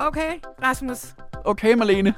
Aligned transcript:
Okay, 0.00 0.40
Rasmus. 0.62 1.14
Okay, 1.44 1.74
Marlene. 1.74 2.14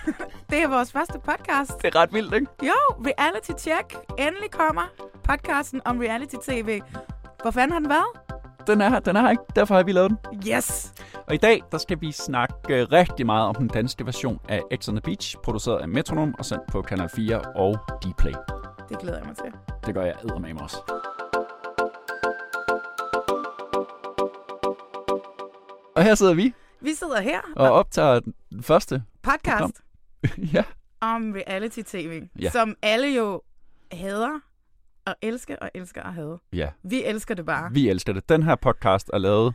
Det 0.50 0.62
er 0.62 0.68
vores 0.68 0.92
første 0.92 1.18
podcast. 1.18 1.82
Det 1.82 1.94
er 1.94 2.00
ret 2.00 2.12
vildt, 2.12 2.34
ikke? 2.34 2.46
Jo, 2.62 2.72
Reality 3.06 3.50
Check. 3.58 3.96
Endelig 4.18 4.50
kommer 4.50 4.82
podcasten 5.24 5.80
om 5.84 5.98
reality-tv. 5.98 6.80
Hvor 7.42 7.50
fanden 7.50 7.72
har 7.72 7.78
den 7.78 7.88
været? 7.88 8.06
Den 8.66 8.80
er 8.80 8.88
her, 8.88 9.00
den 9.00 9.16
er 9.16 9.20
her 9.20 9.30
ikke. 9.30 9.42
Derfor 9.56 9.74
har 9.74 9.82
vi 9.82 9.92
lavet 9.92 10.10
den. 10.10 10.18
Yes! 10.48 10.94
Og 11.26 11.34
i 11.34 11.36
dag, 11.36 11.62
der 11.72 11.78
skal 11.78 12.00
vi 12.00 12.12
snakke 12.12 12.54
øh, 12.68 12.86
rigtig 12.92 13.26
meget 13.26 13.48
om 13.48 13.54
den 13.54 13.68
danske 13.68 14.06
version 14.06 14.40
af 14.48 14.62
X 14.76 14.88
on 14.88 14.94
the 14.94 15.00
Beach, 15.00 15.36
produceret 15.44 15.80
af 15.80 15.88
Metronom 15.88 16.34
og 16.38 16.44
sendt 16.44 16.62
på 16.72 16.82
Kanal 16.82 17.08
4 17.16 17.40
og 17.40 17.78
Dplay. 18.04 18.34
Det 18.88 18.98
glæder 18.98 19.18
jeg 19.18 19.26
mig 19.26 19.36
til. 19.36 19.52
Det 19.86 19.94
gør 19.94 20.02
jeg 20.04 20.14
eddermame 20.24 20.60
også. 20.60 20.76
Og 25.96 26.02
her 26.02 26.14
sidder 26.14 26.34
vi 26.34 26.54
Vi 26.86 26.94
sidder 26.94 27.20
her 27.20 27.40
og 27.56 27.70
optager 27.72 28.20
den 28.20 28.62
første. 28.62 29.02
podcast 29.22 29.80
ja, 30.54 30.64
om 31.00 31.32
reality-tv, 31.32 32.22
Ja. 32.40 32.50
som 32.50 32.74
alle 32.82 33.06
jo 33.08 33.42
hader 33.92 34.40
og 35.06 35.14
elsker 35.22 35.56
og 35.56 35.70
elsker 35.74 36.02
at 36.02 36.14
hade. 36.14 36.38
ja, 36.52 36.70
Vi 36.82 37.04
elsker 37.04 37.34
det 37.34 37.46
bare. 37.46 37.72
vi 37.72 37.88
elsker 37.88 38.12
det. 38.12 38.28
Den 38.28 38.42
her 38.42 38.54
podcast 38.54 39.10
er 39.12 39.18
lavet 39.18 39.54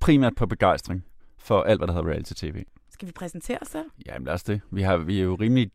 primært 0.00 0.34
på 0.34 0.46
begejstring 0.46 1.04
for 1.38 1.62
alt, 1.62 1.80
hvad 1.80 1.86
der 1.88 1.94
hedder 1.94 2.08
reality-tv. 2.08 2.64
Skal 2.90 3.08
vi 3.08 3.12
præsentere 3.12 3.58
os 3.62 3.68
selv? 3.68 3.86
Jamen 4.06 4.24
lad 4.26 4.34
os 4.34 4.42
det. 4.42 4.60
Vi, 4.70 4.82
har, 4.82 4.96
vi 4.96 5.18
er 5.20 5.24
jo 5.24 5.34
rimelig 5.34 5.70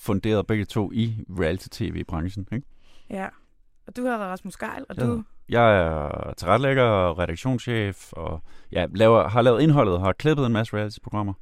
funderet 0.00 0.46
begge 0.46 0.64
to 0.64 0.92
i 0.92 1.24
reality-tv-branchen. 1.40 2.46
Ikke? 2.52 2.66
Ja. 3.10 3.28
Og 3.86 3.96
du 3.96 4.02
hedder 4.02 4.18
Rasmus 4.18 4.56
Geil, 4.56 4.84
og 4.88 4.96
Ja. 4.98 5.06
du... 5.06 5.22
Jeg 5.48 5.78
er 5.86 6.32
tilrettelægger 6.36 6.82
og 6.82 7.18
redaktionschef, 7.18 8.12
og 8.12 8.42
ja, 8.72 8.86
laver, 8.94 9.28
har 9.28 9.42
lavet 9.42 9.60
indholdet 9.62 9.94
og 9.94 10.00
har 10.00 10.12
klippet 10.12 10.46
en 10.46 10.52
masse 10.52 10.76
reality-programmer. 10.76 11.32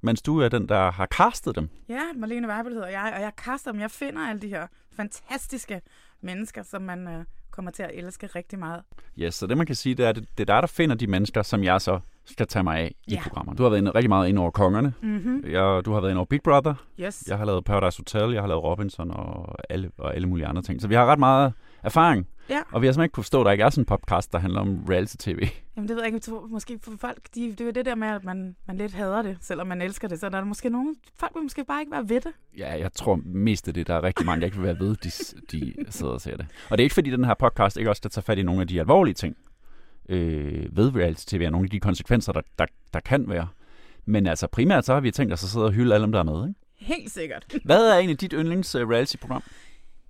Mens 0.00 0.22
du 0.22 0.38
er 0.40 0.48
den, 0.48 0.68
der 0.68 0.90
har 0.90 1.06
castet 1.06 1.56
dem. 1.56 1.68
Ja, 1.88 2.00
Marlene 2.16 2.48
Weibel 2.48 2.72
hedder 2.72 2.88
jeg, 2.88 3.12
og 3.16 3.22
jeg 3.22 3.32
kaster 3.36 3.72
dem. 3.72 3.80
Jeg 3.80 3.90
finder 3.90 4.28
alle 4.28 4.42
de 4.42 4.48
her 4.48 4.66
fantastiske 4.96 5.80
mennesker, 6.20 6.62
som 6.62 6.82
man 6.82 7.08
øh, 7.08 7.24
kommer 7.50 7.70
til 7.70 7.82
at 7.82 7.90
elske 7.94 8.26
rigtig 8.26 8.58
meget. 8.58 8.82
Yes, 9.18 9.34
så 9.34 9.46
det 9.46 9.56
man 9.56 9.66
kan 9.66 9.74
sige, 9.74 9.94
det 9.94 10.06
er, 10.06 10.12
det, 10.12 10.28
det 10.38 10.50
er 10.50 10.54
dig, 10.54 10.62
der 10.62 10.66
finder 10.66 10.96
de 10.96 11.06
mennesker, 11.06 11.42
som 11.42 11.64
jeg 11.64 11.80
så 11.80 12.00
skal 12.24 12.46
tage 12.46 12.62
mig 12.62 12.78
af 12.78 12.94
i 13.06 13.14
Ja. 13.14 13.20
programmer. 13.22 13.54
Du 13.54 13.62
har 13.62 13.70
været 13.70 13.80
inde, 13.80 13.90
rigtig 13.90 14.08
meget 14.08 14.28
ind 14.28 14.38
over 14.38 14.50
kongerne. 14.50 14.94
Mm-hmm. 15.02 15.44
Jeg, 15.50 15.82
du 15.84 15.92
har 15.92 16.00
været 16.00 16.10
ind 16.10 16.18
over 16.18 16.26
Big 16.26 16.42
Brother. 16.42 16.74
Yes. 17.00 17.24
Jeg 17.28 17.38
har 17.38 17.44
lavet 17.44 17.64
Paradise 17.64 17.98
Hotel. 17.98 18.32
Jeg 18.32 18.42
har 18.42 18.48
lavet 18.48 18.62
Robinson 18.64 19.10
og 19.10 19.54
alle, 19.70 19.90
og 19.98 20.14
alle 20.14 20.28
mulige 20.28 20.46
andre 20.46 20.62
ting. 20.62 20.80
Så 20.80 20.88
vi 20.88 20.94
har 20.94 21.06
ret 21.06 21.18
meget 21.18 21.52
erfaring. 21.84 22.26
Ja. 22.50 22.60
Og 22.72 22.82
vi 22.82 22.86
har 22.86 22.92
simpelthen 22.92 23.04
ikke 23.04 23.12
kunne 23.12 23.24
forstå, 23.24 23.40
at 23.40 23.44
der 23.44 23.52
ikke 23.52 23.64
er 23.64 23.70
sådan 23.70 23.82
en 23.82 23.86
podcast, 23.86 24.32
der 24.32 24.38
handler 24.38 24.60
om 24.60 24.84
reality-tv. 24.88 25.48
Jamen 25.76 25.88
det 25.88 25.96
ved 25.96 26.02
jeg 26.02 26.06
ikke, 26.06 26.18
tror, 26.18 26.46
måske 26.46 26.78
for 26.82 26.92
folk, 27.00 27.18
de, 27.34 27.50
det 27.50 27.60
er 27.60 27.64
jo 27.64 27.70
det 27.70 27.84
der 27.84 27.94
med, 27.94 28.08
at 28.08 28.24
man, 28.24 28.56
man 28.66 28.76
lidt 28.76 28.94
hader 28.94 29.22
det, 29.22 29.36
selvom 29.40 29.66
man 29.66 29.82
elsker 29.82 30.08
det. 30.08 30.20
Så 30.20 30.28
der 30.28 30.38
er 30.38 30.44
måske 30.44 30.70
nogen, 30.70 30.96
folk 31.16 31.34
vil 31.34 31.42
måske 31.42 31.64
bare 31.64 31.80
ikke 31.80 31.92
være 31.92 32.08
ved 32.08 32.20
det. 32.20 32.32
Ja, 32.58 32.78
jeg 32.78 32.92
tror 32.92 33.20
mest 33.24 33.68
af 33.68 33.74
det, 33.74 33.86
der 33.86 33.94
er 33.94 34.02
rigtig 34.02 34.26
mange, 34.26 34.40
der 34.40 34.46
ikke 34.46 34.56
vil 34.56 34.66
være 34.66 34.78
ved, 34.78 34.96
de, 34.96 35.10
de 35.52 35.74
sidder 35.88 36.12
og 36.12 36.20
ser 36.20 36.36
det. 36.36 36.46
Og 36.70 36.78
det 36.78 36.82
er 36.82 36.84
ikke 36.84 36.94
fordi, 36.94 37.10
den 37.10 37.24
her 37.24 37.34
podcast 37.34 37.76
ikke 37.76 37.90
også 37.90 38.00
skal 38.00 38.10
tage 38.10 38.24
fat 38.24 38.38
i 38.38 38.42
nogle 38.42 38.60
af 38.60 38.68
de 38.68 38.80
alvorlige 38.80 39.14
ting 39.14 39.36
øh, 40.08 40.76
ved 40.76 40.94
reality-tv, 40.96 41.42
og 41.46 41.52
nogle 41.52 41.66
af 41.66 41.70
de 41.70 41.80
konsekvenser, 41.80 42.32
der, 42.32 42.40
der, 42.58 42.66
der 42.94 43.00
kan 43.00 43.28
være. 43.28 43.48
Men 44.06 44.26
altså 44.26 44.46
primært 44.46 44.84
så 44.84 44.92
har 44.94 45.00
vi 45.00 45.10
tænkt 45.10 45.32
os 45.32 45.44
at 45.44 45.48
sidde 45.48 45.64
og 45.64 45.72
hylde 45.72 45.94
alle 45.94 46.04
dem, 46.04 46.12
der 46.12 46.18
er 46.18 46.22
med. 46.22 46.48
Ikke? 46.48 46.60
Helt 46.76 47.10
sikkert. 47.10 47.54
Hvad 47.64 47.90
er 47.90 47.94
egentlig 47.94 48.20
dit 48.20 48.32
yndlings 48.32 48.74
uh, 48.74 48.90
reality-program? 48.90 49.42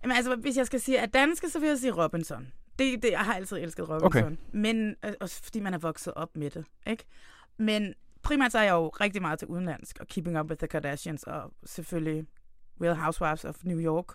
Jamen 0.05 0.17
altså, 0.17 0.37
hvis 0.37 0.57
jeg 0.57 0.67
skal 0.67 0.81
sige, 0.81 1.01
at 1.01 1.15
danske, 1.15 1.51
så 1.51 1.59
vil 1.59 1.69
jeg 1.69 1.79
sige 1.79 1.93
Robinson. 1.93 2.47
Det, 2.79 3.03
det, 3.03 3.11
jeg 3.11 3.19
har 3.21 3.35
altid 3.35 3.57
elsket 3.57 3.89
Robinson. 3.89 4.23
Okay. 4.25 4.37
Men, 4.53 4.95
øh, 5.05 5.13
også 5.21 5.41
fordi 5.45 5.61
man 5.61 5.75
er 5.75 5.79
vokset 5.79 6.13
op 6.17 6.37
med 6.37 6.51
det, 6.51 6.65
ikke? 6.87 7.05
Men 7.59 7.95
primært 8.23 8.53
så 8.53 8.59
er 8.59 8.63
jeg 8.63 8.73
jo 8.73 8.89
rigtig 8.89 9.23
meget 9.23 9.39
til 9.39 9.49
udenlandsk, 9.49 9.97
og 10.01 10.07
Keeping 10.07 10.41
Up 10.41 10.51
with 10.51 10.59
the 10.59 10.67
Kardashians, 10.67 11.23
og 11.23 11.53
selvfølgelig 11.67 12.27
Real 12.83 12.97
Housewives 12.97 13.45
of 13.45 13.55
New 13.65 13.79
York. 13.81 14.07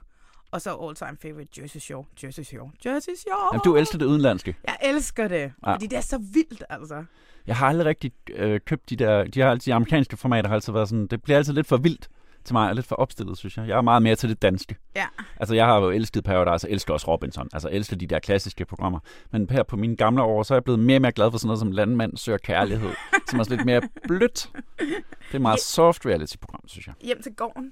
Og 0.51 0.61
så 0.61 0.77
all 0.83 0.95
time 0.95 1.17
favorite 1.21 1.61
Jersey 1.61 1.79
Shore. 1.79 2.05
Jersey 2.23 2.43
Shore. 2.43 2.71
Jersey 2.85 3.11
Shore. 3.15 3.49
Jamen, 3.53 3.61
du 3.65 3.75
elsker 3.75 3.97
det 3.97 4.05
udenlandske. 4.05 4.55
Jeg 4.67 4.77
elsker 4.83 5.27
det, 5.27 5.53
Ja. 5.65 5.73
fordi 5.73 5.87
det 5.87 5.97
er 5.97 6.01
så 6.01 6.17
vildt, 6.17 6.63
altså. 6.69 7.03
Jeg 7.47 7.55
har 7.55 7.67
aldrig 7.67 7.85
rigtig 7.85 8.11
øh, 8.29 8.59
købt 8.65 8.89
de 8.89 8.95
der... 8.95 9.23
De, 9.23 9.39
har 9.41 9.49
altid, 9.49 9.71
de 9.71 9.75
amerikanske 9.75 10.17
formater 10.17 10.47
har 10.47 10.55
altid 10.55 10.73
været 10.73 10.89
sådan... 10.89 11.07
Det 11.07 11.23
bliver 11.23 11.37
altid 11.37 11.53
lidt 11.53 11.67
for 11.67 11.77
vildt 11.77 12.09
til 12.45 12.53
mig, 12.53 12.69
og 12.69 12.75
lidt 12.75 12.85
for 12.85 12.95
opstillet, 12.95 13.37
synes 13.37 13.57
jeg. 13.57 13.67
Jeg 13.67 13.77
er 13.77 13.81
meget 13.81 14.03
mere 14.03 14.15
til 14.15 14.29
det 14.29 14.41
danske. 14.41 14.75
Ja. 14.95 15.05
Altså, 15.39 15.55
jeg 15.55 15.65
har 15.65 15.79
jo 15.79 15.89
elsket 15.89 16.23
Paradise, 16.23 16.67
og 16.67 16.71
elsker 16.71 16.93
også 16.93 17.07
Robinson. 17.07 17.49
Altså, 17.53 17.69
elsker 17.71 17.95
de 17.95 18.07
der 18.07 18.19
klassiske 18.19 18.65
programmer. 18.65 18.99
Men 19.31 19.47
her 19.49 19.63
på 19.63 19.77
mine 19.77 19.95
gamle 19.95 20.21
år, 20.21 20.43
så 20.43 20.53
er 20.53 20.55
jeg 20.55 20.63
blevet 20.63 20.79
mere 20.79 20.97
og 20.97 21.01
mere 21.01 21.11
glad 21.11 21.31
for 21.31 21.37
sådan 21.37 21.47
noget 21.47 21.59
som 21.59 21.71
Landmand 21.71 22.17
søger 22.17 22.37
kærlighed. 22.37 22.89
som 23.29 23.39
er 23.39 23.49
lidt 23.49 23.65
mere 23.65 23.81
blødt. 24.07 24.49
Det 24.79 24.95
er 25.31 25.35
et 25.35 25.41
meget 25.41 25.59
soft 25.59 26.05
reality-program, 26.05 26.61
synes 26.67 26.87
jeg. 26.87 26.95
Hjem 27.01 27.21
til 27.21 27.35
gården. 27.35 27.71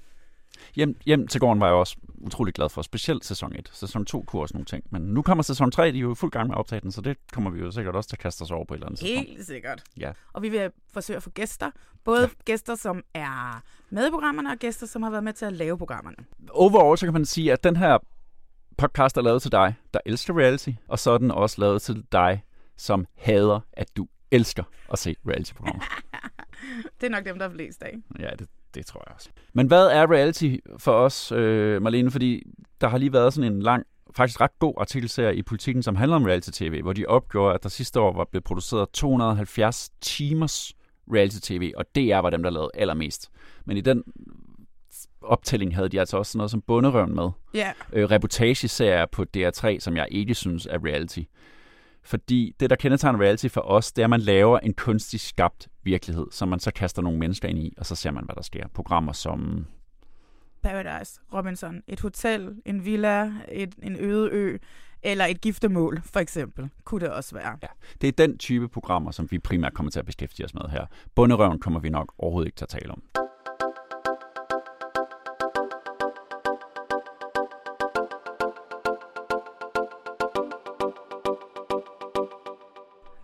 Hjem, 0.76 0.96
hjem 1.06 1.26
til 1.26 1.40
gården 1.40 1.60
var 1.60 1.66
jeg 1.66 1.74
også 1.74 1.96
utrolig 2.20 2.54
glad 2.54 2.68
for. 2.68 2.82
Specielt 2.82 3.24
sæson 3.24 3.52
1. 3.56 3.70
Sæson 3.72 4.04
2 4.04 4.22
kunne 4.22 4.42
også 4.42 4.54
nogle 4.54 4.64
ting. 4.64 4.84
Men 4.90 5.02
nu 5.02 5.22
kommer 5.22 5.42
sæson 5.42 5.70
3, 5.70 5.92
de 5.92 5.96
er 5.98 6.00
jo 6.00 6.12
i 6.12 6.14
fuld 6.14 6.30
gang 6.30 6.48
med 6.48 6.54
at 6.54 6.58
optage 6.58 6.80
den, 6.80 6.92
så 6.92 7.00
det 7.00 7.16
kommer 7.32 7.50
vi 7.50 7.60
jo 7.60 7.70
sikkert 7.70 7.96
også 7.96 8.08
til 8.08 8.16
at 8.16 8.20
kaste 8.20 8.42
os 8.42 8.50
over 8.50 8.64
på 8.64 8.74
et 8.74 8.78
eller 8.78 8.86
andet 8.86 9.00
tidspunkt. 9.00 9.28
Helt 9.28 9.46
sikkert. 9.46 9.82
Ja. 9.96 10.12
Og 10.32 10.42
vi 10.42 10.48
vil 10.48 10.70
forsøge 10.92 11.16
at 11.16 11.22
få 11.22 11.30
gæster. 11.30 11.70
Både 12.04 12.20
ja. 12.20 12.28
gæster, 12.44 12.74
som 12.74 13.02
er 13.14 13.62
med 13.90 14.08
i 14.08 14.10
programmerne, 14.10 14.50
og 14.50 14.56
gæster, 14.56 14.86
som 14.86 15.02
har 15.02 15.10
været 15.10 15.24
med 15.24 15.32
til 15.32 15.44
at 15.44 15.52
lave 15.52 15.78
programmerne. 15.78 16.16
Overall, 16.50 16.98
så 16.98 17.06
kan 17.06 17.12
man 17.12 17.24
sige, 17.24 17.52
at 17.52 17.64
den 17.64 17.76
her 17.76 17.98
podcast 18.78 19.16
er 19.16 19.22
lavet 19.22 19.42
til 19.42 19.52
dig, 19.52 19.74
der 19.94 20.00
elsker 20.06 20.38
reality, 20.38 20.70
og 20.88 20.98
så 20.98 21.10
er 21.10 21.18
den 21.18 21.30
også 21.30 21.60
lavet 21.60 21.82
til 21.82 22.04
dig, 22.12 22.44
som 22.76 23.06
hader, 23.16 23.60
at 23.72 23.96
du 23.96 24.06
elsker 24.30 24.64
at 24.92 24.98
se 24.98 25.16
reality-programmer. 25.28 25.84
Det 27.00 27.06
er 27.06 27.10
nok 27.10 27.24
dem, 27.24 27.38
der 27.38 27.48
er 27.48 27.50
flest 27.52 27.82
af. 27.82 27.94
ja, 28.18 28.30
det, 28.38 28.48
det 28.74 28.86
tror 28.86 29.02
jeg 29.06 29.14
også. 29.14 29.28
Men 29.52 29.66
hvad 29.66 29.86
er 29.86 30.12
reality 30.12 30.56
for 30.78 30.92
os, 30.92 31.32
øh, 31.32 31.82
Marlene? 31.82 32.10
Fordi 32.10 32.42
der 32.80 32.88
har 32.88 32.98
lige 32.98 33.12
været 33.12 33.34
sådan 33.34 33.52
en 33.52 33.62
lang, 33.62 33.86
faktisk 34.16 34.40
ret 34.40 34.58
god 34.58 34.74
artikelserie 34.78 35.36
i 35.36 35.42
politikken, 35.42 35.82
som 35.82 35.96
handler 35.96 36.16
om 36.16 36.24
reality-tv, 36.24 36.82
hvor 36.82 36.92
de 36.92 37.06
opgjorde, 37.06 37.54
at 37.54 37.62
der 37.62 37.68
sidste 37.68 38.00
år 38.00 38.12
var 38.12 38.24
blevet 38.30 38.44
produceret 38.44 38.88
270 38.90 39.90
timers 40.00 40.72
reality-tv, 41.12 41.72
og 41.76 41.84
DR 41.94 42.16
var 42.16 42.30
dem, 42.30 42.42
der 42.42 42.50
lavede 42.50 42.70
allermest. 42.74 43.30
Men 43.64 43.76
i 43.76 43.80
den 43.80 44.04
optælling 45.20 45.74
havde 45.74 45.88
de 45.88 46.00
altså 46.00 46.16
også 46.16 46.32
sådan 46.32 46.38
noget 46.38 46.50
som 46.50 46.62
Bunderøven 46.62 47.14
med. 47.14 47.30
Ja. 47.54 47.72
øh, 47.92 48.10
reportageserier 48.10 49.06
på 49.06 49.24
DR3, 49.36 49.80
som 49.80 49.96
jeg 49.96 50.08
ikke 50.10 50.34
synes 50.34 50.66
er 50.66 50.78
reality. 50.84 51.22
Fordi 52.08 52.54
det, 52.60 52.70
der 52.70 52.76
kendetegner 52.76 53.20
reality 53.20 53.48
for 53.48 53.60
os, 53.60 53.92
det 53.92 54.02
er, 54.02 54.06
at 54.06 54.10
man 54.10 54.20
laver 54.20 54.58
en 54.58 54.74
kunstig 54.74 55.20
skabt 55.20 55.68
virkelighed, 55.82 56.26
som 56.30 56.48
man 56.48 56.60
så 56.60 56.70
kaster 56.70 57.02
nogle 57.02 57.18
mennesker 57.18 57.48
ind 57.48 57.58
i, 57.58 57.74
og 57.78 57.86
så 57.86 57.94
ser 57.94 58.10
man, 58.10 58.24
hvad 58.24 58.34
der 58.34 58.42
sker. 58.42 58.68
Programmer 58.68 59.12
som... 59.12 59.66
Paradise, 60.62 61.20
Robinson, 61.34 61.82
et 61.86 62.00
hotel, 62.00 62.54
en 62.64 62.84
villa, 62.84 63.32
et, 63.52 63.74
en 63.82 63.96
øde 64.00 64.30
ø, 64.32 64.58
eller 65.02 65.24
et 65.24 65.40
giftermål, 65.40 66.00
for 66.04 66.20
eksempel, 66.20 66.70
kunne 66.84 67.00
det 67.00 67.10
også 67.10 67.34
være. 67.34 67.58
Ja, 67.62 67.68
det 68.00 68.08
er 68.08 68.26
den 68.26 68.38
type 68.38 68.68
programmer, 68.68 69.10
som 69.10 69.30
vi 69.30 69.38
primært 69.38 69.74
kommer 69.74 69.90
til 69.90 69.98
at 69.98 70.06
beskæftige 70.06 70.46
os 70.46 70.54
med 70.54 70.62
her. 70.70 70.86
Bunderøven 71.14 71.58
kommer 71.58 71.80
vi 71.80 71.88
nok 71.88 72.12
overhovedet 72.18 72.48
ikke 72.48 72.56
til 72.56 72.64
at 72.64 72.68
tale 72.68 72.90
om. 72.90 73.27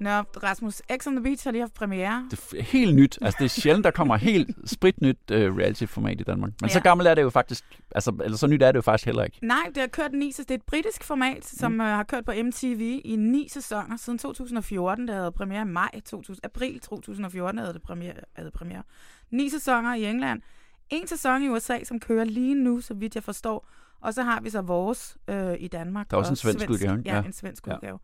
Nå, 0.05 0.11
Rasmus, 0.21 0.83
X 0.97 1.07
on 1.07 1.15
the 1.17 1.23
Beach 1.23 1.45
har 1.47 1.51
lige 1.51 1.61
haft 1.63 1.75
premiere. 1.75 2.29
Det 2.31 2.55
er 2.59 2.63
helt 2.63 2.97
nyt. 2.97 3.19
Altså, 3.23 3.37
det 3.39 3.45
er 3.45 3.49
sjældent, 3.49 3.85
der 3.85 3.91
kommer 3.91 4.17
helt 4.17 4.57
spritnyt 4.71 5.17
uh, 5.31 5.37
reality-format 5.37 6.21
i 6.21 6.25
Danmark. 6.25 6.53
Men 6.61 6.69
ja. 6.69 6.73
så 6.73 6.79
Ja. 6.79 6.83
gammelt 6.83 7.09
er 7.09 7.15
det 7.15 7.23
jo 7.23 7.31
faktisk, 7.31 7.65
altså, 7.95 8.13
eller 8.25 8.37
så 8.39 8.47
nyt 8.47 8.63
er 8.63 8.73
det 8.73 8.77
jo 8.77 8.83
faktisk 8.83 9.07
heller 9.07 9.25
ikke. 9.25 9.39
Nej, 9.43 9.63
det 9.67 9.77
har 9.77 9.87
kørt 9.87 10.13
ni, 10.13 10.33
så 10.33 10.43
det 10.43 10.51
er 10.51 10.55
et 10.55 10.63
britisk 10.63 11.05
format, 11.05 11.45
som 11.47 11.73
mm. 11.73 11.81
uh, 11.81 11.87
har 11.87 12.03
kørt 12.03 12.25
på 12.25 12.33
MTV 12.45 13.01
i 13.05 13.17
ni 13.17 13.49
sæsoner 13.49 13.97
siden 13.97 14.19
2014. 14.19 15.09
Det 15.09 15.15
havde 15.17 15.33
premiere 15.33 15.63
i 15.63 15.65
maj 15.65 15.91
2000, 16.07 16.45
april 16.45 16.81
2014 16.81 17.59
havde 17.59 17.73
det 17.75 17.83
premiere, 17.83 18.15
havde 18.37 18.51
premiere. 18.51 18.83
Ni 19.31 19.49
sæsoner 19.51 19.95
i 19.95 20.05
England. 20.05 20.43
En 20.91 21.07
sæson 21.07 21.43
i 21.43 21.49
USA, 21.49 21.85
som 21.85 22.01
kører 22.01 22.25
lige 22.25 22.55
nu, 22.55 22.81
så 22.81 22.95
vidt 22.95 23.15
jeg 23.15 23.23
forstår. 23.25 23.69
Og 24.01 24.15
så 24.15 24.23
har 24.23 24.41
vi 24.41 24.51
så 24.51 24.61
vores 24.61 25.17
øh, 25.29 25.55
i 25.59 25.69
Danmark. 25.69 26.11
Der 26.11 26.17
er 26.17 26.19
også 26.19 26.29
og 26.29 26.33
en 26.33 26.37
svensk 26.37 26.71
udgave, 26.71 26.99
ikke? 26.99 27.11
Ja, 27.11 27.17
Ja. 27.17 27.23
en 27.23 27.33
svensk 27.33 27.67
Ja. 27.67 27.75
udgave. 27.75 27.99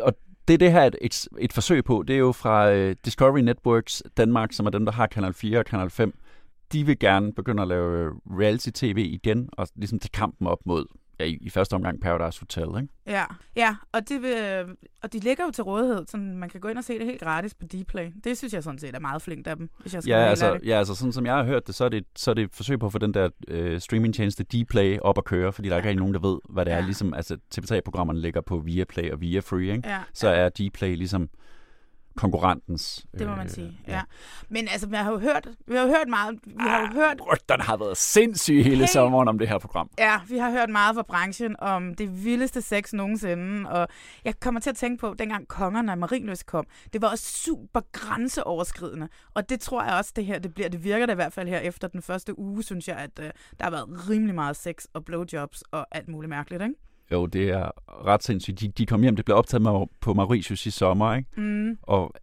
Og 0.00 0.14
det 0.50 0.60
det 0.60 0.72
her 0.72 0.82
et, 0.82 0.96
et, 1.00 1.28
et 1.38 1.52
forsøg 1.52 1.84
på. 1.84 2.04
Det 2.08 2.14
er 2.14 2.18
jo 2.18 2.32
fra 2.32 2.72
øh, 2.72 2.96
Discovery 3.04 3.40
Networks 3.40 4.02
Danmark, 4.16 4.52
som 4.52 4.66
er 4.66 4.70
dem, 4.70 4.84
der 4.84 4.92
har 4.92 5.06
Kanal 5.06 5.34
4 5.34 5.58
og 5.58 5.64
Kanal 5.64 5.90
5. 5.90 6.14
De 6.72 6.86
vil 6.86 6.98
gerne 6.98 7.32
begynde 7.32 7.62
at 7.62 7.68
lave 7.68 7.98
øh, 7.98 8.38
reality-tv 8.38 9.10
igen, 9.12 9.48
og 9.52 9.68
ligesom 9.76 9.98
tage 9.98 10.10
kampen 10.12 10.46
op 10.46 10.58
mod, 10.66 10.86
ja, 11.20 11.24
i, 11.26 11.38
i 11.40 11.50
første 11.50 11.74
omgang 11.74 12.00
Paradise 12.00 12.40
Hotel, 12.40 12.82
ikke? 12.82 12.94
Ja, 13.06 13.24
ja 13.56 13.76
og, 13.92 14.08
det 14.08 14.22
vil, 14.22 14.64
og 15.02 15.12
de 15.12 15.18
ligger 15.18 15.44
jo 15.44 15.50
til 15.50 15.64
rådighed, 15.64 16.06
så 16.06 16.16
man 16.16 16.48
kan 16.48 16.60
gå 16.60 16.68
ind 16.68 16.78
og 16.78 16.84
se 16.84 16.98
det 16.98 17.06
helt 17.06 17.20
gratis 17.20 17.54
på 17.54 17.66
Dplay. 17.66 18.08
Det 18.24 18.38
synes 18.38 18.52
jeg 18.54 18.62
sådan 18.62 18.78
set 18.78 18.94
er 18.94 19.00
meget 19.00 19.22
flinkt 19.22 19.46
af 19.46 19.56
dem, 19.56 19.70
hvis 19.82 19.94
jeg 19.94 20.02
skal 20.02 20.10
Ja, 20.12 20.18
altså, 20.18 20.46
ærlig. 20.46 20.62
ja, 20.66 20.78
altså 20.78 20.94
sådan 20.94 21.12
som 21.12 21.26
jeg 21.26 21.34
har 21.34 21.44
hørt 21.44 21.66
det, 21.66 21.74
så 21.74 21.84
er 21.84 21.88
det, 21.88 22.04
så 22.16 22.30
er 22.30 22.34
det 22.34 22.44
et 22.44 22.50
forsøg 22.54 22.78
på 22.78 22.86
at 22.86 22.92
få 22.92 22.98
den 22.98 23.14
der 23.14 23.28
øh, 23.48 23.80
streamingtjeneste 23.80 24.44
Dplay 24.44 24.98
op 24.98 25.18
at 25.18 25.24
køre, 25.24 25.52
fordi 25.52 25.68
der 25.68 25.76
ikke 25.76 25.88
er 25.90 25.94
nogen, 25.94 26.14
der 26.14 26.20
ved, 26.20 26.38
hvad 26.48 26.64
det 26.64 26.72
er. 26.72 26.76
Ja. 26.78 26.84
Ligesom, 26.84 27.14
altså 27.14 27.36
TV3-programmerne 27.54 28.20
ligger 28.20 28.40
på 28.40 28.58
Viaplay 28.58 29.10
og 29.10 29.20
Viafree, 29.20 29.72
ikke? 29.76 29.88
Ja, 29.88 29.98
Så 30.12 30.28
er 30.28 30.48
Dplay 30.48 30.96
ligesom 30.96 31.28
konkurrentens. 32.20 33.06
det 33.18 33.26
må 33.28 33.34
man 33.36 33.46
øh, 33.46 33.50
sige. 33.52 33.80
Ja. 33.88 34.00
Men 34.48 34.68
altså, 34.68 34.88
jeg 34.90 35.04
har 35.04 35.12
jo 35.12 35.18
hørt, 35.18 35.48
vi 35.66 35.74
har 35.74 35.82
jo 35.82 35.88
hørt 35.88 36.08
meget, 36.08 36.38
vi 36.46 36.54
har 36.58 36.80
jo 36.80 36.86
hørt, 36.86 37.16
Rygterne 37.32 37.62
har 37.62 37.76
været 37.76 37.96
sindssyge 37.96 38.62
hele 38.62 38.76
Helt- 38.76 38.90
sommeren 38.90 39.28
om 39.28 39.38
det 39.38 39.48
her 39.48 39.58
program. 39.58 39.90
ja, 39.98 40.20
vi 40.28 40.38
har 40.38 40.50
hørt 40.50 40.70
meget 40.70 40.94
fra 40.94 41.02
branchen 41.02 41.56
om 41.58 41.94
det 41.94 42.24
vildeste 42.24 42.62
sex 42.62 42.92
nogensinde, 42.92 43.70
og 43.70 43.88
jeg 44.24 44.40
kommer 44.40 44.60
til 44.60 44.70
at 44.70 44.76
tænke 44.76 45.00
på, 45.00 45.14
dengang 45.18 45.48
kongerne 45.48 45.92
af 45.92 45.98
Marienløs 45.98 46.42
kom, 46.42 46.66
det 46.92 47.02
var 47.02 47.08
også 47.08 47.38
super 47.38 47.80
grænseoverskridende, 47.92 49.08
og 49.34 49.48
det 49.48 49.60
tror 49.60 49.84
jeg 49.84 49.94
også, 49.94 50.12
det 50.16 50.26
her, 50.26 50.38
det 50.38 50.54
bliver, 50.54 50.68
det 50.68 50.84
virker 50.84 51.06
det 51.06 51.12
i 51.12 51.14
hvert 51.14 51.32
fald 51.32 51.48
her 51.48 51.58
efter 51.58 51.88
den 51.88 52.02
første 52.02 52.38
uge, 52.38 52.62
synes 52.62 52.88
jeg, 52.88 52.96
at 52.96 53.18
uh, 53.18 53.24
der 53.58 53.64
har 53.64 53.70
været 53.70 54.10
rimelig 54.10 54.34
meget 54.34 54.56
sex 54.56 54.84
og 54.94 55.04
blowjobs 55.04 55.62
og 55.62 55.86
alt 55.92 56.08
muligt 56.08 56.28
mærkeligt, 56.30 56.62
ikke? 56.62 56.74
Jo, 57.12 57.26
det 57.26 57.48
er 57.48 57.70
ret 58.06 58.24
sindssygt. 58.24 58.60
De, 58.60 58.68
de 58.68 58.86
kom 58.86 59.02
hjem, 59.02 59.16
det 59.16 59.24
blev 59.24 59.36
optaget 59.36 59.62
med, 59.62 59.86
på 60.00 60.14
Mauritius 60.14 60.66
i 60.66 60.70
sommer, 60.70 61.14
ikke? 61.14 61.28
Mm. 61.40 61.76
Og 61.82 62.14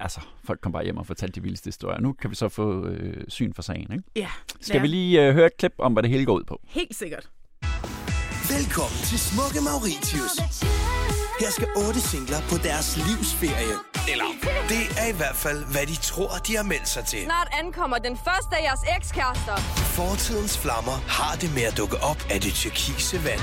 altså, 0.00 0.20
folk 0.44 0.60
kom 0.60 0.72
bare 0.72 0.84
hjem 0.84 0.96
og 0.96 1.06
fortalte 1.06 1.34
de 1.34 1.42
vildeste 1.42 1.68
historier. 1.68 2.00
Nu 2.00 2.12
kan 2.12 2.30
vi 2.30 2.34
så 2.34 2.48
få 2.48 2.86
øh, 2.86 3.24
syn 3.28 3.52
for 3.54 3.62
sagen, 3.62 3.92
ikke? 3.92 4.04
Ja, 4.16 4.28
Skal 4.60 4.76
Ja. 4.76 4.82
vi 4.82 4.88
lige 4.88 5.26
øh, 5.26 5.34
høre 5.34 5.46
et 5.46 5.56
klip 5.58 5.72
om, 5.78 5.92
hvad 5.92 6.02
det 6.02 6.10
hele 6.10 6.24
går 6.24 6.34
ud 6.34 6.44
på? 6.44 6.60
helt 6.68 6.94
sikkert. 6.96 7.28
Velkommen 8.56 8.98
til 9.10 9.18
Smukke 9.28 9.60
Mauritius. 9.68 10.34
Her 11.42 11.50
skal 11.58 11.68
otte 11.86 12.00
singler 12.00 12.40
på 12.50 12.56
deres 12.68 12.88
livsferie. 13.08 13.74
Eller, 14.12 14.28
det 14.72 14.82
er 15.02 15.08
i 15.14 15.16
hvert 15.20 15.38
fald, 15.44 15.60
hvad 15.72 15.84
de 15.92 15.96
tror, 16.10 16.30
de 16.46 16.52
har 16.60 16.66
meldt 16.72 16.88
sig 16.96 17.04
til. 17.12 17.20
Snart 17.30 17.48
ankommer 17.62 17.98
den 18.08 18.16
første 18.26 18.52
af 18.58 18.62
jeres 18.68 18.84
ekskærester. 18.96 19.56
Fortidens 19.98 20.54
flammer 20.64 20.96
har 21.18 21.32
det 21.42 21.50
med 21.56 21.64
at 21.70 21.74
dukke 21.80 21.96
op 22.10 22.20
af 22.34 22.38
det 22.44 22.52
tyrkise 22.62 23.16
vand. 23.28 23.42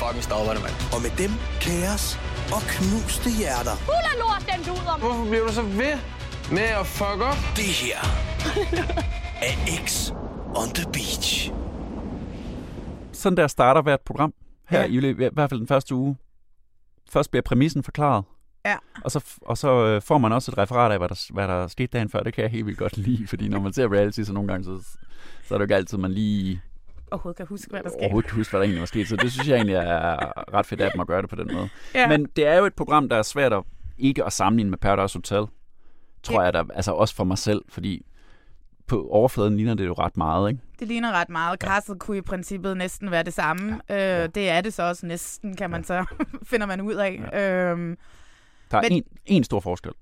Fucking 0.00 0.24
stopper 0.28 0.52
det, 0.56 0.62
mand. 0.66 0.76
Og 0.94 1.00
med 1.04 1.12
dem 1.22 1.32
kaos 1.64 2.04
og 2.56 2.60
knuste 2.74 3.28
hjerter. 3.40 3.74
Fuld 3.88 4.04
af 4.12 4.16
lort, 4.22 4.42
den 4.50 4.60
duder. 4.68 4.96
Hvorfor 5.02 5.24
bliver 5.30 5.44
du 5.48 5.52
så 5.60 5.62
ved 5.62 5.94
med 6.56 6.68
at 6.80 6.86
fuck 6.98 7.18
op? 7.30 7.38
Det 7.60 7.70
her 7.82 7.98
er 9.48 9.54
X 9.86 10.10
on 10.60 10.68
the 10.78 10.86
Beach. 10.92 11.50
Sådan 13.12 13.36
der 13.36 13.46
starter 13.46 13.82
hvert 13.82 14.00
program 14.00 14.34
her 14.68 14.80
Ja. 14.80 14.86
i, 14.86 15.10
i 15.10 15.12
hvert 15.32 15.50
fald 15.50 15.60
den 15.60 15.68
første 15.68 15.94
uge. 15.94 16.16
Først 17.10 17.30
bliver 17.30 17.42
præmissen 17.42 17.82
forklaret, 17.82 18.24
Ja. 18.66 18.76
og 19.04 19.10
så, 19.10 19.24
og 19.42 19.58
så 19.58 19.86
øh, 19.86 20.02
får 20.02 20.18
man 20.18 20.32
også 20.32 20.50
et 20.52 20.58
referat 20.58 20.92
af, 20.92 20.98
hvad 20.98 21.08
der, 21.08 21.32
hvad 21.32 21.48
der 21.48 21.66
skete 21.68 21.86
dagen 21.86 22.08
før. 22.10 22.22
Det 22.22 22.34
kan 22.34 22.42
jeg 22.42 22.50
helt 22.50 22.66
vildt 22.66 22.78
godt 22.78 22.96
lide, 22.96 23.26
fordi 23.26 23.48
når 23.48 23.60
man 23.60 23.72
ser 23.72 23.92
reality, 23.92 24.22
så 24.22 24.32
nogle 24.32 24.48
gange, 24.48 24.64
så, 24.64 24.78
så 25.44 25.54
er 25.54 25.58
det 25.58 25.60
jo 25.60 25.62
ikke 25.64 25.74
altid, 25.76 25.98
man 25.98 26.12
lige 26.12 26.60
Overhovedet 27.10 27.36
kan 27.36 27.46
huske, 27.46 27.70
hvad 27.70 27.82
der 27.82 27.88
sker. 27.88 27.98
overhovedet 28.00 28.28
kan 28.30 28.36
huske, 28.36 28.50
hvad 28.50 28.60
der 28.60 28.64
egentlig 28.64 28.80
var 28.80 28.86
sket. 28.86 29.08
Så 29.08 29.16
det 29.16 29.32
synes 29.32 29.48
jeg 29.48 29.54
egentlig 29.56 29.74
er 29.76 30.52
ret 30.54 30.66
fedt 30.66 30.80
af 30.80 30.90
dem 30.92 31.00
at 31.00 31.06
gøre 31.06 31.22
det 31.22 31.30
på 31.30 31.36
den 31.36 31.54
måde. 31.54 31.68
Ja. 31.94 32.08
Men 32.08 32.26
det 32.36 32.46
er 32.46 32.54
jo 32.58 32.64
et 32.64 32.74
program, 32.74 33.08
der 33.08 33.16
er 33.16 33.22
svært 33.22 33.52
at 33.52 33.62
ikke 33.98 34.24
at 34.24 34.32
sammenligne 34.32 34.70
med 34.70 34.78
Paradise 34.78 35.18
Hotel. 35.18 35.46
Tror 36.22 36.40
Ja. 36.40 36.44
jeg, 36.44 36.52
der, 36.52 36.64
altså 36.74 36.92
også 36.92 37.14
for 37.14 37.24
mig 37.24 37.38
selv, 37.38 37.62
fordi 37.68 38.06
på 38.86 39.08
overfladen 39.08 39.56
ligner 39.56 39.74
det 39.74 39.86
jo 39.86 39.92
ret 39.92 40.16
meget, 40.16 40.50
ikke? 40.50 40.62
Det 40.78 40.88
ligner 40.88 41.12
ret 41.12 41.28
meget. 41.28 41.60
Castet 41.60 41.98
kunne 41.98 42.16
i 42.16 42.20
princippet 42.20 42.76
næsten 42.76 43.10
være 43.10 43.22
det 43.22 43.32
samme. 43.32 43.80
Ja. 43.88 44.22
Øh, 44.24 44.28
det 44.34 44.48
er 44.48 44.60
det 44.60 44.72
så 44.74 44.82
også 44.82 45.06
næsten, 45.06 45.56
kan 45.56 45.70
man 45.70 45.84
så 45.84 46.04
finder 46.50 46.66
man 46.66 46.80
ud 46.80 46.94
af. 46.94 47.20
Ja. 47.32 47.70
Øhm, 47.70 47.96
Der 48.70 48.78
er 48.78 48.82
Men- 48.82 48.92
en, 48.92 49.02
en 49.26 49.44
stor 49.44 49.60
forskel. 49.60 49.92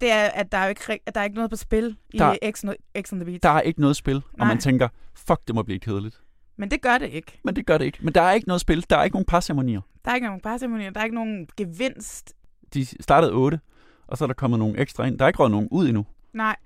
det 0.00 0.12
er, 0.12 0.24
at 0.24 0.52
der 0.52 0.58
er 0.58 0.64
jo 0.64 0.68
ikke, 0.68 1.00
at 1.06 1.14
der 1.14 1.20
er 1.20 1.24
ikke 1.24 1.36
noget 1.36 1.50
på 1.50 1.56
spil 1.56 1.96
i 2.10 2.18
Der- 2.18 2.36
X, 2.52 2.64
no- 2.64 3.00
X 3.02 3.12
on 3.12 3.18
the 3.18 3.24
Beach. 3.24 3.42
Der 3.42 3.48
er 3.48 3.60
ikke 3.60 3.80
noget 3.80 3.96
spil, 3.96 4.16
og 4.16 4.22
Nej. 4.38 4.48
man 4.48 4.58
tænker, 4.58 4.88
fuck, 5.14 5.40
det 5.46 5.54
må 5.54 5.62
blive 5.62 5.80
kedeligt. 5.80 6.20
Men 6.58 6.70
det 6.70 6.82
gør 6.82 6.98
det 6.98 7.10
ikke. 7.10 7.40
Men 7.44 7.56
det 7.56 7.66
gør 7.66 7.78
det 7.78 7.84
ikke. 7.84 7.98
Men 8.02 8.14
der 8.14 8.22
er 8.22 8.32
ikke 8.32 8.48
noget 8.48 8.60
spil. 8.60 8.84
Der 8.90 8.96
er 8.96 9.04
ikke 9.04 9.14
nogen 9.14 9.26
parceremonier. 9.26 9.80
Der 10.04 10.10
er 10.10 10.14
ikke 10.14 10.26
nogen 10.26 10.40
parceremonier, 10.40 10.90
der 10.90 11.00
er 11.00 11.04
ikke 11.04 11.14
nogen 11.14 11.48
gevinst. 11.56 12.34
De 12.74 13.02
startede 13.02 13.32
8, 13.32 13.60
og 14.06 14.18
så 14.18 14.24
er 14.24 14.26
der 14.26 14.34
kommet 14.34 14.58
nogle 14.58 14.78
ekstra 14.78 15.04
ind. 15.04 15.18
Der 15.18 15.24
er 15.24 15.28
ikke 15.28 15.38
røget 15.38 15.50
nogen 15.50 15.68
ud 15.70 15.88
endnu. 15.88 16.06
Nej. 16.32 16.56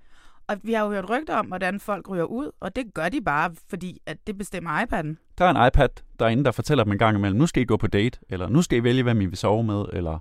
Og 0.46 0.56
vi 0.62 0.72
har 0.72 0.84
jo 0.84 0.90
hørt 0.90 1.10
rygter 1.10 1.36
om, 1.36 1.46
hvordan 1.46 1.80
folk 1.80 2.08
ryger 2.10 2.24
ud, 2.24 2.50
og 2.60 2.76
det 2.76 2.94
gør 2.94 3.08
de 3.08 3.20
bare, 3.20 3.54
fordi 3.68 3.98
at 4.06 4.26
det 4.26 4.38
bestemmer 4.38 4.70
iPad'en. 4.70 5.34
Der 5.38 5.44
er 5.44 5.50
en 5.50 5.66
iPad 5.66 5.88
derinde, 6.18 6.44
der 6.44 6.50
fortæller 6.52 6.84
dem 6.84 6.92
en 6.92 6.98
gang 6.98 7.16
imellem, 7.18 7.38
nu 7.38 7.46
skal 7.46 7.62
I 7.62 7.66
gå 7.66 7.76
på 7.76 7.86
date, 7.86 8.18
eller 8.28 8.48
nu 8.48 8.62
skal 8.62 8.78
I 8.78 8.82
vælge, 8.84 9.02
hvem 9.02 9.20
I 9.20 9.26
vil 9.26 9.36
sove 9.36 9.64
med, 9.64 9.84
eller 9.92 10.18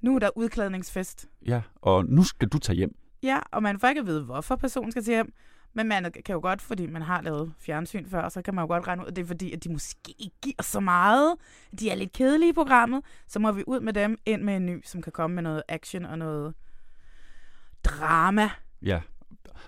Nu 0.00 0.14
er 0.14 0.18
der 0.18 0.30
udklædningsfest. 0.36 1.28
ja, 1.46 1.60
og 1.76 2.04
nu 2.04 2.24
skal 2.24 2.48
du 2.48 2.58
tage 2.58 2.76
hjem. 2.76 2.96
Ja, 3.22 3.38
og 3.52 3.62
man 3.62 3.78
får 3.78 3.88
ikke 3.88 4.00
at 4.00 4.06
vide, 4.06 4.22
hvorfor 4.24 4.56
personen 4.56 4.90
skal 4.90 5.02
til 5.04 5.14
hjem. 5.14 5.32
Men 5.78 5.88
man 5.88 6.12
kan 6.24 6.32
jo 6.32 6.40
godt, 6.40 6.62
fordi 6.62 6.86
man 6.86 7.02
har 7.02 7.22
lavet 7.22 7.52
fjernsyn 7.58 8.06
før, 8.06 8.28
så 8.28 8.42
kan 8.42 8.54
man 8.54 8.62
jo 8.62 8.66
godt 8.66 8.86
regne 8.86 9.02
ud, 9.02 9.06
at 9.06 9.16
det 9.16 9.22
er 9.22 9.26
fordi, 9.26 9.52
at 9.52 9.64
de 9.64 9.72
måske 9.72 10.14
ikke 10.18 10.36
giver 10.42 10.62
så 10.62 10.80
meget. 10.80 11.34
De 11.80 11.90
er 11.90 11.94
lidt 11.94 12.12
kedelige 12.12 12.50
i 12.50 12.52
programmet. 12.52 13.04
Så 13.26 13.38
må 13.38 13.52
vi 13.52 13.64
ud 13.66 13.80
med 13.80 13.92
dem 13.92 14.18
ind 14.26 14.42
med 14.42 14.56
en 14.56 14.66
ny, 14.66 14.82
som 14.84 15.02
kan 15.02 15.12
komme 15.12 15.34
med 15.34 15.42
noget 15.42 15.62
action 15.68 16.04
og 16.04 16.18
noget 16.18 16.54
drama. 17.84 18.50
Ja. 18.82 19.00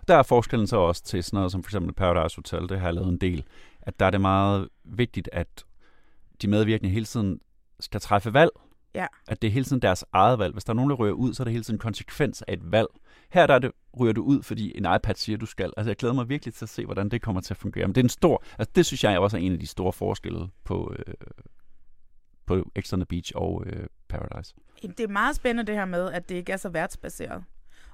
Der 0.08 0.16
er 0.16 0.22
forskellen 0.22 0.66
så 0.66 0.76
også 0.76 1.04
til 1.04 1.24
sådan 1.24 1.36
noget 1.36 1.52
som 1.52 1.62
for 1.62 1.68
eksempel 1.68 1.92
Paradise 1.92 2.36
Hotel, 2.36 2.68
det 2.68 2.80
har 2.80 2.86
jeg 2.86 2.94
lavet 2.94 3.08
en 3.08 3.18
del, 3.20 3.44
at 3.82 4.00
der 4.00 4.06
er 4.06 4.10
det 4.10 4.20
meget 4.20 4.68
vigtigt, 4.84 5.28
at 5.32 5.64
de 6.42 6.48
medvirkende 6.48 6.90
hele 6.90 7.04
tiden 7.04 7.40
skal 7.80 8.00
træffe 8.00 8.32
valg. 8.32 8.50
Ja. 8.94 9.06
At 9.28 9.42
det 9.42 9.48
er 9.48 9.52
hele 9.52 9.64
tiden 9.64 9.82
deres 9.82 10.04
eget 10.12 10.38
valg. 10.38 10.52
Hvis 10.52 10.64
der 10.64 10.72
er 10.72 10.74
nogen, 10.74 10.90
der 10.90 10.96
ryger 10.96 11.12
ud, 11.14 11.34
så 11.34 11.42
er 11.42 11.44
det 11.44 11.52
hele 11.52 11.64
tiden 11.64 11.74
en 11.74 11.78
konsekvens 11.78 12.42
af 12.42 12.52
et 12.52 12.72
valg. 12.72 12.88
Her 13.30 13.46
der 13.46 13.54
er 13.54 13.58
det, 13.58 13.70
ryger 14.00 14.12
du 14.12 14.22
ud, 14.22 14.42
fordi 14.42 14.78
en 14.78 14.86
iPad 14.96 15.14
siger, 15.14 15.38
du 15.38 15.46
skal. 15.46 15.72
Altså 15.76 15.90
jeg 15.90 15.96
glæder 15.96 16.14
mig 16.14 16.28
virkelig 16.28 16.54
til 16.54 16.64
at 16.64 16.68
se, 16.68 16.84
hvordan 16.84 17.08
det 17.08 17.22
kommer 17.22 17.40
til 17.40 17.54
at 17.54 17.58
fungere. 17.58 17.86
Men 17.86 17.94
det 17.94 18.00
er 18.00 18.04
en 18.04 18.08
stor, 18.08 18.42
altså 18.58 18.72
det 18.74 18.86
synes 18.86 19.04
jeg 19.04 19.18
også 19.18 19.36
er 19.36 19.40
en 19.40 19.52
af 19.52 19.58
de 19.58 19.66
store 19.66 19.92
forskelle 19.92 20.48
på, 20.64 20.94
øh, 20.98 21.14
på 22.46 22.54
on 22.92 23.00
the 23.00 23.06
Beach 23.06 23.32
og 23.34 23.62
øh, 23.66 23.86
Paradise. 24.08 24.54
Det 24.82 25.00
er 25.00 25.08
meget 25.08 25.36
spændende 25.36 25.66
det 25.72 25.78
her 25.78 25.84
med, 25.84 26.12
at 26.12 26.28
det 26.28 26.34
ikke 26.34 26.52
er 26.52 26.56
så 26.56 26.68
værtsbaseret. 26.68 27.44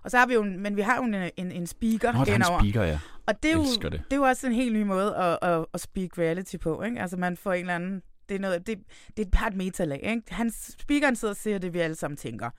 Og 0.03 0.11
så 0.11 0.19
har 0.19 0.27
vi 0.27 0.35
jo, 0.35 0.43
en- 0.43 0.61
men 0.61 0.77
vi 0.77 0.81
har 0.81 0.97
jo 0.97 1.03
en, 1.03 1.15
en, 1.15 1.53
en 1.53 1.67
speaker 1.67 2.13
Nå, 2.13 2.25
der 2.25 2.33
er 2.33 2.37
en 2.37 2.61
speaker, 2.61 2.83
ja. 2.83 2.99
Og 3.27 3.43
det 3.43 3.51
er, 3.51 3.55
jo, 3.55 3.63
det. 3.83 3.93
det 3.93 4.13
er 4.13 4.17
jo 4.17 4.23
også 4.23 4.47
en 4.47 4.53
helt 4.53 4.73
ny 4.75 4.83
måde 4.83 5.17
at, 5.17 5.39
at, 5.43 5.67
at 5.75 5.81
speak 5.81 6.19
reality 6.19 6.57
på. 6.57 6.83
Ikke? 6.83 7.01
Altså 7.01 7.17
man 7.17 7.37
får 7.37 7.53
en 7.53 7.61
eller 7.61 7.75
anden... 7.75 8.03
Det 8.29 8.35
er, 8.35 8.39
noget, 8.39 8.67
det, 8.67 8.79
det 9.17 9.29
er 9.35 9.47
et 9.47 9.55
metalag. 9.57 10.01
Ikke? 10.03 10.23
Han, 10.29 10.51
speakeren 10.79 11.17
sidder 11.17 11.33
og 11.35 11.37
siger 11.37 11.59
det, 11.59 11.75
vi 11.75 11.79
alle 11.79 11.97
sammen 11.97 12.17
tænker. 12.17 12.51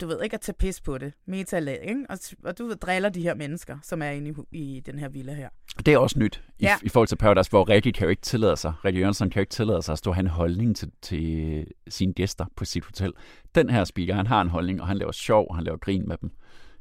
Du 0.00 0.06
ved 0.06 0.22
ikke 0.22 0.34
at 0.34 0.40
tage 0.40 0.56
pis 0.58 0.80
på 0.80 0.98
det. 0.98 1.12
Metalag. 1.26 1.80
Ikke? 1.88 2.04
Og, 2.08 2.18
og 2.44 2.58
du 2.58 2.66
ved, 2.66 2.76
driller 2.76 3.08
de 3.08 3.22
her 3.22 3.34
mennesker, 3.34 3.78
som 3.82 4.02
er 4.02 4.10
inde 4.10 4.34
i, 4.52 4.76
i 4.76 4.80
den 4.80 4.98
her 4.98 5.08
villa 5.08 5.34
her. 5.34 5.48
Det 5.86 5.94
er 5.94 5.98
også 5.98 6.18
nyt 6.18 6.42
i, 6.58 6.62
Ja. 6.64 6.76
i 6.82 6.88
forhold 6.88 7.08
til 7.08 7.16
Paradise, 7.16 7.50
hvor 7.50 7.68
Rikke 7.68 7.92
kan 7.92 8.04
jo 8.04 8.10
ikke 8.10 8.22
tillade 8.22 8.56
sig, 8.56 8.72
Rikke 8.84 9.00
Jørgensen 9.00 9.30
kan 9.30 9.40
jo 9.40 9.42
ikke 9.42 9.50
tillade 9.50 9.82
sig 9.82 9.92
at 9.92 9.98
stå 9.98 10.12
en 10.12 10.26
holdning 10.26 10.76
til, 10.76 10.90
til 11.02 11.66
sine 11.88 12.12
gæster 12.14 12.44
på 12.56 12.64
sit 12.64 12.84
hotel. 12.84 13.12
Den 13.54 13.70
her 13.70 13.84
speaker, 13.84 14.14
han 14.14 14.26
har 14.26 14.40
en 14.40 14.48
holdning, 14.48 14.80
og 14.80 14.86
han 14.86 14.96
laver 14.96 15.12
sjov, 15.12 15.46
og 15.50 15.54
han 15.56 15.64
laver 15.64 15.78
grin 15.78 16.08
med 16.08 16.16
dem 16.16 16.30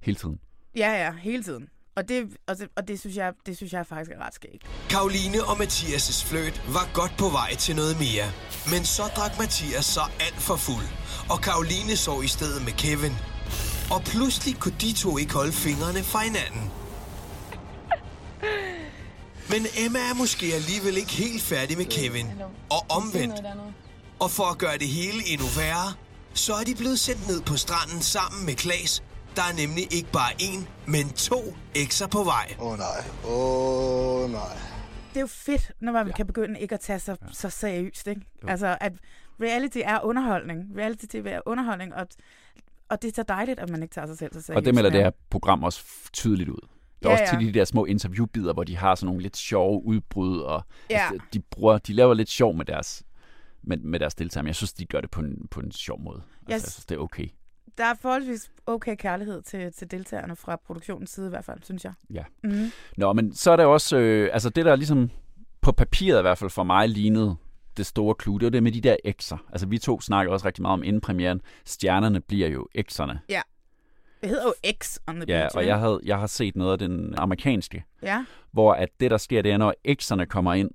hele 0.01 0.15
tiden. 0.15 0.39
Ja, 0.77 0.91
ja, 1.05 1.13
hele 1.13 1.43
tiden. 1.43 1.67
Og 1.96 2.10
det, 2.10 2.38
og 2.48 2.58
det, 2.58 2.68
og 2.76 2.88
det, 2.88 3.00
synes, 3.00 3.16
jeg, 3.16 3.34
det 3.46 3.58
synes 3.58 3.74
jeg 3.74 3.86
faktisk 3.88 4.12
er 4.12 4.26
ret 4.26 4.34
skægt. 4.34 4.64
Karoline 4.90 5.44
og 5.44 5.56
Mathias' 5.64 6.26
fløjt 6.28 6.62
var 6.68 6.90
godt 6.94 7.14
på 7.18 7.30
vej 7.30 7.56
til 7.56 7.76
noget 7.76 8.00
mere. 8.00 8.26
Men 8.72 8.86
så 8.86 9.04
drak 9.16 9.40
Mathias 9.40 9.86
så 9.86 10.02
alt 10.20 10.42
for 10.42 10.56
fuld, 10.56 10.86
og 11.30 11.42
Karoline 11.42 11.96
sov 11.98 12.24
i 12.24 12.28
stedet 12.28 12.66
med 12.66 12.74
Kevin. 12.74 13.14
Og 13.92 14.02
pludselig 14.04 14.60
kunne 14.60 14.76
de 14.82 14.94
to 14.94 15.18
ikke 15.18 15.34
holde 15.34 15.52
fingrene 15.52 16.04
fra 16.04 16.20
hinanden. 16.20 16.72
Men 19.50 19.66
Emma 19.78 20.00
er 20.00 20.14
måske 20.14 20.46
alligevel 20.46 20.98
ikke 20.98 21.12
helt 21.12 21.42
færdig 21.42 21.78
med 21.78 21.86
Kevin. 21.86 22.28
Og 22.70 22.86
omvendt. 22.90 23.36
Og 24.20 24.32
for 24.32 24.44
at 24.44 24.58
gøre 24.58 24.78
det 24.78 24.88
hele 24.88 25.28
endnu 25.28 25.48
værre, 25.58 25.94
så 26.34 26.54
er 26.54 26.64
de 26.64 26.76
blevet 26.76 27.00
sendt 27.00 27.28
ned 27.28 27.42
på 27.42 27.58
stranden 27.58 28.02
sammen 28.02 28.46
med 28.46 28.54
Klaas. 28.54 29.04
Der 29.36 29.42
er 29.42 29.68
nemlig 29.68 29.94
ikke 29.94 30.12
bare 30.12 30.32
én, 30.42 30.68
men 30.88 31.10
to 31.10 31.56
ekser 31.75 32.08
på 32.08 32.24
vej. 32.24 32.56
Åh 32.60 32.68
oh, 32.68 32.78
nej, 32.78 33.00
åh 33.25 34.24
oh, 34.24 34.32
nej. 34.32 34.58
Det 35.10 35.18
er 35.18 35.22
jo 35.22 35.28
fedt, 35.28 35.72
når 35.80 35.92
man 35.92 36.08
ja. 36.08 36.13
kan 36.13 36.28
begynde 36.28 36.60
ikke 36.60 36.75
at 36.75 36.80
tage 36.80 37.00
sig 37.00 37.18
ja. 37.22 37.28
så 37.32 37.50
seriøst. 37.50 38.08
Ikke? 38.08 38.22
Altså, 38.48 38.78
at 38.82 38.94
reality 39.42 39.78
er 39.84 40.00
underholdning. 40.06 40.78
Reality-tv 40.78 41.25
er 41.25 41.40
underholdning, 41.46 41.94
og, 41.94 42.08
og 42.90 43.02
det 43.02 43.08
er 43.08 43.13
så 43.16 43.24
dejligt, 43.24 43.60
at 43.60 43.70
man 43.70 43.84
ikke 43.84 43.94
tager 43.94 44.08
sig 44.08 44.18
selv 44.18 44.34
så 44.34 44.42
seriøst. 44.42 44.58
Og 44.58 44.66
det 44.66 44.75
melder 44.75 44.90
det 44.90 45.04
her 45.04 45.12
program 45.30 45.63
også 45.63 45.84
tydeligt 46.13 46.50
ud. 46.50 46.68
Der 47.04 47.10
er 47.10 47.13
ja, 47.13 47.22
også 47.22 47.38
til 47.40 47.48
de 47.48 47.60
der 47.60 47.66
små 47.66 47.86
interviewbider, 47.86 48.54
hvor 48.54 48.63
de 48.63 48.78
har 48.78 48.96
sådan 48.96 49.06
nogle 49.06 49.22
lidt 49.22 49.38
sjove 49.38 49.86
udbrud, 49.86 50.40
og 50.40 50.66
ja. 50.90 50.96
altså, 50.96 51.25
de, 51.34 51.40
bruger, 51.40 51.78
de 51.78 51.94
laver 51.94 52.13
lidt 52.13 52.30
sjov 52.30 52.56
med 52.56 52.66
deres, 52.66 53.04
med, 53.63 53.78
med 53.78 54.00
deres 54.00 54.16
deltagere, 54.16 54.44
men 54.44 54.48
jeg 54.48 54.56
synes, 54.56 54.74
de 54.74 54.86
gør 54.86 55.02
det 55.02 55.12
på 55.12 55.22
en, 55.22 55.48
på 55.52 55.60
en 55.60 55.72
sjov 55.72 56.02
måde. 56.02 56.22
Altså, 56.48 56.56
yes. 56.56 56.63
jeg 56.63 56.72
synes, 56.72 56.86
det 56.86 56.96
er 56.96 57.00
okay. 57.00 57.28
Der 57.77 57.86
er 57.86 57.93
forholdsvis 58.01 58.51
okay 58.65 58.96
kærlighed 58.96 59.41
til, 59.41 59.74
til 59.74 59.91
deltagerne 59.91 60.36
fra 60.36 60.55
produktionens 60.55 61.10
side 61.10 61.25
i 61.27 61.29
hvert 61.29 61.46
fald, 61.46 61.60
synes 61.63 61.84
jeg. 61.86 61.93
Ja. 62.13 62.24
Mm-hmm. 62.43 62.72
Nå, 62.98 63.13
men 63.13 63.36
så 63.36 63.51
er 63.51 63.55
der 63.55 63.65
også, 63.65 63.98
øh, 63.98 64.29
altså 64.34 64.50
det 64.50 64.65
der 64.65 64.75
ligesom 64.75 65.10
på 65.62 65.72
papiret 65.72 66.20
i 66.20 66.22
hvert 66.22 66.38
fald 66.38 66.50
for 66.50 66.63
mig 66.63 66.89
lignede 66.89 67.36
det 67.77 67.86
store 67.86 68.15
clue, 68.24 68.39
det 68.39 68.46
var 68.46 68.50
det 68.50 68.63
med 68.63 68.72
de 68.72 68.82
der 68.82 68.96
ekser. 69.03 69.38
Altså 69.51 69.67
vi 69.67 69.77
to 69.77 70.01
snakker 70.01 70.34
også 70.34 70.48
rigtig 70.48 70.62
meget 70.62 70.74
om 70.74 70.84
inden 70.84 71.01
premieren. 71.01 71.41
Stjernerne 71.65 72.22
bliver 72.22 72.48
jo 72.48 72.67
ekserne. 72.75 73.20
Ja. 73.29 73.41
Det 74.22 74.29
hedder 74.29 74.43
jo 74.43 74.53
X 74.84 74.98
on 75.08 75.15
the 75.15 75.25
Ja, 75.27 75.39
beach. 75.41 75.58
og 75.58 75.65
jeg, 75.67 75.79
havde, 75.79 76.00
jeg 76.03 76.20
har 76.20 76.27
set 76.27 76.55
noget 76.55 76.72
af 76.72 76.77
den 76.77 77.15
amerikanske, 77.17 77.84
Ja. 78.01 78.25
hvor 78.51 78.74
at 78.74 78.89
det, 79.00 79.12
der 79.12 79.17
sker, 79.17 79.41
det 79.41 79.51
er, 79.51 79.58
når 79.58 79.74
ekserne 79.84 80.25
kommer 80.25 80.53
ind, 80.53 80.72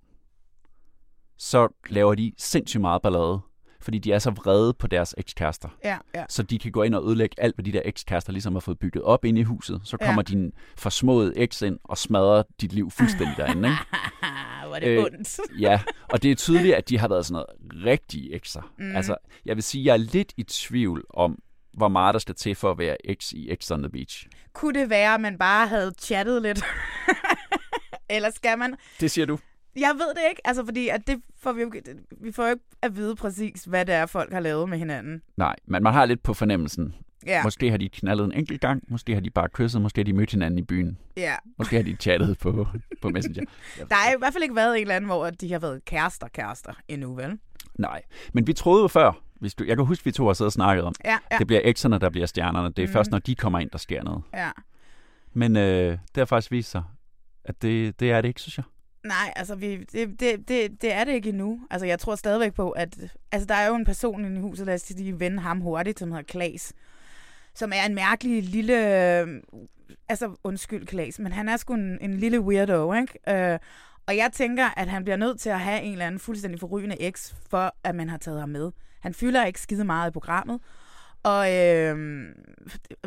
så 1.37 1.69
laver 1.89 2.15
de 2.15 2.33
sindssygt 2.39 2.81
meget 2.81 3.03
ballade, 3.03 3.41
fordi 3.81 3.99
de 3.99 4.13
er 4.13 4.19
så 4.19 4.31
vrede 4.31 4.75
på 4.75 4.87
deres 4.87 5.15
ekskærester. 5.19 5.69
Ja, 5.85 5.99
ja. 6.15 6.25
Så 6.29 6.43
de 6.43 6.59
kan 6.59 6.73
gå 6.73 6.83
ind 6.83 6.95
og 6.95 7.07
ødelægge 7.09 7.35
alt, 7.39 7.57
hvad 7.57 7.65
de 7.65 7.73
der 7.73 7.83
ekskærester 7.85 8.33
ligesom 8.33 8.53
har 8.53 8.61
fået 8.61 8.79
bygget 8.79 9.03
op 9.05 9.25
inde 9.25 9.41
i 9.41 9.45
huset. 9.45 9.81
Så 9.85 9.97
Ja. 10.01 10.07
kommer 10.07 10.23
din 10.23 10.53
forsmåede 10.77 11.33
eks 11.37 11.63
ind 11.63 11.79
og 11.85 11.99
smadrer 11.99 12.43
dit 12.61 12.73
liv 12.73 12.91
fuldstændig 12.91 13.37
derinde. 13.37 13.69
Ikke? 13.69 13.79
Hvor 14.67 14.77
er 14.77 14.81
det 14.81 14.99
ondt. 14.99 15.41
ja, 15.61 15.81
og 16.13 16.23
det 16.23 16.31
er 16.31 16.35
tydeligt, 16.35 16.75
at 16.75 16.89
de 16.89 16.99
har 16.99 17.09
været 17.09 17.27
sådan 17.27 17.45
noget 17.63 17.85
rigtige 17.87 18.35
ekser. 18.35 18.73
Mm. 18.79 18.85
Mm. 18.85 18.97
Altså, 18.97 19.17
jeg 19.45 19.57
vil 19.57 19.63
sige, 19.63 19.85
jeg 19.85 19.93
er 19.93 19.97
lidt 19.97 20.33
i 20.37 20.43
tvivl 20.43 21.05
om, 21.11 21.39
hvor 21.73 21.89
meget 21.89 22.13
der 22.13 22.19
skal 22.19 22.35
til 22.35 22.55
for 22.55 22.71
at 22.71 22.79
være 22.79 22.97
eks 23.07 23.33
i 23.33 23.55
X 23.63 23.71
on 23.71 23.83
the 23.83 23.91
Beach. 23.91 24.27
Kunne 24.53 24.81
det 24.81 24.91
være, 24.91 25.15
at 25.15 25.21
man 25.21 25.39
bare 25.39 25.67
havde 25.67 25.93
chattet 26.01 26.43
lidt? 26.43 26.65
Eller 28.11 28.31
skal 28.31 28.59
man? 28.59 28.75
Det 29.01 29.11
siger 29.11 29.27
du. 29.27 29.39
Jeg 29.81 29.95
ved 29.95 30.09
det 30.09 30.21
ikke, 30.31 30.41
altså 30.45 30.65
fordi 30.65 30.89
at 30.89 31.07
det 31.07 31.23
får 31.41 31.53
vi, 31.53 31.63
jo, 31.63 31.73
vi 32.21 32.33
får 32.33 32.45
jo 32.45 32.51
ikke 32.51 32.65
at 32.83 32.97
vide 32.97 33.17
præcis, 33.17 33.65
hvad 33.65 33.87
det 33.87 33.95
er, 33.95 34.07
folk 34.07 34.33
har 34.33 34.41
lavet 34.41 34.69
med 34.69 34.79
hinanden. 34.79 35.23
Nej, 35.37 35.57
men 35.67 35.83
man 35.83 35.93
har 35.93 36.05
lidt 36.05 36.23
på 36.23 36.35
fornemmelsen. 36.35 36.95
Ja. 37.27 37.43
Måske 37.43 37.71
har 37.71 37.77
de 37.77 37.89
knaldet 37.89 38.25
en 38.25 38.33
enkelt 38.33 38.61
gang, 38.61 38.83
måske 38.89 39.15
har 39.15 39.21
de 39.21 39.31
bare 39.31 39.49
kysset, 39.49 39.83
måske 39.83 39.99
har 39.99 40.05
de 40.05 40.13
mødt 40.13 40.31
hinanden 40.31 40.59
i 40.59 40.63
byen. 40.63 40.99
Ja. 41.17 41.35
Måske 41.59 41.77
har 41.77 41.83
de 41.83 41.97
chattet 42.01 42.39
på, 42.39 42.67
på 43.03 43.09
Messenger. 43.09 43.43
Der 43.89 43.95
har 43.95 44.13
i 44.13 44.15
hvert 44.19 44.33
fald 44.33 44.43
ikke 44.43 44.57
været 44.57 44.77
en 44.77 44.81
eller 44.81 44.97
anden, 44.97 45.09
hvor 45.09 45.31
de 45.31 45.53
har 45.53 45.59
været 45.59 45.85
kærester, 45.85 46.29
kærester 46.29 46.73
endnu, 46.89 47.15
vel? 47.15 47.39
Nej, 47.79 48.03
men 48.33 48.47
vi 48.47 48.53
troede 48.53 48.83
jo 48.83 48.89
før, 48.89 49.13
hvis 49.35 49.55
du, 49.55 49.65
jeg 49.65 49.77
kan 49.77 49.87
huske, 49.87 50.05
vi 50.05 50.13
to 50.13 50.27
har 50.27 50.33
siddet 50.33 50.49
og 50.49 50.53
snakket 50.53 50.85
om, 50.85 50.95
Ja, 51.05 51.19
ja. 51.33 51.39
det 51.39 51.47
bliver 51.47 51.61
ekserne, 51.65 51.99
der 51.99 52.11
bliver 52.11 52.27
stjernerne. 52.27 52.73
Det 52.73 52.83
er 52.83 52.87
mm. 52.87 52.93
først, 52.93 53.11
når 53.11 53.19
de 53.19 53.35
kommer 53.35 53.59
ind, 53.59 53.71
der 53.71 53.79
sker 53.79 54.03
noget. 54.03 54.23
Ja. 54.35 54.51
Men 55.33 55.57
øh, 55.57 55.91
det 55.93 56.17
har 56.17 56.25
faktisk 56.25 56.51
vist 56.51 56.71
sig, 56.71 56.83
at 57.45 57.63
det, 57.63 58.01
det 58.01 58.11
er 58.11 58.21
det 58.21 58.29
ikke, 58.29 58.41
synes 58.41 58.57
jeg. 58.59 58.65
Nej, 59.05 59.33
altså 59.37 59.55
vi, 59.55 59.77
det, 59.77 60.21
det, 60.21 60.49
det, 60.49 60.83
det 60.83 60.93
er 60.93 61.05
det 61.05 61.13
ikke 61.13 61.29
endnu. 61.29 61.61
Altså 61.71 61.87
jeg 61.87 61.99
tror 61.99 62.15
stadigvæk 62.15 62.55
på, 62.55 62.71
at 62.71 62.99
altså, 63.33 63.47
der 63.47 63.55
er 63.55 63.69
jo 63.69 63.75
en 63.75 63.85
person 63.85 64.25
inde 64.25 64.37
i 64.37 64.41
huset, 64.41 64.67
lad 64.67 64.75
os 64.75 64.91
lige 64.91 65.21
vende 65.21 65.39
ham 65.39 65.61
hurtigt, 65.61 65.99
som 65.99 66.11
hedder 66.11 66.25
Klaas, 66.25 66.73
som 67.55 67.73
er 67.75 67.87
en 67.87 67.95
mærkelig 67.95 68.43
lille, 68.43 68.75
øh, 69.21 69.43
altså 70.09 70.37
undskyld 70.45 70.87
Klaas, 70.87 71.19
men 71.19 71.33
han 71.33 71.49
er 71.49 71.57
sgu 71.57 71.75
en, 71.75 71.99
en 72.01 72.15
lille 72.15 72.41
weirdo, 72.41 72.93
ikke? 72.93 73.53
Øh, 73.53 73.59
og 74.07 74.17
jeg 74.17 74.31
tænker, 74.33 74.67
at 74.77 74.89
han 74.89 75.05
bliver 75.05 75.17
nødt 75.17 75.41
til 75.41 75.51
at 75.51 75.61
have 75.61 75.83
en 75.83 75.93
eller 75.93 76.07
anden 76.07 76.19
fuldstændig 76.21 76.61
forrygende 76.61 77.03
eks, 77.03 77.35
for 77.51 77.75
at 77.85 77.95
man 77.95 78.09
har 78.09 78.19
taget 78.19 78.41
ham 78.41 78.49
med. 78.49 78.71
Han 79.01 79.15
fylder 79.15 79.45
ikke 79.45 79.61
skide 79.61 79.85
meget 79.85 80.11
i 80.11 80.13
programmet, 80.13 80.61
og 81.23 81.55
øh, 81.55 82.27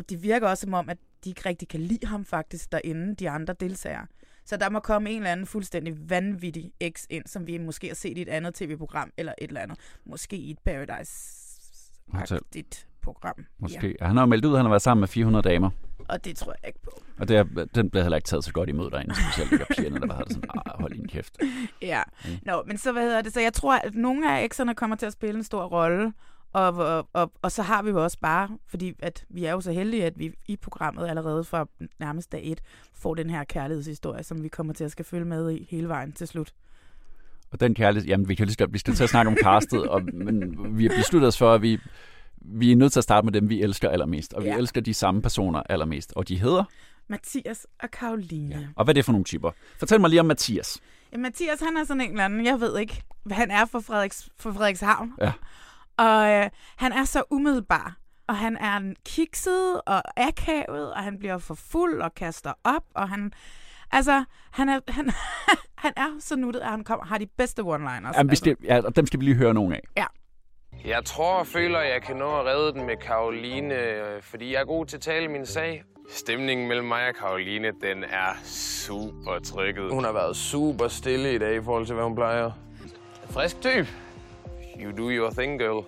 det 0.08 0.22
virker 0.22 0.48
også 0.48 0.62
som 0.62 0.74
om, 0.74 0.88
at 0.88 0.98
de 1.24 1.28
ikke 1.28 1.48
rigtig 1.48 1.68
kan 1.68 1.80
lide 1.80 2.06
ham 2.06 2.24
faktisk 2.24 2.72
derinde, 2.72 3.14
de 3.14 3.30
andre 3.30 3.54
deltagere. 3.60 4.06
Så 4.44 4.56
der 4.56 4.70
må 4.70 4.80
komme 4.80 5.10
en 5.10 5.16
eller 5.16 5.32
anden 5.32 5.46
fuldstændig 5.46 6.10
vanvittig 6.10 6.72
eks 6.80 7.06
ind, 7.10 7.26
som 7.26 7.46
vi 7.46 7.58
måske 7.58 7.86
har 7.86 7.94
set 7.94 8.18
i 8.18 8.22
et 8.22 8.28
andet 8.28 8.54
tv-program, 8.54 9.10
eller 9.16 9.32
et 9.38 9.48
eller 9.48 9.60
andet. 9.60 9.78
Måske 10.04 10.36
i 10.36 10.50
et 10.50 10.58
Paradise-agtigt 10.64 12.86
program. 13.02 13.46
Måske. 13.58 13.96
Ja. 14.00 14.06
Han 14.06 14.16
har 14.16 14.22
jo 14.22 14.26
meldt 14.26 14.44
ud, 14.44 14.52
at 14.52 14.58
han 14.58 14.64
har 14.64 14.70
været 14.70 14.82
sammen 14.82 15.00
med 15.00 15.08
400 15.08 15.48
damer. 15.48 15.70
Og 16.08 16.24
det 16.24 16.36
tror 16.36 16.54
jeg 16.62 16.68
ikke 16.68 16.82
på. 16.82 17.02
Og 17.18 17.28
det 17.28 17.36
er, 17.36 17.44
den 17.74 17.90
blev 17.90 18.02
heller 18.02 18.16
ikke 18.16 18.26
taget 18.26 18.44
så 18.44 18.52
godt 18.52 18.68
imod 18.68 18.90
derinde, 18.90 19.14
specielt 19.14 19.52
ikke 19.52 19.66
pigerne, 19.76 20.00
der 20.00 20.18
det 20.18 20.32
sådan, 20.32 20.50
ah, 20.66 20.80
hold 20.80 20.92
din 20.92 21.08
kæft. 21.08 21.38
Ja. 21.82 22.02
Nå, 22.42 22.62
men 22.66 22.78
så 22.78 22.92
hvad 22.92 23.02
hedder 23.02 23.22
det? 23.22 23.32
Så 23.32 23.40
jeg 23.40 23.52
tror, 23.52 23.74
at 23.74 23.94
nogle 23.94 24.38
af 24.38 24.44
ekserne 24.44 24.74
kommer 24.74 24.96
til 24.96 25.06
at 25.06 25.12
spille 25.12 25.38
en 25.38 25.44
stor 25.44 25.64
rolle. 25.64 26.12
Og, 26.52 26.68
og, 26.74 27.08
og, 27.12 27.32
og 27.42 27.52
så 27.52 27.62
har 27.62 27.82
vi 27.82 27.90
jo 27.90 28.02
også 28.04 28.18
bare, 28.22 28.48
fordi 28.68 28.94
at 28.98 29.24
vi 29.28 29.44
er 29.44 29.52
jo 29.52 29.60
så 29.60 29.72
heldige, 29.72 30.04
at 30.04 30.18
vi 30.18 30.32
i 30.48 30.56
programmet 30.56 31.08
allerede 31.08 31.44
fra 31.44 31.66
nærmest 32.00 32.32
dag 32.32 32.40
et 32.52 32.60
får 32.94 33.14
den 33.14 33.30
her 33.30 33.44
kærlighedshistorie, 33.44 34.22
som 34.22 34.42
vi 34.42 34.48
kommer 34.48 34.72
til 34.72 34.84
at 34.84 34.90
skal 34.90 35.04
følge 35.04 35.24
med 35.24 35.50
i 35.50 35.66
hele 35.70 35.88
vejen 35.88 36.12
til 36.12 36.26
slut. 36.28 36.52
Og 37.50 37.60
den 37.60 37.74
kærlighed, 37.74 38.08
jamen 38.08 38.28
vi 38.28 38.34
kan 38.34 38.46
lige 38.46 38.66
vi 38.70 38.78
skal 38.78 38.94
til 38.94 39.04
at 39.04 39.10
snakke 39.10 39.30
om 39.30 39.36
castet, 39.42 39.88
og, 39.88 40.02
men 40.14 40.54
vi 40.78 40.86
har 40.86 40.96
besluttet 40.96 41.28
os 41.28 41.38
for, 41.38 41.54
at 41.54 41.62
vi, 41.62 41.78
vi 42.40 42.72
er 42.72 42.76
nødt 42.76 42.92
til 42.92 43.00
at 43.00 43.04
starte 43.04 43.24
med 43.24 43.32
dem, 43.32 43.48
vi 43.48 43.62
elsker 43.62 43.88
allermest. 43.88 44.32
Og 44.32 44.42
vi 44.42 44.48
Ja. 44.48 44.56
elsker 44.56 44.80
de 44.80 44.94
samme 44.94 45.22
personer 45.22 45.62
allermest. 45.68 46.12
Og 46.16 46.28
de 46.28 46.38
hedder, 46.38 46.64
Mathias 47.08 47.66
og 47.82 47.90
Karoline. 47.90 48.54
Ja. 48.60 48.66
og 48.76 48.84
hvad 48.84 48.92
er 48.92 48.94
det 48.94 49.04
for 49.04 49.12
nogle 49.12 49.24
typer? 49.24 49.50
Fortæl 49.78 50.00
mig 50.00 50.10
lige 50.10 50.20
om 50.20 50.26
Mathias. 50.26 50.80
Ja, 51.12 51.16
Mathias, 51.18 51.60
han 51.60 51.76
er 51.76 51.84
sådan 51.84 52.00
en 52.00 52.10
eller 52.10 52.24
anden, 52.24 52.46
jeg 52.46 52.60
ved 52.60 52.78
ikke, 52.78 53.02
hvad 53.24 53.36
han 53.36 53.50
er 53.50 53.64
for, 53.64 53.80
Frederiks, 53.80 54.28
for 54.38 54.52
Frederikshavn. 54.52 55.12
Ja. 55.20 55.32
Og 55.96 56.30
øh, 56.30 56.50
han 56.76 56.92
er 56.92 57.04
så 57.04 57.22
umiddelbar. 57.30 57.96
Og 58.28 58.36
han 58.36 58.56
er 58.56 58.76
en 58.76 58.96
kikset 59.06 59.80
og 59.86 60.02
akavet, 60.16 60.92
og 60.94 61.02
han 61.02 61.18
bliver 61.18 61.38
for 61.38 61.54
fuld 61.54 62.02
og 62.02 62.14
kaster 62.14 62.52
op, 62.64 62.84
og 62.94 63.08
han... 63.08 63.32
Altså, 63.92 64.24
han 64.52 64.68
er, 64.68 64.80
han, 64.88 65.10
han 65.84 65.92
er 65.96 66.08
så 66.20 66.36
nuttet, 66.36 66.60
at 66.60 66.70
han 66.70 66.84
kommer, 66.84 67.06
har 67.06 67.18
de 67.18 67.26
bedste 67.26 67.62
one-liners. 67.62 68.16
Jamen, 68.16 68.30
altså. 68.30 68.54
ja, 68.64 68.80
og 68.84 68.96
dem 68.96 69.06
skal 69.06 69.20
vi 69.20 69.24
lige 69.24 69.34
høre 69.34 69.54
nogle 69.54 69.74
af. 69.74 69.80
Ja. 69.96 70.06
Jeg 70.84 71.04
tror 71.04 71.34
og 71.34 71.46
føler, 71.46 71.78
at 71.78 71.92
jeg 71.92 72.02
kan 72.02 72.16
nå 72.16 72.38
at 72.38 72.46
redde 72.46 72.72
den 72.72 72.86
med 72.86 72.96
Karoline, 72.96 73.74
øh, 73.74 74.22
fordi 74.22 74.52
jeg 74.52 74.60
er 74.60 74.64
god 74.64 74.86
til 74.86 74.96
at 74.96 75.00
tale 75.00 75.28
min 75.28 75.46
sag. 75.46 75.84
Stemningen 76.10 76.68
mellem 76.68 76.86
mig 76.86 77.08
og 77.08 77.14
Karoline, 77.14 77.72
den 77.82 78.04
er 78.04 78.42
super 78.44 79.38
trykket. 79.38 79.90
Hun 79.90 80.04
har 80.04 80.12
været 80.12 80.36
super 80.36 80.88
stille 80.88 81.34
i 81.34 81.38
dag 81.38 81.56
i 81.56 81.62
forhold 81.62 81.86
til, 81.86 81.94
hvad 81.94 82.04
hun 82.04 82.14
plejer. 82.14 82.50
Frisk 83.30 83.60
type. 83.60 83.88
You 84.80 84.92
do 84.96 85.10
your 85.10 85.30
thing, 85.30 85.58
girl. 85.58 85.84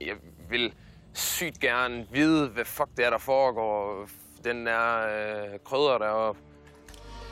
Jeg 0.00 0.14
vil 0.50 0.74
sygt 1.12 1.60
gerne 1.60 2.06
vide, 2.12 2.48
hvad 2.48 2.64
fuck 2.64 2.88
det 2.96 3.06
er, 3.06 3.10
der 3.10 3.18
foregår. 3.18 4.08
Den 4.44 4.66
er 4.66 5.00
øh, 5.00 5.58
krydder 5.64 5.98
deroppe. 5.98 6.40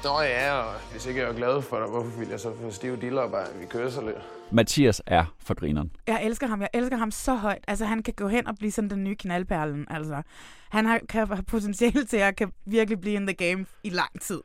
Nå 0.04 0.21
ja, 0.21 0.52
og 0.52 0.75
hvis 0.90 1.06
ikke 1.06 1.21
jeg 1.21 1.28
er 1.28 1.35
glad 1.35 1.62
for 1.62 1.78
dig, 1.78 1.88
hvorfor 1.88 2.18
vil 2.18 2.28
jeg 2.28 2.40
så 2.40 2.54
få 2.61 2.71
stive 2.71 2.97
diller 2.97 3.28
bare, 3.28 3.47
vi 3.61 3.66
kører 3.66 3.90
så 3.90 4.00
lidt? 4.00 4.16
Mathias 4.50 5.02
er 5.06 5.25
for 5.38 5.54
grineren. 5.54 5.92
Jeg 6.06 6.25
elsker 6.25 6.47
ham. 6.47 6.61
Jeg 6.61 6.68
elsker 6.75 6.97
ham 6.97 7.11
så 7.11 7.35
højt. 7.35 7.64
Altså, 7.68 7.85
han 7.85 8.02
kan 8.02 8.14
gå 8.14 8.28
hen 8.28 8.47
og 8.47 8.54
blive 8.59 8.73
sådan 8.73 8.90
den 8.90 9.04
nye 9.04 9.14
knaldperlen. 9.14 9.87
Altså, 9.90 10.23
han 10.71 10.87
har, 10.87 11.00
kan 11.09 11.26
have 11.26 11.42
potentiale 11.42 12.04
til 12.04 12.16
at 12.16 12.37
kan 12.37 12.52
virkelig 12.64 13.00
blive 13.00 13.14
in 13.14 13.26
the 13.26 13.35
game 13.35 13.66
i 13.82 13.90
lang 13.90 14.21
tid. 14.21 14.40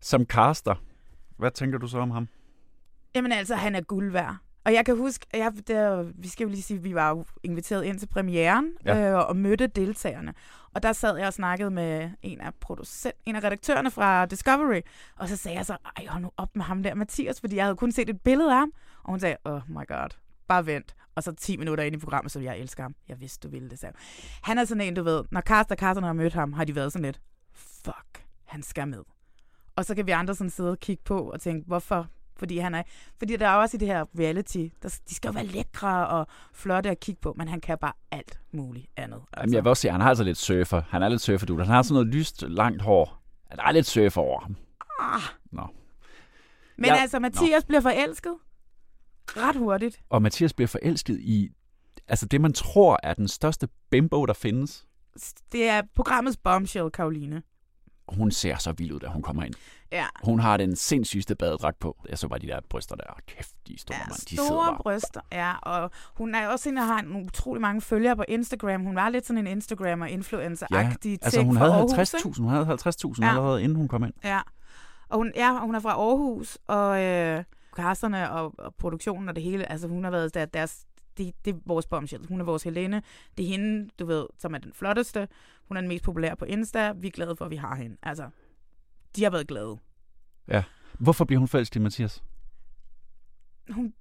Som 0.00 0.24
caster, 0.24 0.74
hvad 1.36 1.50
tænker 1.50 1.78
du 1.78 1.86
så 1.86 1.98
om 1.98 2.10
ham? 2.10 2.28
Jamen 3.14 3.32
altså, 3.32 3.54
han 3.54 3.74
er 3.74 3.80
guld 3.80 4.12
værd. 4.12 4.36
Og 4.70 4.74
jeg 4.74 4.86
kan 4.86 4.96
huske, 4.96 5.26
jeg, 5.34 5.52
der, 5.68 6.02
vi 6.02 6.28
skal 6.28 6.44
jo 6.44 6.50
lige 6.50 6.62
sige, 6.62 6.76
at 6.78 6.84
vi 6.84 6.94
var 6.94 7.08
jo 7.10 7.24
inviteret 7.42 7.84
ind 7.84 7.98
til 7.98 8.06
premieren 8.06 8.72
Ja. 8.84 9.10
øh, 9.10 9.28
og 9.28 9.36
mødte 9.36 9.66
deltagerne. 9.66 10.34
Og 10.74 10.82
der 10.82 10.92
sad 10.92 11.16
jeg 11.16 11.26
og 11.26 11.32
snakkede 11.32 11.70
med 11.70 12.10
en 12.22 12.40
af, 12.40 12.54
producent, 12.54 13.14
en 13.26 13.36
af 13.36 13.44
redaktørerne 13.44 13.90
fra 13.90 14.26
Discovery. 14.26 14.80
Og 15.16 15.28
så 15.28 15.36
sagde 15.36 15.56
jeg 15.56 15.66
så, 15.66 15.76
ej, 15.96 16.06
hold 16.06 16.22
nu 16.22 16.30
op 16.36 16.56
med 16.56 16.64
ham 16.64 16.82
der, 16.82 16.94
Mathias, 16.94 17.40
fordi 17.40 17.56
jeg 17.56 17.64
havde 17.64 17.76
kun 17.76 17.92
set 17.92 18.10
et 18.10 18.20
billede 18.20 18.52
af 18.52 18.58
ham. 18.58 18.72
Og 19.04 19.10
hun 19.10 19.20
sagde, 19.20 19.36
oh 19.44 19.60
my 19.68 19.86
god, 19.88 20.08
bare 20.48 20.66
vent. 20.66 20.94
Og 21.14 21.22
så 21.22 21.32
10 21.32 21.56
minutter 21.56 21.84
ind 21.84 21.94
i 21.94 21.98
programmet, 21.98 22.32
så 22.32 22.40
jeg 22.40 22.58
elsker 22.58 22.82
ham. 22.82 22.94
Jeg 23.08 23.20
vidste, 23.20 23.48
du 23.48 23.52
ville 23.52 23.70
det, 23.70 23.78
sagde. 23.78 23.96
Han 24.42 24.58
er 24.58 24.64
sådan 24.64 24.80
en, 24.80 24.94
du 24.94 25.02
ved, 25.02 25.24
når 25.30 25.40
Karsten 25.40 25.72
og 25.72 25.78
Carsten 25.78 26.04
har 26.04 26.12
mødt 26.12 26.32
ham, 26.34 26.52
har 26.52 26.64
de 26.64 26.74
været 26.74 26.92
sådan 26.92 27.04
lidt, 27.04 27.20
fuck, 27.54 28.24
han 28.44 28.62
skal 28.62 28.88
med. 28.88 29.02
Og 29.76 29.84
så 29.84 29.94
kan 29.94 30.06
vi 30.06 30.10
andre 30.12 30.34
sådan 30.34 30.50
sidde 30.50 30.70
og 30.70 30.78
kigge 30.78 31.02
på 31.04 31.30
og 31.30 31.40
tænke, 31.40 31.66
hvorfor? 31.66 32.06
Fordi, 32.40 32.58
han 32.58 32.74
er, 32.74 32.82
fordi 33.18 33.36
der 33.36 33.48
er 33.48 33.54
også 33.54 33.76
i 33.76 33.78
det 33.80 33.88
her 33.88 34.04
reality, 34.18 34.66
der, 34.82 34.98
de 35.08 35.14
skal 35.14 35.28
jo 35.28 35.32
være 35.32 35.46
lækre 35.46 36.08
og 36.08 36.26
flotte 36.54 36.90
at 36.90 37.00
kigge 37.00 37.20
på, 37.20 37.34
men 37.36 37.48
han 37.48 37.60
kan 37.60 37.78
bare 37.80 37.92
alt 38.10 38.40
muligt 38.52 38.86
andet. 38.96 39.16
Altså. 39.16 39.40
Jamen, 39.40 39.54
jeg 39.54 39.64
vil 39.64 39.68
også 39.68 39.80
sige, 39.80 39.90
han 39.92 40.00
har 40.00 40.08
altså 40.08 40.24
lidt 40.24 40.38
surfer. 40.38 40.82
Han 40.88 41.02
er 41.02 41.08
lidt 41.08 41.20
surfer, 41.22 41.46
du. 41.46 41.58
Han 41.58 41.66
har 41.66 41.82
sådan 41.82 41.94
noget 41.94 42.08
lyst, 42.14 42.42
langt 42.48 42.82
hår. 42.82 43.22
Der 43.56 43.62
er 43.62 43.72
lidt 43.72 43.86
surfer 43.86 44.20
over 44.20 44.40
ham. 44.40 44.56
Ah. 45.00 45.20
Nå. 45.52 45.66
Men 46.76 46.86
Jeg- 46.86 47.00
altså, 47.00 47.18
Mathias 47.18 47.64
bliver 47.64 47.80
forelsket 47.80 48.34
ret 49.26 49.56
hurtigt. 49.56 50.00
Og 50.08 50.22
Mathias 50.22 50.52
bliver 50.52 50.68
forelsket 50.68 51.18
i 51.20 51.48
altså 52.08 52.26
det, 52.26 52.40
man 52.40 52.52
tror 52.52 52.98
er 53.02 53.14
den 53.14 53.28
største 53.28 53.68
bimbo, 53.90 54.26
der 54.26 54.32
findes. 54.32 54.86
Det 55.52 55.68
er 55.68 55.82
programmets 55.94 56.36
bombshell, 56.36 56.90
Karoline. 56.90 57.42
Hun 58.08 58.30
ser 58.30 58.56
så 58.56 58.72
vild 58.72 58.92
ud, 58.92 59.00
da 59.00 59.06
hun 59.06 59.22
kommer 59.22 59.42
ind. 59.44 59.54
Ja. 59.92 60.06
Hun 60.24 60.40
har 60.40 60.56
den 60.56 60.76
sindssygste 60.76 61.34
badedragt 61.34 61.78
på. 61.78 61.96
Jeg 62.08 62.18
så 62.18 62.28
bare 62.28 62.38
de 62.38 62.46
der 62.46 62.60
bryster 62.68 62.96
der. 62.96 63.04
Kæft, 63.26 63.54
de 63.66 63.72
er 63.74 63.78
store, 63.78 63.96
Ja, 63.96 64.04
mand. 64.06 64.26
De 64.30 64.36
store 64.36 64.66
bare. 64.66 64.78
bryster, 64.80 65.20
ja. 65.32 65.52
Og 65.62 65.90
hun 66.14 66.34
er 66.34 66.48
også 66.48 66.68
en, 66.68 66.76
der 66.76 66.82
har 66.82 66.98
en 66.98 67.16
utrolig 67.26 67.60
mange 67.60 67.80
følgere 67.80 68.16
på 68.16 68.24
Instagram. 68.28 68.82
Hun 68.82 68.96
var 68.96 69.08
lidt 69.08 69.26
sådan 69.26 69.46
en 69.46 69.58
Instagrammer-influencer-agtig 69.58 71.10
Ja, 71.10 71.16
altså 71.22 71.42
hun 71.42 71.56
havde 71.56 71.72
Aarhus, 71.72 71.92
50.000 71.92 72.16
ikke? 72.28 72.40
hun 72.40 72.48
havde 72.50 72.66
50.000 72.66 73.22
Ja. 73.22 73.28
allerede, 73.28 73.62
inden 73.62 73.76
hun 73.76 73.88
kom 73.88 74.04
ind. 74.04 74.12
Ja. 74.24 74.40
Og 75.08 75.18
hun, 75.18 75.32
ja, 75.36 75.58
hun 75.58 75.74
er 75.74 75.80
fra 75.80 75.90
Aarhus, 75.92 76.58
og 76.66 77.02
øh, 77.02 77.44
casterne 77.76 78.30
og, 78.30 78.54
og 78.58 78.74
produktionen 78.74 79.28
og 79.28 79.34
det 79.36 79.44
hele, 79.44 79.72
altså 79.72 79.88
hun 79.88 80.04
har 80.04 80.10
været 80.10 80.34
der, 80.34 80.44
deres, 80.44 80.84
det, 81.18 81.32
det 81.44 81.54
er 81.54 81.58
vores 81.66 81.86
bombshell. 81.86 82.26
Hun 82.28 82.40
er 82.40 82.44
vores 82.44 82.62
Helene. 82.62 83.02
Det 83.36 83.44
er 83.44 83.48
hende, 83.48 83.88
du 83.98 84.06
ved, 84.06 84.26
som 84.38 84.54
er 84.54 84.58
den 84.58 84.72
flotteste. 84.74 85.28
Hun 85.68 85.76
er 85.76 85.80
den 85.80 85.88
mest 85.88 86.04
populære 86.04 86.36
på 86.36 86.44
Insta. 86.44 86.92
Vi 86.92 87.06
er 87.06 87.10
glade 87.10 87.36
for, 87.36 87.44
at 87.44 87.50
vi 87.50 87.56
har 87.56 87.74
hende. 87.74 87.96
Altså, 88.02 88.24
de 89.16 89.22
har 89.22 89.30
været 89.30 89.48
glade. 89.48 89.78
Ja. 90.48 90.64
Hvorfor 90.98 91.24
bliver 91.24 91.38
hun 91.38 91.48
forelsket 91.48 91.76
i 91.76 91.82
Mathias? 91.82 92.22
Hun, 93.70 93.94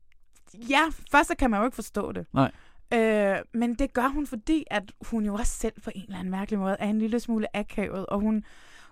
ja, 0.54 0.82
først 1.12 1.28
så 1.28 1.36
kan 1.36 1.50
man 1.50 1.60
jo 1.60 1.66
ikke 1.66 1.76
forstå 1.76 2.12
det. 2.12 2.26
Nej. 2.34 2.52
Øh, 2.94 3.38
men 3.54 3.76
det 3.76 3.94
gør 3.94 4.08
hun, 4.08 4.28
fordi 4.28 4.64
at 4.72 4.92
hun 5.02 5.26
jo 5.26 5.34
også 5.34 5.54
selv 5.54 5.82
på 5.82 5.92
en 5.96 6.04
eller 6.04 6.20
anden 6.20 6.32
mærkelig 6.32 6.60
måde 6.60 6.76
er 6.80 6.90
en 6.90 7.00
lille 7.00 7.20
smule 7.20 7.58
akavet, 7.58 8.06
og 8.06 8.20
hun, 8.20 8.44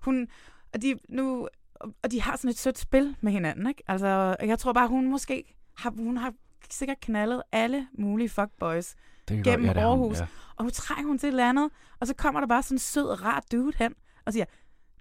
hun 0.02 0.28
og 0.74 0.82
de, 0.82 0.96
nu, 1.10 1.48
og 1.76 2.12
de 2.12 2.22
har 2.22 2.36
sådan 2.36 2.50
et 2.50 2.58
sødt 2.58 2.78
spil 2.78 3.16
med 3.22 3.32
hinanden, 3.32 3.68
ikke? 3.68 3.84
Altså, 3.88 4.36
jeg 4.42 4.60
tror 4.60 4.74
bare, 4.74 4.88
hun 4.88 5.08
måske 5.08 5.56
har, 5.78 5.90
hun 5.90 6.18
har 6.18 6.34
sikkert 6.70 7.00
knaldet 7.00 7.42
alle 7.52 7.88
mulige 8.00 8.30
fuckboys 8.30 8.96
gennem 9.28 9.46
ja, 9.46 9.74
har 9.74 9.74
hun, 9.74 9.78
Aarhus, 9.78 10.20
ja. 10.20 10.28
og 10.56 10.64
nu 10.64 10.70
trænger 10.70 11.08
hun 11.08 11.18
til 11.18 11.28
et 11.28 11.32
eller 11.32 11.50
andet, 11.50 11.70
og 12.00 12.08
så 12.08 12.14
kommer 12.14 12.40
der 12.40 12.48
bare 12.48 12.64
sådan 12.64 12.76
en 12.76 12.80
sød, 12.80 13.24
rar 13.24 13.44
dude 13.52 13.78
hen, 13.78 13.94
og 14.26 14.34
siger, 14.34 14.46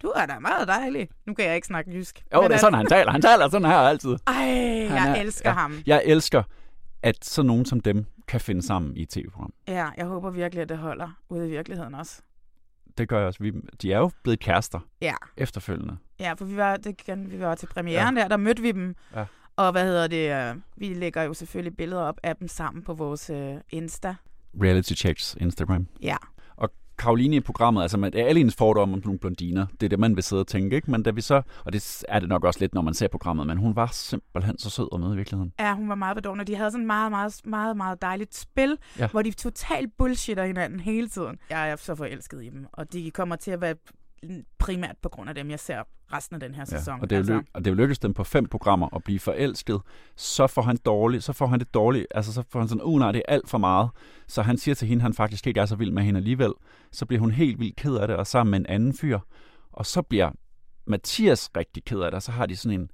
du 0.03 0.09
er 0.09 0.27
da 0.27 0.39
meget 0.39 0.69
dejlig. 0.69 1.09
Nu 1.27 1.35
kan 1.35 1.45
jeg 1.47 1.55
ikke 1.55 1.67
snakke 1.67 1.91
jysk. 1.91 2.25
Jo, 2.35 2.43
det 2.43 2.53
er 2.53 2.57
sådan, 2.57 2.75
han 2.75 2.87
taler. 2.87 3.13
Han 3.13 3.23
taler 3.23 3.49
sådan 3.49 3.67
her 3.69 3.77
altid. 3.79 4.11
Ej, 4.27 4.35
Han 4.35 4.97
jeg 4.97 5.11
er- 5.11 5.15
elsker 5.23 5.51
ham. 5.53 5.75
Jeg 5.87 6.03
elsker, 6.05 6.43
at 7.03 7.25
sådan 7.25 7.47
nogen 7.47 7.65
som 7.65 7.81
dem 7.81 8.05
kan 8.29 8.41
finde 8.41 8.63
sammen 8.63 8.97
i 8.97 9.03
et 9.03 9.09
tv-program. 9.09 9.53
Ja, 9.69 9.89
jeg 9.97 10.07
håber 10.07 10.31
virkelig, 10.31 10.63
at 10.63 10.69
det 10.69 10.79
holder 10.79 11.09
ude 11.29 11.47
i 11.47 11.51
virkeligheden 11.51 11.95
også. 11.95 12.23
Det 12.99 13.09
gør 13.09 13.19
jeg 13.19 13.27
også. 13.27 13.43
Vi, 13.43 13.53
de 13.83 13.93
er 13.93 13.99
jo 13.99 14.11
blevet 14.23 14.41
kærester 14.41 14.81
Ja. 15.01 15.15
efterfølgende. 15.37 15.97
Ja, 16.21 16.33
for 16.33 16.45
vi 16.45 16.57
var, 16.57 16.77
det 16.77 17.31
vi 17.31 17.41
var 17.41 17.55
til 17.55 17.67
premieren 17.67 18.17
ja. 18.17 18.23
der, 18.23 18.29
der 18.29 18.37
mødte 18.37 18.63
vi 18.63 18.73
dem. 18.73 18.95
Ja. 19.15 19.25
Og 19.57 19.73
hvad 19.73 19.85
hedder 19.85 20.07
det? 20.07 20.51
øh, 20.51 20.57
Vi 20.77 20.95
lægger 20.95 21.23
jo 21.23 21.35
selvfølgelig 21.35 21.77
billeder 21.77 22.03
op 22.03 22.21
af 22.23 22.37
dem 22.37 22.49
sammen 22.49 22.83
på 22.85 22.95
vores 22.95 23.31
øh, 23.31 23.55
Insta. 23.71 24.15
Reality 24.63 24.93
Checks 24.93 25.37
Instagram. 25.41 25.87
Ja. 26.03 26.17
Og 26.97 27.03
Karoline 27.03 27.37
i 27.37 27.41
programmet, 27.41 27.83
altså 27.83 27.99
med 27.99 28.15
alle 28.15 28.39
hendes 28.39 28.55
fordomme 28.55 28.95
om 28.95 29.03
nogle 29.05 29.19
blondiner, 29.19 29.67
det 29.81 29.83
er 29.83 29.89
det, 29.89 29.99
man 29.99 30.17
vil 30.17 30.23
sidde 30.23 30.41
og 30.41 30.47
tænke, 30.47 30.77
ikke? 30.77 30.91
Men 30.91 31.03
da 31.03 31.11
vi 31.11 31.21
så, 31.21 31.43
og 31.65 31.73
det 31.73 32.05
er 32.09 32.21
det 32.21 32.29
nok 32.29 32.45
også 32.45 32.61
lidt, 32.61 32.75
når 32.75 32.83
man 32.83 32.95
ser 32.95 33.09
programmet, 33.09 33.47
men 33.47 33.59
hun 33.59 33.77
var 33.77 33.87
simpelthen 33.93 34.59
så 34.59 34.71
sød 34.71 34.89
at 34.93 35.01
møde 35.01 35.13
i 35.13 35.17
virkeligheden. 35.17 35.53
Ja, 35.61 35.75
hun 35.75 35.89
var 35.89 35.95
meget 35.95 36.17
bedårende. 36.17 36.45
De 36.45 36.57
havde 36.57 36.71
sådan 36.71 36.83
et 36.83 36.87
meget, 36.87 37.11
meget, 37.11 37.41
meget, 37.45 37.77
meget 37.77 38.03
dejligt 38.03 38.35
spil, 38.35 38.79
ja. 38.99 39.09
hvor 39.09 39.23
de 39.23 39.31
totalt 39.31 39.91
bullshitter 39.99 40.45
hinanden 40.45 40.81
hele 40.81 41.09
tiden. 41.09 41.39
Jeg 41.51 41.71
er 41.71 41.77
så 41.77 41.95
forelsket 41.95 42.45
i 42.45 42.49
dem, 42.49 42.67
og 42.73 42.93
de 42.93 43.11
kommer 43.11 43.37
til 43.37 43.51
at 43.51 43.61
være 43.61 43.75
primært 44.59 44.97
på 45.03 45.09
grund 45.09 45.29
af 45.29 45.35
dem, 45.35 45.51
jeg 45.51 45.61
ser 45.61 45.83
resten 46.13 46.35
af 46.35 46.41
den 46.41 46.55
her 46.55 46.65
sæson. 46.65 47.01
og, 47.01 47.11
det 47.11 47.17
er 47.17 47.21
jo 47.21 47.39
ly- 47.39 47.47
og 47.55 47.65
det 47.65 47.67
er 47.67 47.71
jo 47.71 47.77
lykkedes 47.77 47.99
dem 47.99 48.15
på 48.15 48.25
fem 48.25 48.47
programmer 48.47 48.97
at 48.97 49.05
blive 49.05 49.19
forelsket. 49.19 49.81
Så 50.17 50.47
får 50.47 50.63
han 50.63 50.77
dårligt, 50.77 51.25
så 51.25 51.33
får 51.33 51.47
han 51.47 51.61
det 51.61 51.75
dårligt, 51.75 52.07
altså 52.15 52.33
så 52.33 52.43
får 52.51 52.59
han 52.59 52.69
sådan, 52.69 52.83
uh 52.83 52.99
nej, 52.99 53.13
det 53.13 53.23
er 53.29 53.33
alt 53.33 53.49
for 53.49 53.59
meget. 53.59 53.91
Så 54.29 54.43
han 54.43 54.59
siger 54.59 54.75
til 54.75 54.89
hende, 54.89 55.03
han 55.03 55.15
faktisk 55.15 55.47
ikke 55.47 55.61
er 55.61 55.67
så 55.67 55.77
vild 55.77 55.91
med 55.91 56.03
hende 56.03 56.19
alligevel. 56.19 56.53
Så 56.93 57.07
bliver 57.07 57.21
hun 57.21 57.31
helt 57.31 57.59
vildt 57.61 57.77
ked 57.77 57.95
af 57.97 58.09
det, 58.09 58.17
og 58.17 58.27
sammen 58.27 58.51
med 58.51 58.61
en 58.61 58.67
anden 58.67 58.95
fyr. 58.95 59.19
Og 59.73 59.87
så 59.87 60.03
bliver 60.03 60.31
Mathias 60.87 61.51
rigtig 61.57 61.85
ked 61.85 62.01
af 62.01 62.11
det, 62.11 62.15
og 62.15 62.23
så 62.23 62.33
har 62.33 62.47
de 62.47 62.57
sådan 62.57 62.81
en, 62.81 62.91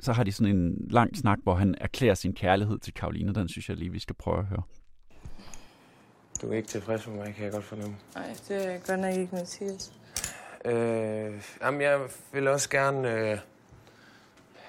så 0.00 0.12
har 0.12 0.24
de 0.24 0.32
sådan 0.32 0.56
en 0.56 0.88
lang 0.90 1.16
snak, 1.16 1.38
hvor 1.42 1.54
han 1.54 1.74
erklærer 1.80 2.14
sin 2.14 2.34
kærlighed 2.34 2.78
til 2.78 2.94
Karoline. 2.94 3.34
Den 3.34 3.48
synes 3.48 3.68
jeg 3.68 3.76
lige, 3.76 3.92
vi 3.92 3.98
skal 3.98 4.14
prøve 4.14 4.38
at 4.38 4.44
høre. 4.46 4.62
Du 6.42 6.50
er 6.50 6.56
ikke 6.56 6.68
tilfreds 6.68 7.06
med 7.06 7.16
mig, 7.16 7.34
kan 7.34 7.44
jeg 7.44 7.52
godt 7.52 7.64
fornemme. 7.64 7.96
Nej, 8.14 8.36
det 8.48 8.74
er 8.74 8.78
godt 8.78 9.00
nok 9.00 9.14
ikke 9.14 9.34
Mathias. 9.34 9.92
Øh, 10.66 11.42
jamen, 11.62 11.80
jeg 11.80 12.00
vil 12.32 12.48
også 12.48 12.70
gerne 12.70 13.30
øh, 13.30 13.38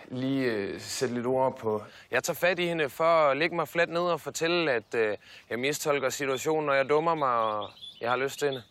lige 0.07 0.51
øh, 0.51 0.81
sætte 0.81 1.15
lidt 1.15 1.25
ord 1.25 1.57
på... 1.57 1.83
Jeg 2.11 2.23
tager 2.23 2.35
fat 2.35 2.59
i 2.59 2.65
hende 2.67 2.89
for 2.89 3.03
at 3.03 3.37
lægge 3.37 3.55
mig 3.55 3.67
fladt 3.67 3.89
ned 3.89 4.01
og 4.01 4.21
fortælle, 4.21 4.71
at 4.71 4.95
øh, 4.95 5.17
jeg 5.49 5.59
mistolker 5.59 6.09
situationen, 6.09 6.69
og 6.69 6.77
jeg 6.77 6.89
dummer 6.89 7.15
mig, 7.15 7.33
og 7.33 7.69
jeg 8.01 8.09
har 8.09 8.17
lyst 8.17 8.39
til 8.39 8.47
hende. 8.47 8.63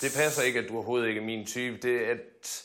Det 0.00 0.12
passer 0.16 0.42
ikke, 0.42 0.58
at 0.58 0.68
du 0.68 0.74
overhovedet 0.74 1.08
ikke 1.08 1.20
er 1.20 1.24
min 1.24 1.46
type. 1.46 1.76
Det 1.76 2.06
er, 2.06 2.10
at 2.10 2.64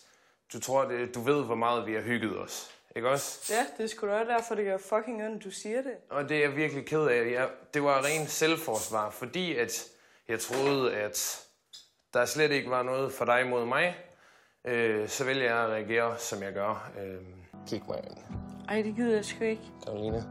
du 0.53 0.59
tror, 0.59 0.85
det, 0.85 1.15
du 1.15 1.21
ved, 1.21 1.43
hvor 1.43 1.55
meget 1.55 1.87
vi 1.87 1.93
har 1.93 2.01
hygget 2.01 2.39
os. 2.39 2.71
Ikke 2.95 3.09
også? 3.09 3.53
Ja, 3.53 3.65
det 3.77 3.83
er 3.83 3.87
sgu 3.87 4.07
da 4.07 4.13
også 4.13 4.31
derfor, 4.31 4.55
det 4.55 4.65
gør 4.65 4.77
fucking 4.77 5.25
ondt, 5.25 5.43
du 5.43 5.51
siger 5.51 5.81
det. 5.81 5.93
Og 6.09 6.29
det 6.29 6.37
er 6.37 6.41
jeg 6.41 6.55
virkelig 6.55 6.85
ked 6.85 7.01
af. 7.01 7.31
Jeg, 7.31 7.49
det 7.73 7.83
var 7.83 8.05
ren 8.05 8.27
selvforsvar, 8.27 9.09
fordi 9.09 9.55
at 9.55 9.87
jeg 10.27 10.39
troede, 10.39 10.95
at 10.95 11.45
der 12.13 12.25
slet 12.25 12.51
ikke 12.51 12.69
var 12.69 12.83
noget 12.83 13.11
for 13.11 13.25
dig 13.25 13.47
mod 13.49 13.65
mig. 13.65 13.95
Øh, 14.65 15.07
så 15.07 15.25
vælger 15.25 15.43
jeg 15.43 15.63
at 15.63 15.69
reagere, 15.69 16.17
som 16.17 16.43
jeg 16.43 16.53
gør. 16.53 16.91
Øh, 17.03 17.21
kig 17.67 17.83
mig 17.87 17.97
ind. 17.97 18.17
Ej, 18.69 18.81
det 18.81 18.95
gider 18.95 19.15
jeg 19.15 19.25
sgu 19.25 19.43
ikke. 19.43 19.63
Karoline. 19.85 20.23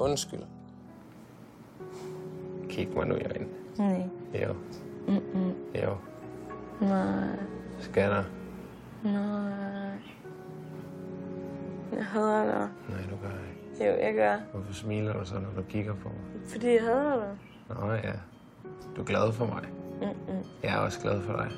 Undskyld. 0.00 0.40
Kig 2.68 2.88
mig 2.88 3.06
nu 3.06 3.14
i 3.14 3.24
øjnene. 3.24 3.48
Nej. 3.78 4.08
Jo. 4.42 4.54
Mm-mm. 5.08 5.54
Jo. 5.74 5.96
Nej. 6.80 7.28
Skatter. 7.80 8.24
Nej. 9.04 9.98
Jeg 11.92 12.04
hader 12.06 12.44
dig. 12.44 12.68
Nej, 12.88 13.00
du 13.10 13.16
gør 13.22 13.28
ikke. 13.28 13.90
Jo, 13.90 14.04
jeg 14.06 14.14
gør. 14.14 14.36
Hvorfor 14.52 14.72
smiler 14.72 15.12
du 15.12 15.24
så, 15.24 15.34
når 15.34 15.50
du 15.56 15.62
kigger 15.62 15.94
på 15.94 16.08
mig? 16.08 16.48
Fordi 16.48 16.72
jeg 16.74 16.82
hader 16.82 17.16
dig. 17.16 17.36
Nå 17.68 17.92
ja. 17.92 18.12
Du 18.96 19.00
er 19.00 19.04
glad 19.06 19.32
for 19.32 19.46
mig. 19.46 19.64
Mm-mm. 20.00 20.42
Jeg 20.62 20.74
er 20.74 20.78
også 20.78 21.00
glad 21.00 21.22
for 21.22 21.32
dig. 21.32 21.50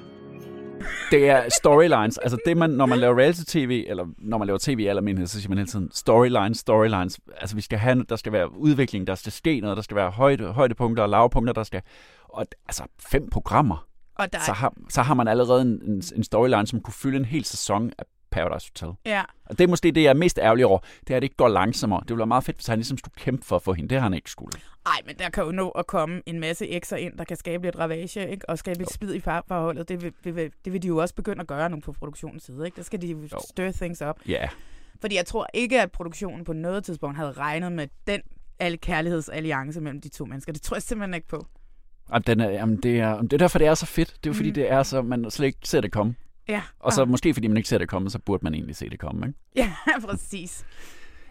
Det 1.11 1.29
er 1.31 1.43
storylines. 1.61 2.19
Altså 2.19 2.39
det, 2.47 2.57
man, 2.57 2.71
når 2.71 2.87
man 2.87 2.99
laver 2.99 3.19
reality-tv, 3.19 3.85
eller 3.89 4.07
når 4.19 4.39
man 4.39 4.47
laver 4.47 4.59
tv 4.63 4.79
i 4.81 4.87
almindelighed, 4.87 5.27
så 5.27 5.41
siger 5.41 5.49
man 5.49 5.59
hele 5.59 5.71
tiden 5.71 5.91
storylines, 5.93 6.59
storylines. 6.59 7.21
Altså 7.37 7.57
vi 7.57 7.61
skal 7.63 7.79
have, 7.79 8.05
der 8.09 8.17
skal 8.17 8.33
være 8.33 8.59
udvikling, 8.59 9.07
der 9.07 9.15
skal 9.15 9.33
ske 9.33 9.61
noget, 9.61 9.77
der 9.77 9.83
skal 9.83 9.97
være 9.97 10.11
højde, 10.11 10.45
højdepunkter 10.53 11.03
og 11.03 11.09
lavpunkter, 11.09 11.53
der 11.53 11.63
skal... 11.63 11.83
Og 12.25 12.47
altså 12.69 12.83
fem 12.99 13.31
programmer. 13.31 13.87
Og 14.15 14.33
der 14.33 14.39
er- 14.39 14.43
så, 14.43 14.53
har, 14.53 14.73
så 14.89 15.03
har 15.03 15.15
man 15.15 15.29
allerede 15.29 15.63
en, 15.63 15.81
en, 15.85 16.03
en 16.17 16.25
storyline, 16.25 16.67
som 16.67 16.81
kunne 16.81 16.95
fylde 16.95 17.17
en 17.17 17.25
hel 17.25 17.45
sæson 17.45 17.93
af 17.99 18.05
Paradise 18.39 18.71
Hotel. 18.71 18.97
Ja. 19.07 19.23
Og 19.45 19.59
det 19.59 19.65
er 19.65 19.69
måske 19.69 19.91
det, 19.93 20.03
jeg 20.03 20.11
er 20.11 20.15
mest 20.15 20.39
ærgerlig 20.39 20.67
over. 20.67 20.79
Det 21.01 21.11
er, 21.11 21.17
at 21.17 21.23
det 21.23 21.27
ikke 21.27 21.37
går 21.37 21.49
langsommere. 21.49 22.01
Det 22.01 22.09
ville 22.09 22.19
være 22.19 22.27
meget 22.27 22.45
fedt, 22.45 22.57
hvis 22.57 22.67
han 22.67 22.79
ligesom 22.79 22.99
skulle 22.99 23.15
kæmpe 23.15 23.45
for 23.47 23.57
at 23.57 23.63
få 23.63 23.73
hende. 23.73 23.89
Det 23.89 23.97
har 23.99 24.03
han 24.03 24.15
ikke 24.15 24.31
skulle. 24.31 24.53
Ej, 24.87 24.93
men 25.07 25.17
der 25.19 25.31
kan 25.31 25.45
jo 25.45 25.51
nå 25.53 25.69
at 25.69 25.87
komme 25.87 26.23
en 26.27 26.41
masse 26.41 26.69
ekser 26.69 26.97
ind, 26.97 27.19
der 27.19 27.25
kan 27.25 27.37
skabe 27.37 27.67
lidt 27.67 27.79
ravage, 27.79 28.31
ikke? 28.31 28.49
og 28.51 28.59
skabe 28.59 28.79
lidt 28.79 28.93
splid 28.93 29.15
i 29.15 29.21
parforholdet. 29.21 29.89
Det 29.89 30.03
vil, 30.03 30.13
det, 30.25 30.37
vil, 30.37 30.51
det 30.65 30.73
vil 30.73 30.83
de 30.83 30.89
jo 30.89 30.97
også 30.97 31.15
begynde 31.15 31.41
at 31.41 31.47
gøre 31.47 31.71
nu 31.71 31.81
på 31.81 31.93
produktionens 31.93 32.43
side. 32.43 32.65
Ikke? 32.67 32.77
Der 32.77 32.83
skal 32.83 33.03
de 33.03 33.07
jo 33.07 33.19
stir 33.51 33.73
things 33.73 34.03
up. 34.03 34.17
Ja. 34.29 34.49
Fordi 35.01 35.17
jeg 35.17 35.27
tror 35.27 35.47
ikke, 35.55 35.83
at 35.83 35.93
produktionen 35.93 36.45
på 36.45 36.53
noget 36.53 36.85
tidspunkt 36.85 37.17
havde 37.17 37.33
regnet 37.33 37.73
med 37.73 37.89
den 38.07 38.21
alle 38.59 38.77
kærlighedsalliance 38.79 39.81
mellem 39.81 40.01
de 40.01 40.09
to 40.09 40.25
mennesker. 40.25 40.53
Det 40.53 40.63
tror 40.63 40.75
jeg 40.77 40.83
simpelthen 40.83 41.15
ikke 41.15 41.29
på. 41.29 41.47
Og 42.09 42.27
den 42.27 42.41
er, 42.41 42.51
jamen, 42.51 42.77
det, 42.77 43.01
er, 43.01 43.21
det 43.23 43.33
er 43.33 43.37
derfor, 43.39 43.59
det 43.59 43.67
er 43.67 43.75
så 43.75 43.87
fedt. 43.87 44.09
Det 44.09 44.27
er 44.27 44.31
jo 44.31 44.35
fordi, 44.35 44.49
Mm. 44.49 44.55
det 44.55 44.71
er 44.73 44.83
så, 44.83 45.03
man 45.03 45.31
slet 45.31 45.47
ikke 45.47 45.59
ser 45.65 45.81
det 45.81 45.93
komme. 45.93 46.15
Ja. 46.49 46.63
Og 46.81 46.93
så 46.93 47.05
måske 47.05 47.35
fordi 47.35 47.47
man 47.49 47.57
ikke 47.57 47.69
ser 47.69 47.79
det 47.79 47.89
komme, 47.89 48.11
så 48.11 48.19
burde 48.19 48.45
man 48.45 48.55
egentlig 48.55 48.77
se 48.77 48.89
det 48.91 48.99
komme. 48.99 49.27
Ikke? 49.27 49.39
Ja, 49.57 49.73
præcis. 50.09 50.65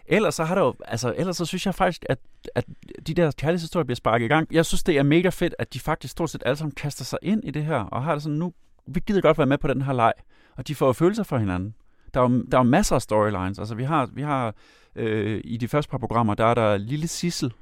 Ellers 0.06 0.34
så 0.34 0.44
har 0.44 0.54
der 0.54 0.62
jo, 0.62 0.74
altså, 0.84 1.14
ellers 1.16 1.36
så 1.36 1.44
synes 1.44 1.66
jeg 1.66 1.74
faktisk, 1.74 2.04
at, 2.08 2.18
at 2.54 2.64
de 3.06 3.14
der 3.14 3.30
kærlighedshistorier 3.38 3.84
bliver 3.84 3.96
sparket 3.96 4.24
i 4.24 4.28
gang. 4.28 4.48
Jeg 4.50 4.66
synes, 4.66 4.82
det 4.82 4.98
er 4.98 5.02
mega 5.02 5.28
fedt, 5.28 5.54
at 5.58 5.74
de 5.74 5.80
faktisk 5.80 6.12
stort 6.12 6.30
set 6.30 6.42
alle 6.46 6.56
sammen 6.56 6.72
kaster 6.74 7.04
sig 7.04 7.18
ind 7.22 7.44
i 7.44 7.50
det 7.50 7.64
her, 7.64 7.80
og 7.80 8.02
har 8.04 8.12
det 8.14 8.22
sådan, 8.22 8.38
nu, 8.38 8.52
vi 8.86 9.00
gider 9.06 9.20
godt 9.20 9.38
være 9.38 9.46
med 9.46 9.58
på 9.58 9.68
den 9.68 9.82
her 9.82 9.92
leg, 9.92 10.12
og 10.56 10.68
de 10.68 10.74
får 10.74 10.92
følelser 10.92 11.22
for 11.22 11.38
hinanden. 11.38 11.74
Der 12.14 12.20
er 12.20 12.30
jo, 12.30 12.42
der 12.42 12.58
er 12.58 12.64
jo 12.64 12.70
masser 12.70 12.94
af 12.96 13.02
storylines. 13.02 13.58
Altså, 13.58 13.74
vi 13.74 13.84
har, 13.84 14.06
vi 14.06 14.22
har 14.22 14.54
øh, 14.96 15.40
i 15.44 15.56
de 15.56 15.68
første 15.68 15.90
par 15.90 15.98
programmer, 15.98 16.34
der 16.34 16.44
er 16.46 16.54
der 16.54 16.76
lille 16.76 17.08
Sissel, 17.08 17.52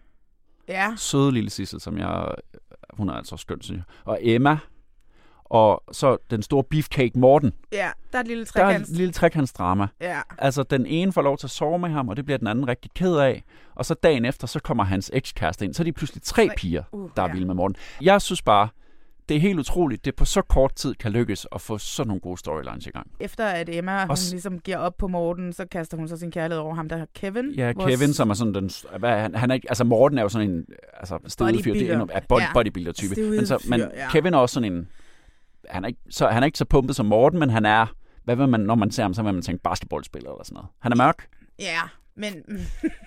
Ja. 0.68 0.92
søde 0.96 1.32
lille 1.32 1.50
Sissel, 1.50 1.80
som 1.80 1.98
jeg, 1.98 2.34
hun 2.92 3.08
er 3.08 3.12
altså 3.12 3.36
skøn, 3.36 3.62
synes 3.62 3.78
jeg. 3.78 3.84
Og 4.04 4.18
Emma, 4.22 4.58
og 5.50 5.82
så 5.92 6.16
den 6.30 6.42
store 6.42 6.64
beefcake 6.64 7.18
Morten. 7.18 7.52
Ja, 7.72 7.90
der 8.12 8.18
er 8.18 8.22
et 8.22 8.28
lille 8.28 8.44
Der 8.44 8.60
er 8.60 8.66
trekants. 8.66 8.90
et 8.90 8.96
lille 8.96 9.12
trekantsdrama. 9.12 9.86
Ja. 10.00 10.20
Altså, 10.38 10.62
den 10.62 10.86
ene 10.86 11.12
får 11.12 11.22
lov 11.22 11.38
til 11.38 11.46
at 11.46 11.50
sove 11.50 11.78
med 11.78 11.88
ham, 11.90 12.08
og 12.08 12.16
det 12.16 12.24
bliver 12.24 12.38
den 12.38 12.46
anden 12.46 12.68
rigtig 12.68 12.90
ked 12.94 13.16
af. 13.16 13.44
Og 13.74 13.84
så 13.84 13.94
dagen 13.94 14.24
efter, 14.24 14.46
så 14.46 14.60
kommer 14.60 14.84
hans 14.84 15.10
ekskæreste 15.14 15.64
ind. 15.64 15.74
Så 15.74 15.82
er 15.82 15.84
de 15.84 15.92
pludselig 15.92 16.22
tre 16.22 16.48
piger, 16.56 16.82
Uh, 16.92 17.10
der 17.16 17.22
er 17.22 17.26
ja. 17.26 17.32
vilde 17.32 17.46
med 17.46 17.54
Morten. 17.54 17.76
Jeg 18.02 18.22
synes 18.22 18.42
bare, 18.42 18.68
det 19.28 19.36
er 19.36 19.40
helt 19.40 19.58
utroligt, 19.58 20.04
det 20.04 20.14
på 20.16 20.24
så 20.24 20.42
kort 20.42 20.74
tid 20.74 20.94
kan 20.94 21.12
lykkes 21.12 21.46
at 21.52 21.60
få 21.60 21.78
sådan 21.78 22.08
nogle 22.08 22.20
gode 22.20 22.38
storylines 22.38 22.86
i 22.86 22.90
gang. 22.90 23.10
Efter 23.20 23.46
at 23.46 23.68
Emma 23.72 24.00
hun 24.00 24.10
Også- 24.10 24.34
ligesom 24.34 24.58
giver 24.58 24.78
op 24.78 24.96
på 24.98 25.08
Morten, 25.08 25.52
så 25.52 25.66
kaster 25.70 25.96
hun 25.96 26.08
så 26.08 26.16
sin 26.16 26.30
kærlighed 26.30 26.62
over 26.62 26.74
ham, 26.74 26.88
der 26.88 26.96
er 26.96 27.06
Kevin. 27.14 27.50
Ja, 27.50 27.72
vores- 27.76 27.94
Kevin, 27.98 28.12
som 28.14 28.30
er 28.30 28.34
sådan 28.34 28.54
den... 28.54 28.70
Hvad, 28.98 29.10
han, 29.20 29.34
han 29.34 29.50
er 29.50 29.54
altså 29.68 29.84
Morten 29.84 30.18
er 30.18 30.22
jo 30.22 30.28
sådan 30.28 30.50
en 30.50 30.64
altså, 30.92 31.18
stedig 31.26 31.64
fyr, 31.64 31.72
det 31.72 31.90
er 31.90 32.00
en 32.02 32.10
ja, 32.14 32.20
body, 32.28 32.40
Ja. 32.40 32.52
bodybuilder-type. 32.54 33.14
Steroid 33.14 33.36
Men, 33.36 33.46
så, 33.46 33.64
men 33.68 33.80
ja. 33.80 34.10
Kevin 34.10 34.34
er 34.34 34.38
også 34.38 34.54
sådan 34.54 34.72
en... 34.72 34.88
Han 35.70 35.84
er, 35.84 35.88
ikke, 35.88 36.00
så, 36.10 36.28
han 36.28 36.42
er 36.42 36.46
ikke 36.46 36.58
så 36.58 36.64
pumpet 36.64 36.96
som 36.96 37.06
Morten, 37.06 37.38
men 37.38 37.50
han 37.50 37.66
er... 37.66 37.86
Hvad 38.24 38.36
vil 38.36 38.48
man, 38.48 38.60
når 38.60 38.74
man 38.74 38.90
ser 38.90 39.02
ham, 39.02 39.14
så 39.14 39.22
vil 39.22 39.34
man 39.34 39.42
tænke 39.42 39.62
basketballspiller 39.62 40.30
eller 40.30 40.44
sådan 40.44 40.54
noget. 40.54 40.68
Han 40.78 40.92
er 40.92 40.96
mørk. 40.96 41.28
Ja, 41.58 41.80
men 42.16 42.32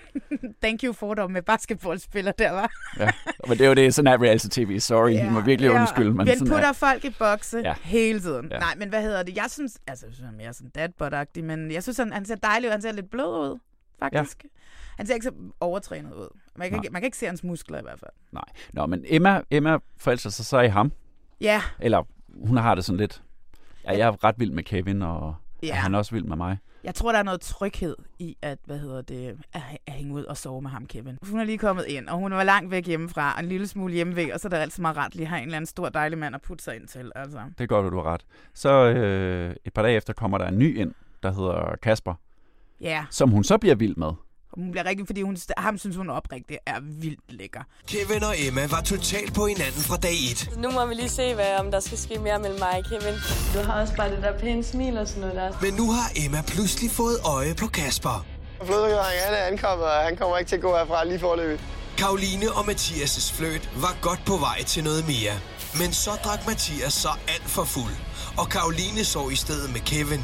thank 0.63 0.83
you 0.83 0.93
for 0.93 1.13
dig 1.13 1.31
med 1.31 1.41
basketballspiller 1.41 2.31
der, 2.31 2.51
var. 2.51 2.71
Ja. 2.99 3.11
Men 3.47 3.57
det 3.57 3.63
er 3.63 3.67
jo 3.67 3.73
det, 3.73 3.93
sådan 3.93 4.13
er 4.13 4.21
reality-tv. 4.23 4.79
Sorry, 4.79 5.11
ja, 5.11 5.27
I 5.27 5.29
må 5.29 5.41
virkelig 5.41 5.71
undskylde. 5.71 6.13
Men 6.13 6.27
sådan 6.27 6.47
putter 6.47 6.67
er, 6.67 6.73
folk 6.73 7.05
i 7.05 7.09
bokse 7.19 7.57
Ja. 7.59 7.73
hele 7.83 8.19
tiden. 8.19 8.47
Ja. 8.51 8.59
Nej, 8.59 8.75
men 8.77 8.89
hvad 8.89 9.01
hedder 9.01 9.23
det? 9.23 9.35
Jeg 9.35 9.45
synes, 9.49 9.79
altså, 9.87 10.05
jeg 10.05 10.13
synes, 10.13 10.25
han 10.25 10.33
er 10.33 10.37
mere 10.43 10.53
sådan 10.53 10.69
dadbot 10.69 11.13
men 11.43 11.71
jeg 11.71 11.83
synes, 11.83 11.97
han, 11.97 12.13
han 12.13 12.25
ser 12.25 12.35
dejlig 12.35 12.67
ud. 12.67 12.71
Han 12.71 12.81
ser 12.81 12.91
lidt 12.91 13.11
blød 13.11 13.25
ud, 13.51 13.59
faktisk. 13.99 14.43
Ja. 14.43 14.49
Han 14.97 15.07
ser 15.07 15.13
ikke 15.13 15.23
så 15.23 15.31
overtrænet 15.59 16.13
ud. 16.13 16.27
Man 16.55 16.69
kan, 16.69 16.79
ikke, 16.83 16.93
man 16.93 17.01
kan 17.01 17.05
ikke 17.07 17.17
se 17.17 17.25
hans 17.25 17.43
muskler 17.43 17.79
i 17.79 17.81
hvert 17.83 17.99
fald. 17.99 18.11
nej. 18.31 18.43
Nå, 18.73 18.85
men 18.85 19.05
Emma, 19.07 19.41
Emma 19.51 19.77
forelsker 19.97 20.29
sig 20.29 20.45
så 20.45 20.59
i 20.59 20.67
ham. 20.67 20.91
Ja, 21.41 21.61
Eller 21.79 22.03
hun 22.47 22.57
har 22.57 22.75
det 22.75 22.85
sådan 22.85 22.97
lidt... 22.99 23.23
Ja, 23.85 23.97
jeg 23.97 24.07
er 24.07 24.23
ret 24.23 24.35
vild 24.37 24.51
med 24.51 24.63
Kevin, 24.63 25.01
og 25.01 25.35
ja. 25.63 25.73
Han 25.73 25.93
er 25.93 25.97
også 25.97 26.11
vild 26.11 26.25
med 26.25 26.37
mig. 26.37 26.57
jeg 26.83 26.95
tror, 26.95 27.11
der 27.11 27.19
er 27.19 27.23
noget 27.23 27.41
tryghed 27.41 27.95
i, 28.19 28.37
at, 28.41 28.57
hvad 28.65 28.79
hedder 28.79 29.01
det, 29.01 29.37
at, 29.53 29.61
at 29.87 29.93
hænge 29.93 30.13
ud 30.13 30.23
og 30.23 30.37
sove 30.37 30.61
med 30.61 30.69
ham, 30.69 30.85
Kevin. 30.85 31.17
Hun 31.29 31.39
er 31.39 31.43
lige 31.43 31.57
kommet 31.57 31.85
ind, 31.87 32.07
og 32.07 32.17
hun 32.17 32.31
var 32.31 32.43
langt 32.43 32.71
væk 32.71 32.87
hjemmefra, 32.87 33.33
og 33.33 33.43
en 33.43 33.49
lille 33.49 33.67
smule 33.67 33.93
hjemmevæg, 33.93 34.33
og 34.33 34.39
så 34.39 34.47
er 34.47 34.49
det 34.49 34.57
altid 34.57 34.81
meget 34.81 34.97
ret 34.97 35.15
lige 35.15 35.25
at 35.25 35.29
have 35.29 35.39
en 35.41 35.45
eller 35.47 35.57
anden 35.57 35.65
stor 35.67 35.89
dejlig 35.89 36.17
mand 36.17 36.35
at 36.35 36.41
putte 36.41 36.63
sig 36.63 36.75
ind 36.75 36.87
til. 36.87 37.11
Altså. 37.15 37.39
Det 37.57 37.63
er 37.63 37.67
godt, 37.67 37.85
at 37.85 37.91
du 37.91 37.97
har 37.97 38.13
ret. 38.13 38.25
Så 38.53 38.69
øh, 38.89 39.55
et 39.65 39.73
par 39.73 39.81
dage 39.81 39.95
efter 39.95 40.13
kommer 40.13 40.37
der 40.37 40.47
en 40.47 40.59
ny 40.59 40.77
ind, 40.79 40.93
der 41.23 41.31
hedder 41.31 41.75
Kasper, 41.81 42.13
Ja, 42.81 43.05
som 43.09 43.29
hun 43.29 43.43
så 43.43 43.57
bliver 43.57 43.75
vild 43.75 43.95
med. 43.95 44.11
Hun 44.59 44.71
bliver 44.71 44.85
rigtig, 44.85 45.05
fordi 45.07 45.21
hun, 45.21 45.37
ham 45.57 45.77
synes 45.77 45.95
hun 45.95 46.09
oprigtigt 46.09 46.59
er 46.65 46.79
vildt 46.81 47.19
lækker. 47.29 47.63
Kevin 47.87 48.23
og 48.23 48.35
Emma 48.37 48.67
var 48.67 48.81
totalt 48.81 49.33
på 49.33 49.47
hinanden 49.47 49.81
fra 49.89 49.97
dag 49.97 50.17
1. 50.31 50.49
Nu 50.57 50.71
må 50.71 50.85
vi 50.85 50.93
lige 50.93 51.09
se, 51.09 51.33
hvad, 51.33 51.59
om 51.59 51.71
der 51.71 51.79
skal 51.79 51.97
ske 51.97 52.19
mere 52.19 52.39
mellem 52.39 52.59
mig 52.59 52.77
og 52.77 52.85
Kevin. 52.89 53.15
Du 53.53 53.59
har 53.67 53.81
også 53.81 53.95
bare 53.95 54.11
det 54.11 54.21
der 54.23 54.39
pæne 54.39 54.63
smil 54.63 54.97
og 54.97 55.07
sådan 55.07 55.21
noget 55.21 55.35
der. 55.35 55.51
Men 55.61 55.73
nu 55.73 55.91
har 55.91 56.11
Emma 56.25 56.41
pludselig 56.47 56.91
fået 56.91 57.17
øje 57.25 57.53
på 57.55 57.67
Kasper. 57.67 58.25
Flødegræng, 58.65 59.17
han 59.25 59.33
er 59.33 59.43
ankommet, 59.51 59.85
og 59.87 60.03
han 60.07 60.17
kommer 60.17 60.37
ikke 60.37 60.49
til 60.49 60.55
at 60.55 60.61
gå 60.61 60.75
herfra 60.75 61.05
lige 61.05 61.19
forløbet. 61.19 61.59
Karoline 61.97 62.51
og 62.51 62.63
Mathias' 62.69 63.33
fløjt 63.33 63.69
var 63.75 63.97
godt 64.01 64.21
på 64.25 64.37
vej 64.37 64.63
til 64.63 64.83
noget 64.83 65.07
mere. 65.07 65.33
Men 65.79 65.93
så 65.93 66.11
drak 66.23 66.47
Mathias 66.47 66.93
så 66.93 67.09
alt 67.27 67.49
for 67.55 67.63
fuld, 67.63 67.95
og 68.37 68.49
Karoline 68.49 69.03
så 69.05 69.29
i 69.29 69.35
stedet 69.35 69.73
med 69.73 69.79
Kevin. 69.79 70.23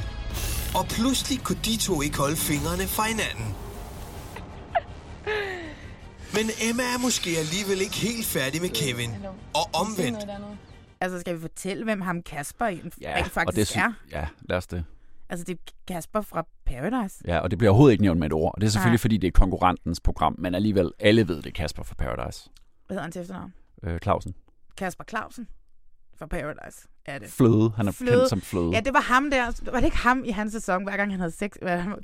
Og 0.76 0.86
pludselig 0.88 1.44
kunne 1.44 1.60
de 1.66 1.78
to 1.78 2.02
ikke 2.02 2.18
holde 2.18 2.36
fingrene 2.36 2.88
fra 2.88 3.04
hinanden. 3.04 3.65
Men 6.34 6.46
Emma 6.70 6.84
er 6.84 7.00
måske 7.02 7.30
alligevel 7.30 7.82
ikke 7.82 7.96
helt 7.96 8.26
færdig 8.26 8.62
med 8.62 8.70
Kevin. 8.70 9.12
Og 9.54 9.66
omvendt. 9.82 10.20
Altså, 11.02 11.20
skal 11.20 11.36
vi 11.36 11.42
fortælle, 11.42 11.84
hvem 11.84 12.02
ham 12.02 12.22
Kasper 12.22 12.66
egentlig 12.66 12.92
Ja, 13.02 13.14
rent 13.16 13.26
og 13.26 13.32
faktisk 13.32 13.56
det, 13.58 13.68
sy- 13.68 13.78
er? 13.78 13.92
ja, 14.12 14.28
lad 14.42 14.58
os 14.58 14.68
det. 14.68 14.86
Altså, 15.30 15.46
det 15.46 15.54
er 15.54 15.72
Kasper 15.94 16.22
fra 16.22 16.46
Paradise. 16.66 17.16
Ja, 17.28 17.40
og 17.40 17.52
det 17.52 17.58
bliver 17.60 17.72
overhovedet 17.72 17.92
ikke 17.92 18.02
nævnt 18.04 18.20
med 18.20 18.28
et 18.28 18.34
ord. 18.34 18.52
Og 18.56 18.62
det 18.62 18.68
er 18.68 18.72
selvfølgelig, 18.72 18.98
Nej. 18.98 19.02
fordi 19.02 19.18
det 19.18 19.28
er 19.28 19.32
konkurrentens 19.32 20.00
program, 20.00 20.36
men 20.40 20.56
alligevel 20.56 20.92
alle 21.00 21.28
ved 21.28 21.36
det 21.36 21.46
er 21.46 21.52
Kasper 21.52 21.84
fra 21.84 21.96
Paradise. 21.98 22.50
Hvad 22.88 22.96
hedder 22.96 23.02
han 23.04 23.12
til 23.12 23.22
efternavn? 23.22 23.54
Øh, 23.84 24.00
Clausen. 24.00 24.36
Kasper 24.78 25.04
Clausen 25.10 25.48
fra 26.20 26.26
Paradise 26.26 26.88
er 27.06 27.20
det. 27.20 27.30
Fløde. 27.30 27.72
Han 27.78 27.88
er 27.88 27.92
kendt 27.92 28.30
som 28.30 28.42
Fløde. 28.42 28.72
Ja, 28.74 28.80
det 28.80 28.94
var 28.94 29.00
ham 29.02 29.30
der. 29.32 29.72
Var 29.72 29.80
det 29.80 29.86
ikke 29.86 29.98
ham 29.98 30.24
i 30.26 30.32
hans 30.32 30.54
sæson, 30.54 30.84
hver 30.84 30.98
gang 30.98 31.12
han 31.12 31.20
havde 31.20 31.32
sex? 31.32 31.52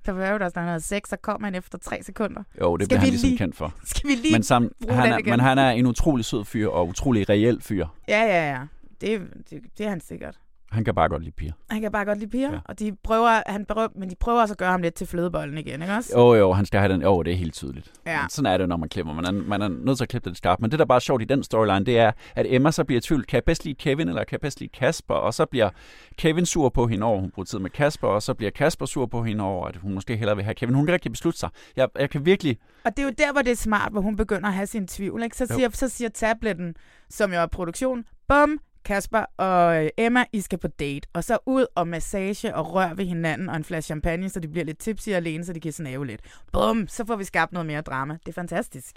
På 0.05 0.13
Paradise, 0.13 0.55
når 0.55 0.61
han 0.61 0.67
havde 0.69 0.81
sex, 0.81 1.01
så 1.09 1.17
kom 1.17 1.43
han 1.43 1.55
efter 1.55 1.77
tre 1.77 2.03
sekunder. 2.03 2.43
Jo, 2.61 2.77
det 2.77 2.85
Skal 2.85 2.87
bliver 2.97 2.99
han 2.99 3.09
ligesom 3.09 3.27
lige- 3.27 3.37
kendt 3.37 3.55
for. 3.55 3.73
Skal 3.85 4.09
vi 4.09 4.15
lige 4.15 4.31
Men, 4.33 4.43
sammen, 4.43 4.71
han 4.89 5.11
er, 5.13 5.17
igen? 5.17 5.29
men 5.29 5.39
han 5.39 5.57
er 5.57 5.69
en 5.71 5.85
utrolig 5.85 6.25
sød 6.25 6.45
fyr 6.45 6.67
og 6.67 6.87
utrolig 6.87 7.29
reel 7.29 7.61
fyr. 7.61 7.85
Ja, 8.07 8.21
ja, 8.23 8.51
ja. 8.51 8.61
Det, 9.01 9.21
det, 9.49 9.61
det 9.77 9.85
er 9.85 9.89
han 9.89 10.01
sikkert. 10.01 10.39
Han 10.71 10.83
kan 10.83 10.95
bare 10.95 11.09
godt 11.09 11.21
lide 11.23 11.31
piger. 11.35 11.53
Han 11.69 11.81
kan 11.81 11.91
bare 11.91 12.05
godt 12.05 12.17
lide 12.19 12.29
piger, 12.29 12.51
Ja. 12.51 12.59
og 12.65 12.79
de 12.79 12.95
prøver, 13.03 13.41
han 13.47 13.65
prøver, 13.65 13.87
men 13.95 14.09
de 14.09 14.15
prøver 14.15 14.41
også 14.41 14.53
at 14.53 14.57
gøre 14.57 14.71
ham 14.71 14.81
lidt 14.81 14.93
til 14.93 15.07
flødebollen 15.07 15.57
igen, 15.57 15.81
ikke 15.81 15.93
også? 15.93 16.13
Jo, 16.19 16.33
jo, 16.33 16.51
han 16.53 16.65
skal 16.65 16.79
have 16.79 16.93
den. 16.93 17.01
Jo, 17.01 17.23
det 17.23 17.33
er 17.33 17.37
helt 17.37 17.53
tydeligt. 17.53 17.91
Ja. 18.05 18.19
Sådan 18.29 18.53
er 18.53 18.57
det, 18.57 18.69
når 18.69 18.77
man 18.77 18.89
klipper. 18.89 19.13
Man 19.13 19.25
er, 19.25 19.31
man 19.31 19.61
er 19.61 19.67
nødt 19.67 19.97
til 19.97 20.05
at 20.05 20.09
klippe 20.09 20.29
det 20.29 20.37
skarpt. 20.37 20.61
Men 20.61 20.71
det, 20.71 20.79
der 20.79 20.85
bare 20.85 20.95
er 20.95 20.99
sjovt 20.99 21.21
i 21.21 21.25
den 21.25 21.43
storyline, 21.43 21.85
det 21.85 21.99
er, 21.99 22.11
at 22.35 22.45
Emma 22.49 22.71
så 22.71 22.83
bliver 22.83 22.97
i 22.97 23.01
tvivl. 23.01 23.25
Kan 23.25 23.35
jeg 23.35 23.43
bedst 23.43 23.65
lide 23.65 23.75
Kevin, 23.75 24.07
eller 24.07 24.23
kan 24.23 24.31
jeg 24.31 24.41
bedst 24.41 24.59
lide 24.59 24.71
Kasper? 24.79 25.13
Og 25.15 25.33
så 25.33 25.45
bliver 25.45 25.69
Kevin 26.17 26.45
sur 26.45 26.69
på 26.69 26.87
hende 26.87 27.05
over, 27.05 27.19
hun 27.21 27.31
bruger 27.31 27.45
tid 27.45 27.59
med 27.59 27.69
Kasper, 27.69 28.07
og 28.07 28.21
så 28.23 28.33
bliver 28.33 28.51
Kasper 28.51 28.85
sur 28.85 29.05
på 29.05 29.23
hende 29.23 29.43
over, 29.43 29.67
at 29.67 29.75
hun 29.75 29.93
måske 29.93 30.15
hellere 30.17 30.35
vil 30.35 30.45
have 30.45 30.55
Kevin. 30.55 30.75
Hun 30.75 30.85
kan 30.85 30.93
rigtig 30.93 31.11
beslutte 31.11 31.39
sig. 31.39 31.49
Jeg, 31.75 31.87
jeg 31.99 32.09
kan 32.09 32.25
virkelig... 32.25 32.57
Og 32.85 32.91
det 32.97 32.99
er 32.99 33.03
jo 33.07 33.13
der, 33.17 33.31
hvor 33.31 33.41
det 33.41 33.51
er 33.51 33.55
smart, 33.55 33.91
hvor 33.91 34.01
hun 34.01 34.15
begynder 34.15 34.47
at 34.47 34.53
have 34.53 34.67
sin 34.67 34.87
tvivl. 34.87 35.23
Ikke? 35.23 35.37
Så, 35.37 35.47
Jo. 35.49 35.55
siger, 35.55 35.69
så 35.73 35.89
siger 35.89 36.09
tabletten, 36.09 36.75
som 37.09 37.33
jo 37.33 37.39
er 37.41 37.45
produktion, 37.45 38.03
bum, 38.27 38.59
Kasper 38.85 39.25
og 39.37 39.83
øh, 39.83 39.89
Emma, 39.97 40.25
I 40.33 40.41
skal 40.41 40.59
på 40.59 40.67
date. 40.67 41.07
Og 41.13 41.23
så 41.23 41.37
ud 41.45 41.65
og 41.75 41.87
massage 41.87 42.55
og 42.55 42.73
rør 42.73 42.93
ved 42.93 43.05
hinanden 43.05 43.49
og 43.49 43.55
en 43.55 43.63
flaske 43.63 43.85
champagne, 43.85 44.29
så 44.29 44.39
de 44.39 44.47
bliver 44.47 44.65
lidt 44.65 44.79
tipsy 44.79 45.09
alene, 45.09 45.45
så 45.45 45.53
de 45.53 45.59
kan 45.59 45.71
snave 45.71 46.05
lidt. 46.05 46.21
Bum, 46.53 46.87
så 46.87 47.05
får 47.05 47.15
vi 47.15 47.23
skabt 47.23 47.51
noget 47.51 47.65
mere 47.65 47.81
drama. 47.81 48.13
Det 48.13 48.27
er 48.27 48.33
fantastisk. 48.33 48.95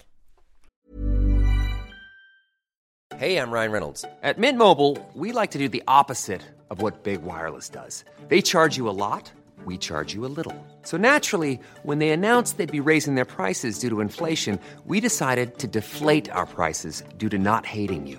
Hey, 3.16 3.36
I'm 3.36 3.52
Ryan 3.52 3.72
Reynolds. 3.72 4.04
At 4.22 4.38
Mint 4.38 4.58
Mobile, 4.58 4.96
we 5.14 5.30
like 5.30 5.52
to 5.52 5.58
do 5.58 5.68
the 5.68 5.82
opposite 5.86 6.42
of 6.68 6.82
what 6.82 7.04
Big 7.04 7.22
Wireless 7.22 7.70
does. 7.70 8.04
They 8.28 8.40
charge 8.40 8.76
you 8.76 8.88
a 8.88 8.96
lot, 9.06 9.32
we 9.64 9.76
charge 9.76 10.14
you 10.14 10.26
a 10.26 10.32
little. 10.36 10.54
So 10.82 10.96
naturally, 10.96 11.60
when 11.84 12.00
they 12.00 12.10
announced 12.10 12.56
they'd 12.56 12.82
be 12.82 12.90
raising 12.90 13.14
their 13.14 13.24
prices 13.24 13.78
due 13.78 13.88
to 13.90 14.00
inflation, 14.00 14.58
we 14.84 15.00
decided 15.00 15.58
to 15.58 15.68
deflate 15.68 16.28
our 16.32 16.44
prices 16.46 17.04
due 17.16 17.28
to 17.28 17.38
not 17.38 17.64
hating 17.64 18.08
you. 18.08 18.18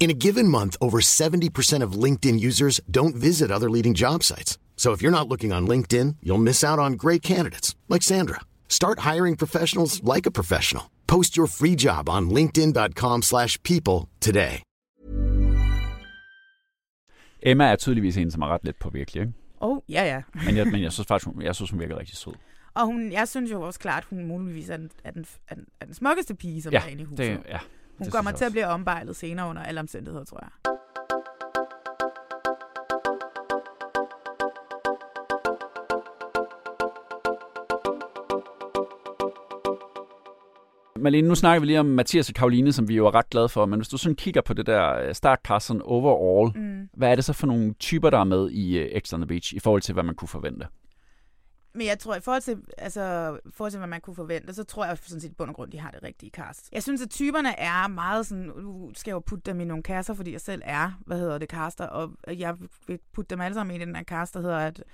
In 0.00 0.08
a 0.10 0.14
given 0.14 0.48
month, 0.48 0.76
over 0.80 1.00
70% 1.00 1.82
of 1.84 1.92
LinkedIn 2.04 2.40
users 2.40 2.80
don't 2.90 3.14
visit 3.14 3.50
other 3.50 3.68
leading 3.68 3.92
job 3.94 4.22
sites. 4.24 4.58
So 4.76 4.92
if 4.92 5.02
you're 5.02 5.10
not 5.18 5.28
looking 5.28 5.52
on 5.52 5.66
LinkedIn, 5.68 6.16
you'll 6.22 6.38
miss 6.42 6.64
out 6.64 6.78
on 6.78 6.94
great 6.96 7.22
candidates 7.22 7.76
like 7.90 8.02
Sandra. 8.02 8.40
Start 8.68 9.00
hiring 9.00 9.36
professionals 9.36 10.02
like 10.02 10.26
a 10.26 10.30
professional. 10.30 10.84
Post 11.06 11.36
your 11.36 11.46
free 11.46 11.76
job 11.76 12.08
on 12.08 12.30
linkedin.com/people 12.30 14.08
today. 14.20 14.62
Emma 17.42 17.64
er 17.64 17.76
tydeligvis 17.76 18.16
en, 18.16 18.30
som 18.30 18.42
er 18.42 18.46
ret 18.54 18.64
let 18.64 18.76
på 18.80 18.90
virkelig, 18.90 19.20
ikke? 19.20 19.32
Oh, 19.60 19.78
ja, 19.88 20.04
ja. 20.04 20.22
Men 20.46 20.56
jeg, 20.56 20.66
men 20.66 20.82
jeg 20.82 20.92
synes 20.96 21.06
faktisk, 21.06 21.26
hun, 21.26 21.42
jeg 21.42 21.54
synes, 21.54 21.70
hun 21.70 21.80
virker 21.80 21.98
rigtig 21.98 22.16
sød. 22.16 22.32
Og 22.74 22.86
hun, 22.86 23.12
jeg 23.12 23.28
synes 23.28 23.50
jo 23.50 23.62
også 23.62 23.78
klart, 23.80 24.04
hun 24.10 24.24
muligvis 24.26 24.68
er 24.70 24.76
den, 24.76 24.90
er 25.04 25.10
den, 25.10 25.24
er 25.48 25.54
den, 25.54 25.64
er 25.80 25.84
den 25.84 25.94
smukkeste 25.94 26.34
pige, 26.34 26.62
som 26.62 26.72
Ja, 26.72 26.82
er 26.82 26.86
inde 26.86 27.02
i 27.02 27.04
huset. 27.04 27.18
det- 27.18 27.40
ja, 27.48 27.58
hun 28.00 28.04
det 28.04 28.14
kommer 28.14 28.32
til 28.32 28.44
at 28.44 28.52
blive 28.52 28.66
ombejlet 28.66 29.16
senere 29.16 29.48
under 29.50 29.62
alle 29.62 29.80
omstændigheder, 29.80 30.24
tror 30.24 30.38
jeg. 30.42 30.50
Malene, 40.96 41.28
nu 41.28 41.34
snakker 41.34 41.60
vi 41.60 41.66
lige 41.66 41.80
om 41.80 41.86
Mathias 41.86 42.28
og 42.28 42.34
Karoline, 42.34 42.72
som 42.72 42.88
vi 42.88 42.96
jo 42.96 43.06
er 43.06 43.14
ret 43.14 43.30
glade 43.30 43.48
for, 43.48 43.66
men 43.66 43.78
hvis 43.78 43.88
du 43.88 43.96
sådan 43.98 44.16
kigger 44.16 44.40
på 44.40 44.54
det 44.54 44.66
der 44.66 44.94
øh, 45.08 45.14
startcast 45.14 45.66
sådan 45.66 45.82
overall, 45.82 46.52
Mm. 46.58 46.88
hvad 46.92 47.10
er 47.10 47.14
det 47.14 47.24
så 47.24 47.32
for 47.32 47.46
nogle 47.46 47.74
typer, 47.74 48.10
der 48.10 48.18
er 48.18 48.24
med 48.24 48.50
i 48.50 48.82
uh, 48.94 49.00
X 49.00 49.12
on 49.12 49.20
the 49.20 49.26
Beach, 49.26 49.54
i 49.54 49.58
forhold 49.58 49.82
til, 49.82 49.92
hvad 49.92 50.02
man 50.02 50.14
kunne 50.14 50.28
forvente? 50.28 50.66
Men 51.72 51.86
jeg 51.86 51.98
tror, 51.98 52.14
i 52.14 52.20
forhold 52.20 52.42
til, 52.42 52.62
altså, 52.78 53.38
i 53.46 53.50
forhold 53.52 53.70
til, 53.70 53.78
hvad 53.78 53.88
man 53.88 54.00
kunne 54.00 54.16
forvente, 54.16 54.54
så 54.54 54.64
tror 54.64 54.84
jeg 54.84 54.98
sådan 55.02 55.20
set 55.20 55.36
bund 55.36 55.50
og 55.50 55.56
grund, 55.56 55.72
de 55.72 55.78
har 55.78 55.90
det 55.90 56.02
rigtige 56.02 56.30
cast. 56.30 56.68
Jeg 56.72 56.82
synes, 56.82 57.02
at 57.02 57.10
typerne 57.10 57.58
er 57.58 57.88
meget 57.88 58.26
sådan, 58.26 58.44
nu 58.44 58.90
skal 58.94 59.10
jeg 59.10 59.14
jo 59.14 59.20
putte 59.20 59.50
dem 59.50 59.60
i 59.60 59.64
nogle 59.64 59.82
kasser, 59.82 60.14
fordi 60.14 60.32
jeg 60.32 60.40
selv 60.40 60.62
er, 60.64 60.92
hvad 61.06 61.18
hedder 61.18 61.38
det, 61.38 61.50
caster, 61.50 61.86
og 61.86 62.12
jeg 62.28 62.56
vil 62.86 62.98
putte 63.12 63.30
dem 63.30 63.40
alle 63.40 63.54
sammen 63.54 63.76
i 63.76 63.78
den 63.78 63.96
her 63.96 64.02
cast, 64.02 64.34
der 64.34 64.40
hedder, 64.40 64.58
at 64.58 64.84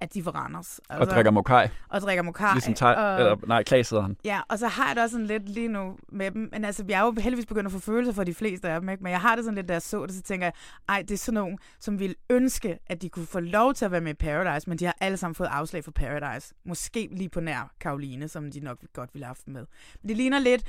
at 0.00 0.14
de 0.14 0.22
får 0.22 0.30
Randers. 0.30 0.80
Altså, 0.90 1.00
og 1.00 1.14
drikker 1.14 1.30
mokai. 1.30 1.68
Og 1.88 2.00
drikker 2.00 2.22
mokai. 2.22 2.52
Ligesom 2.54 2.74
teg, 2.74 2.96
og, 2.96 3.18
eller, 3.18 3.36
nej, 3.46 3.62
Klaas 3.62 3.90
hedder 3.90 4.02
han. 4.02 4.16
Ja, 4.24 4.40
og 4.48 4.58
så 4.58 4.68
har 4.68 4.86
jeg 4.86 4.96
det 4.96 5.02
også 5.02 5.12
sådan 5.12 5.26
lidt 5.26 5.48
lige 5.48 5.68
nu 5.68 5.96
med 6.08 6.30
dem. 6.30 6.48
Men 6.52 6.64
altså, 6.64 6.84
jeg 6.88 7.00
er 7.00 7.04
jo 7.04 7.14
heldigvis 7.20 7.46
begyndt 7.46 7.66
at 7.66 7.72
få 7.72 7.78
følelser 7.78 8.12
for 8.12 8.24
de 8.24 8.34
fleste 8.34 8.68
af 8.68 8.80
dem, 8.80 8.88
ikke? 8.88 9.02
Men 9.02 9.12
jeg 9.12 9.20
har 9.20 9.36
det 9.36 9.44
sådan 9.44 9.54
lidt, 9.54 9.68
da 9.68 9.72
jeg 9.72 9.82
så 9.82 10.06
det, 10.06 10.14
så 10.14 10.22
tænker 10.22 10.46
jeg, 10.46 10.52
ej, 10.88 11.02
det 11.02 11.10
er 11.10 11.18
sådan 11.18 11.34
nogen, 11.34 11.58
som 11.80 11.98
ville 11.98 12.14
ønske, 12.30 12.78
at 12.86 13.02
de 13.02 13.08
kunne 13.08 13.26
få 13.26 13.40
lov 13.40 13.74
til 13.74 13.84
at 13.84 13.90
være 13.90 14.00
med 14.00 14.10
i 14.10 14.14
Paradise, 14.14 14.68
men 14.68 14.78
de 14.78 14.84
har 14.84 14.96
alle 15.00 15.16
sammen 15.16 15.34
fået 15.34 15.48
afslag 15.48 15.84
for 15.84 15.90
Paradise. 15.90 16.54
Måske 16.64 17.08
lige 17.12 17.28
på 17.28 17.40
nær 17.40 17.72
Karoline, 17.80 18.28
som 18.28 18.52
de 18.52 18.60
nok 18.60 18.78
godt 18.92 19.14
ville 19.14 19.24
have 19.24 19.30
haft 19.30 19.48
med. 19.48 19.66
Men 20.02 20.08
det 20.08 20.16
ligner 20.16 20.38
lidt 20.38 20.64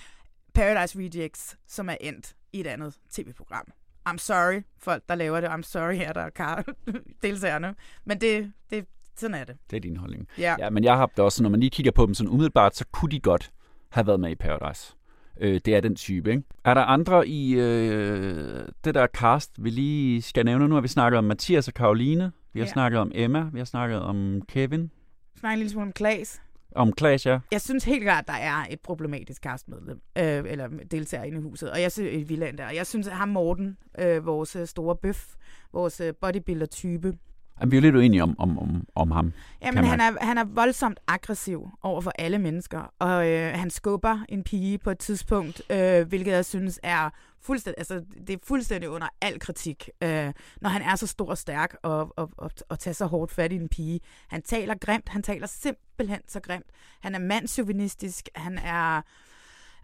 Paradise 0.53 0.99
Rejects, 0.99 1.57
som 1.67 1.89
er 1.89 1.95
endt 2.01 2.35
i 2.53 2.59
et 2.59 2.67
andet 2.67 2.95
tv-program. 3.11 3.71
I'm 4.09 4.17
sorry, 4.17 4.61
folk, 4.79 5.03
der 5.09 5.15
laver 5.15 5.41
det. 5.41 5.47
I'm 5.47 5.61
sorry 5.61 5.95
her, 5.95 6.13
der 6.13 6.29
er 6.35 6.61
deltagerne. 7.23 7.75
Men 8.05 8.21
det, 8.21 8.53
det, 8.69 8.85
sådan 9.19 9.36
er 9.36 9.43
det. 9.43 9.56
Det 9.69 9.77
er 9.77 9.82
din 9.82 9.97
holdning. 9.97 10.27
Ja. 10.38 10.56
ja. 10.60 10.69
men 10.69 10.84
jeg 10.84 10.97
har 10.97 11.06
det 11.06 11.19
også, 11.19 11.43
når 11.43 11.49
man 11.49 11.60
lige 11.60 11.69
kigger 11.69 11.91
på 11.91 12.06
dem 12.06 12.13
sådan 12.13 12.30
umiddelbart, 12.30 12.75
så 12.75 12.86
kunne 12.91 13.12
de 13.12 13.19
godt 13.19 13.51
have 13.89 14.08
været 14.08 14.19
med 14.19 14.30
i 14.32 14.36
Paradise. 14.36 14.93
Øh, 15.39 15.62
det 15.65 15.75
er 15.75 15.82
den 15.82 15.95
type, 15.95 16.32
ikke? 16.32 16.43
Er 16.65 16.73
der 16.73 16.82
andre 16.82 17.27
i 17.27 17.53
øh, 17.53 18.67
det 18.84 18.95
der 18.95 19.08
cast, 19.08 19.63
vi 19.63 19.69
lige 19.69 20.21
skal 20.21 20.45
nævne? 20.45 20.67
Nu 20.67 20.73
har 20.73 20.82
vi 20.82 20.88
snakket 20.88 21.17
om 21.17 21.23
Mathias 21.23 21.67
og 21.67 21.73
Karoline. 21.73 22.32
Vi 22.53 22.60
har 22.60 22.67
ja. 22.67 22.71
snakket 22.71 22.99
om 22.99 23.12
Emma. 23.15 23.49
Vi 23.53 23.60
har 23.60 23.65
snakket 23.65 23.99
om 23.99 24.41
Kevin. 24.47 24.91
Snakker 25.39 25.53
en 25.53 25.60
lille 25.60 25.71
smule 25.71 25.86
om 25.86 25.93
Klaas. 25.93 26.41
Om 26.75 26.93
Klaas, 26.93 27.25
ja. 27.25 27.39
Jeg 27.51 27.62
synes 27.62 27.84
helt 27.84 28.03
klart, 28.03 28.27
der 28.27 28.34
er 28.34 28.65
et 28.69 28.80
problematisk 28.80 29.41
castmedlem, 29.41 30.01
øh, 30.17 30.43
eller 30.47 30.67
deltager 30.91 31.23
inde 31.23 31.38
i 31.38 31.41
huset, 31.41 31.71
og 31.71 31.82
jeg 31.82 31.91
synes, 31.91 32.13
i 32.13 32.23
villaen 32.23 32.58
der. 32.58 32.69
Jeg 32.69 32.88
synes, 32.88 33.08
at 33.08 33.13
ham 33.13 33.30
Morten, 33.30 33.77
øh, 33.99 34.25
vores 34.25 34.58
store 34.65 34.95
bøf, 34.95 35.36
vores 35.73 36.01
øh, 36.01 36.13
bodybuilder-type, 36.21 37.13
Jamen, 37.60 37.72
vi 37.72 37.78
er 37.78 37.82
lidt 37.82 37.96
uenige 37.96 38.24
om, 38.24 38.36
om, 38.39 38.60
om, 38.60 38.88
om 38.96 39.12
ham. 39.12 39.34
Jamen, 39.62 39.84
han 39.84 40.00
er, 40.00 40.26
han 40.26 40.38
er 40.38 40.43
voldsomt 40.43 41.00
aggressiv 41.08 41.70
over 41.82 42.02
for 42.02 42.12
alle 42.20 42.38
mennesker, 42.38 42.93
og 43.00 43.30
øh, 43.30 43.54
han 43.54 43.70
skubber 43.70 44.20
en 44.30 44.43
pige 44.43 44.78
på 44.78 44.91
et 44.91 45.00
tidspunkt, 45.00 45.62
øh, 45.70 46.08
hvilket 46.08 46.32
jeg 46.32 46.46
synes 46.46 46.80
er 46.84 47.10
fuldstændig, 47.41 47.76
altså, 47.78 48.02
det 48.28 48.34
er 48.34 48.38
fuldstændig 48.43 48.89
under 48.89 49.08
al 49.22 49.39
kritik, 49.39 49.89
øh, 50.04 50.34
når 50.62 50.70
han 50.70 50.82
er 50.82 50.96
så 50.96 51.08
stor 51.08 51.30
og 51.30 51.38
stærk 51.38 51.76
og, 51.84 52.13
og, 52.17 52.30
og, 52.38 52.52
og 52.70 52.80
tager 52.80 52.93
så 52.96 53.06
hårdt 53.06 53.32
fat 53.32 53.52
i 53.52 53.56
en 53.56 53.70
pige. 53.70 54.00
Han 54.28 54.41
taler 54.41 54.76
grimt, 54.76 55.10
han 55.10 55.24
taler 55.24 55.48
simpelthen 55.48 56.20
så 56.28 56.39
grimt. 56.39 56.67
Han 57.02 57.15
er 57.15 57.20
mandsjuvenistisk, 57.20 58.30
han 58.36 58.58
er... 58.58 59.02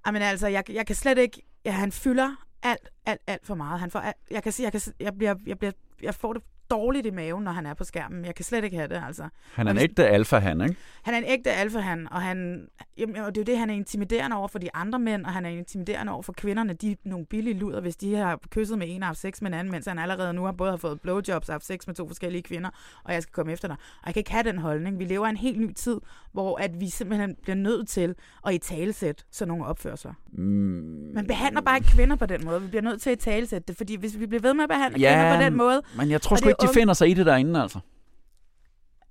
Jamen 0.08 0.22
altså, 0.22 0.48
jeg, 0.48 0.64
jeg 0.70 0.86
kan 0.86 0.96
slet 0.96 1.18
ikke... 1.18 1.42
Ja, 1.66 1.72
han 1.72 1.92
fylder 1.92 2.46
alt, 2.64 2.90
alt, 3.06 3.22
alt 3.28 3.46
for 3.46 3.56
meget. 3.56 3.80
Han 3.80 3.92
får 3.92 4.00
alt, 4.00 4.16
jeg 4.32 4.44
kan 4.44 4.52
sige, 4.52 4.64
jeg, 4.64 4.72
kan, 4.72 4.82
jeg, 5.00 5.14
bliver, 5.18 5.36
jeg, 5.46 5.58
bliver, 5.58 5.72
jeg 6.02 6.16
får 6.16 6.34
det 6.34 6.44
dårligt 6.74 7.06
i 7.06 7.12
maven, 7.12 7.44
når 7.44 7.52
han 7.52 7.66
er 7.66 7.74
på 7.74 7.84
skærmen. 7.84 8.26
Jeg 8.26 8.36
kan 8.36 8.46
slet 8.46 8.64
ikke 8.64 8.78
have 8.78 8.88
det, 8.88 9.02
altså. 9.08 9.30
Han 9.54 9.68
er 9.68 9.72
en 9.72 9.78
ægte 9.78 10.08
alfa 10.08 10.38
han, 10.38 10.62
ikke? 10.62 10.76
Han 11.04 11.14
er 11.14 11.18
en 11.18 11.24
ægte 11.28 11.52
alfa 11.52 11.80
han, 11.80 12.08
og 12.12 12.22
han, 12.22 12.68
jamen, 12.98 13.16
og 13.16 13.36
det 13.36 13.42
er 13.42 13.42
jo 13.42 13.52
det, 13.52 13.58
han 13.58 13.70
er 13.70 13.74
intimiderende 13.74 14.38
over 14.38 14.48
for 14.48 14.60
de 14.60 14.76
andre 14.76 15.00
mænd, 15.00 15.26
og 15.26 15.34
han 15.34 15.46
er 15.46 15.50
intimiderende 15.50 16.12
over 16.12 16.22
for 16.22 16.34
kvinderne. 16.34 16.74
De 16.74 16.92
er 16.92 16.96
nogle 17.06 17.26
billige 17.26 17.60
luder, 17.60 17.82
hvis 17.82 17.96
de 17.96 18.16
har 18.16 18.40
kysset 18.50 18.78
med 18.78 18.88
en 18.90 19.04
og 19.04 19.08
haft 19.08 19.20
sex 19.20 19.42
med 19.42 19.52
en 19.52 19.54
anden, 19.54 19.72
mens 19.72 19.86
han 19.86 20.00
allerede 20.00 20.34
nu 20.34 20.44
har 20.44 20.52
både 20.52 20.70
har 20.70 20.78
fået 20.78 21.02
blowjobs 21.02 21.50
og 21.50 21.54
haft 21.54 21.66
sex 21.66 21.88
med 21.88 21.96
to 21.96 22.08
forskellige 22.08 22.42
kvinder, 22.42 22.70
og 23.04 23.14
jeg 23.14 23.22
skal 23.24 23.34
komme 23.34 23.52
efter 23.52 23.68
dig. 23.68 23.78
Og 24.02 24.06
jeg 24.06 24.14
kan 24.14 24.20
ikke 24.20 24.32
have 24.32 24.44
den 24.44 24.58
holdning. 24.58 25.00
Vi 25.00 25.06
lever 25.06 25.26
i 25.26 25.30
en 25.30 25.38
helt 25.38 25.60
ny 25.60 25.74
tid, 25.74 25.98
hvor 26.32 26.58
at 26.58 26.80
vi 26.80 26.90
simpelthen 26.90 27.36
bliver 27.42 27.56
nødt 27.56 27.88
til 27.88 28.16
at 28.48 28.54
i 28.54 28.58
talesæt 28.58 29.26
sådan 29.32 29.48
nogle 29.48 29.66
opførelser. 29.66 30.14
Mm. 30.32 31.12
Man 31.14 31.28
behandler 31.28 31.62
bare 31.62 31.78
ikke 31.78 31.88
kvinder 31.88 32.16
på 32.16 32.26
den 32.26 32.46
måde. 32.46 32.62
Vi 32.62 32.68
bliver 32.68 32.82
nødt 32.82 33.02
til 33.02 33.10
at 33.10 33.18
i 33.18 33.22
talesætte 33.22 33.68
det, 33.68 33.78
fordi 33.78 33.96
hvis 33.96 34.20
vi 34.20 34.26
bliver 34.26 34.42
ved 34.42 34.54
med 34.54 34.64
at 34.64 34.70
behandle 34.70 35.00
ja, 35.00 35.14
kvinder 35.14 35.38
på 35.38 35.44
den 35.44 35.58
måde... 35.58 35.82
men 35.98 36.10
jeg 36.10 36.22
tror 36.22 36.36
sgu 36.36 36.50
ikke, 36.50 36.63
de 36.68 36.74
finder 36.74 36.94
sig 36.94 37.10
i 37.10 37.14
det 37.14 37.26
derinde, 37.26 37.62
altså. 37.62 37.80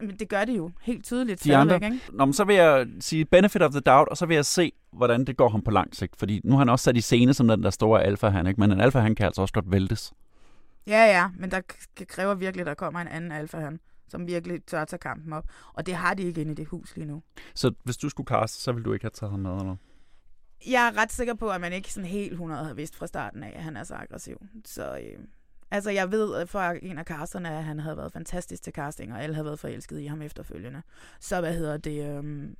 Men 0.01 0.17
det 0.19 0.29
gør 0.29 0.45
det 0.45 0.57
jo 0.57 0.71
helt 0.83 1.05
tydeligt. 1.05 1.45
De 1.45 1.57
andre. 1.57 1.75
Ikke? 1.75 2.01
Nå, 2.13 2.25
men 2.25 2.33
så 2.33 2.45
vil 2.45 2.57
jeg 2.57 2.87
sige 3.01 3.25
benefit 3.25 3.63
of 3.63 3.71
the 3.71 3.81
doubt, 3.81 4.09
og 4.09 4.17
så 4.17 4.27
vil 4.27 4.35
jeg 4.35 4.45
se, 4.47 4.73
hvordan 4.93 5.25
det 5.25 5.37
går 5.37 5.49
ham 5.49 5.63
på 5.63 5.71
lang 5.71 5.97
sigt. 5.97 6.17
Fordi 6.17 6.41
nu 6.45 6.53
har 6.53 6.59
han 6.59 6.69
også 6.69 6.83
sat 6.83 6.97
i 6.97 7.01
scene 7.01 7.35
som 7.35 7.49
den 7.49 7.63
der 7.63 7.71
store 7.71 8.03
alfa 8.03 8.29
han, 8.29 8.47
ikke? 8.47 8.61
Men 8.61 8.73
en 8.73 8.81
alfa 8.81 8.99
han 8.99 9.15
kan 9.15 9.27
altså 9.27 9.43
også 9.43 9.55
godt 9.55 9.71
væltes. 9.71 10.13
Ja, 10.87 11.05
ja, 11.05 11.29
men 11.39 11.51
der 11.51 11.61
kræver 12.09 12.35
virkelig, 12.35 12.61
at 12.61 12.67
der 12.67 12.75
kommer 12.75 13.01
en 13.01 13.09
anden 13.09 13.33
alfa 13.33 13.59
han 13.59 13.81
som 14.13 14.27
virkelig 14.27 14.65
tør 14.67 14.85
tage 14.85 14.99
kampen 14.99 15.33
op. 15.33 15.45
Og 15.73 15.87
det 15.87 15.95
har 15.95 16.15
de 16.15 16.23
ikke 16.23 16.41
inde 16.41 16.53
i 16.53 16.55
det 16.55 16.67
hus 16.67 16.97
lige 16.97 17.07
nu. 17.07 17.23
Så 17.55 17.73
hvis 17.85 17.97
du 17.97 18.09
skulle 18.09 18.27
kaste, 18.27 18.63
så 18.63 18.73
ville 18.73 18.85
du 18.85 18.93
ikke 18.93 19.05
have 19.05 19.11
taget 19.11 19.31
ham 19.31 19.41
med, 19.41 19.51
eller 19.51 19.77
Jeg 20.67 20.87
er 20.87 21.03
ret 21.03 21.13
sikker 21.13 21.35
på, 21.35 21.49
at 21.51 21.61
man 21.61 21.73
ikke 21.73 21.93
sådan 21.93 22.09
helt 22.09 22.33
100 22.33 22.65
har 22.65 22.75
vidst 22.75 22.97
fra 22.97 23.07
starten 23.07 23.43
af, 23.43 23.53
at 23.57 23.63
han 23.63 23.77
er 23.77 23.85
så 23.85 23.95
aggressiv. 23.95 24.37
Så 24.65 24.97
øh, 24.97 25.25
Altså, 25.73 25.91
jeg 25.91 26.11
ved 26.11 26.47
fra 26.47 26.75
en 26.83 26.99
af 26.99 27.05
casterne, 27.05 27.51
at 27.51 27.65
han 27.65 27.79
havde 27.81 27.97
været 27.97 28.13
fantastisk 28.13 28.63
til 28.63 28.73
casting, 28.73 29.13
og 29.13 29.23
alle 29.23 29.35
havde 29.35 29.45
været 29.45 29.59
forelsket 29.59 30.01
i 30.01 30.07
ham 30.07 30.23
efterfølgende. 30.23 30.83
Så 31.21 31.41
hvad 31.41 31.55
hedder 31.55 31.77
det? 31.77 32.17
Øhm, 32.17 32.57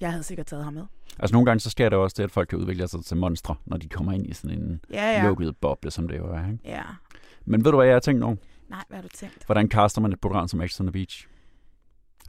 jeg 0.00 0.10
havde 0.10 0.22
sikkert 0.22 0.46
taget 0.46 0.64
ham 0.64 0.72
med. 0.72 0.84
Altså 1.18 1.34
nogle 1.34 1.46
gange 1.46 1.60
så 1.60 1.70
sker 1.70 1.88
det 1.88 1.98
også 1.98 2.14
det, 2.16 2.24
at 2.24 2.30
folk 2.30 2.48
kan 2.48 2.58
udvikle 2.58 2.88
sig 2.88 3.04
til 3.04 3.16
monstre, 3.16 3.54
når 3.64 3.76
de 3.76 3.88
kommer 3.88 4.12
ind 4.12 4.26
i 4.26 4.32
sådan 4.32 4.58
en 4.58 4.80
ja, 4.90 5.10
ja. 5.10 5.26
lukket 5.26 5.56
boble, 5.56 5.90
som 5.90 6.08
det 6.08 6.18
jo 6.18 6.26
er. 6.26 6.46
Ikke? 6.46 6.58
Ja. 6.64 6.82
Men 7.44 7.64
ved 7.64 7.70
du, 7.70 7.76
hvad 7.76 7.86
jeg 7.86 7.94
har 7.94 8.00
tænkt 8.00 8.20
nu? 8.20 8.36
Nej, 8.68 8.84
hvad 8.88 8.98
har 8.98 9.02
du 9.02 9.08
tænkt? 9.08 9.46
Hvordan 9.46 9.70
caster 9.70 10.00
man 10.00 10.12
et 10.12 10.20
program 10.20 10.48
som 10.48 10.68
X 10.68 10.80
on 10.80 10.86
the 10.86 10.92
Beach? 10.92 11.28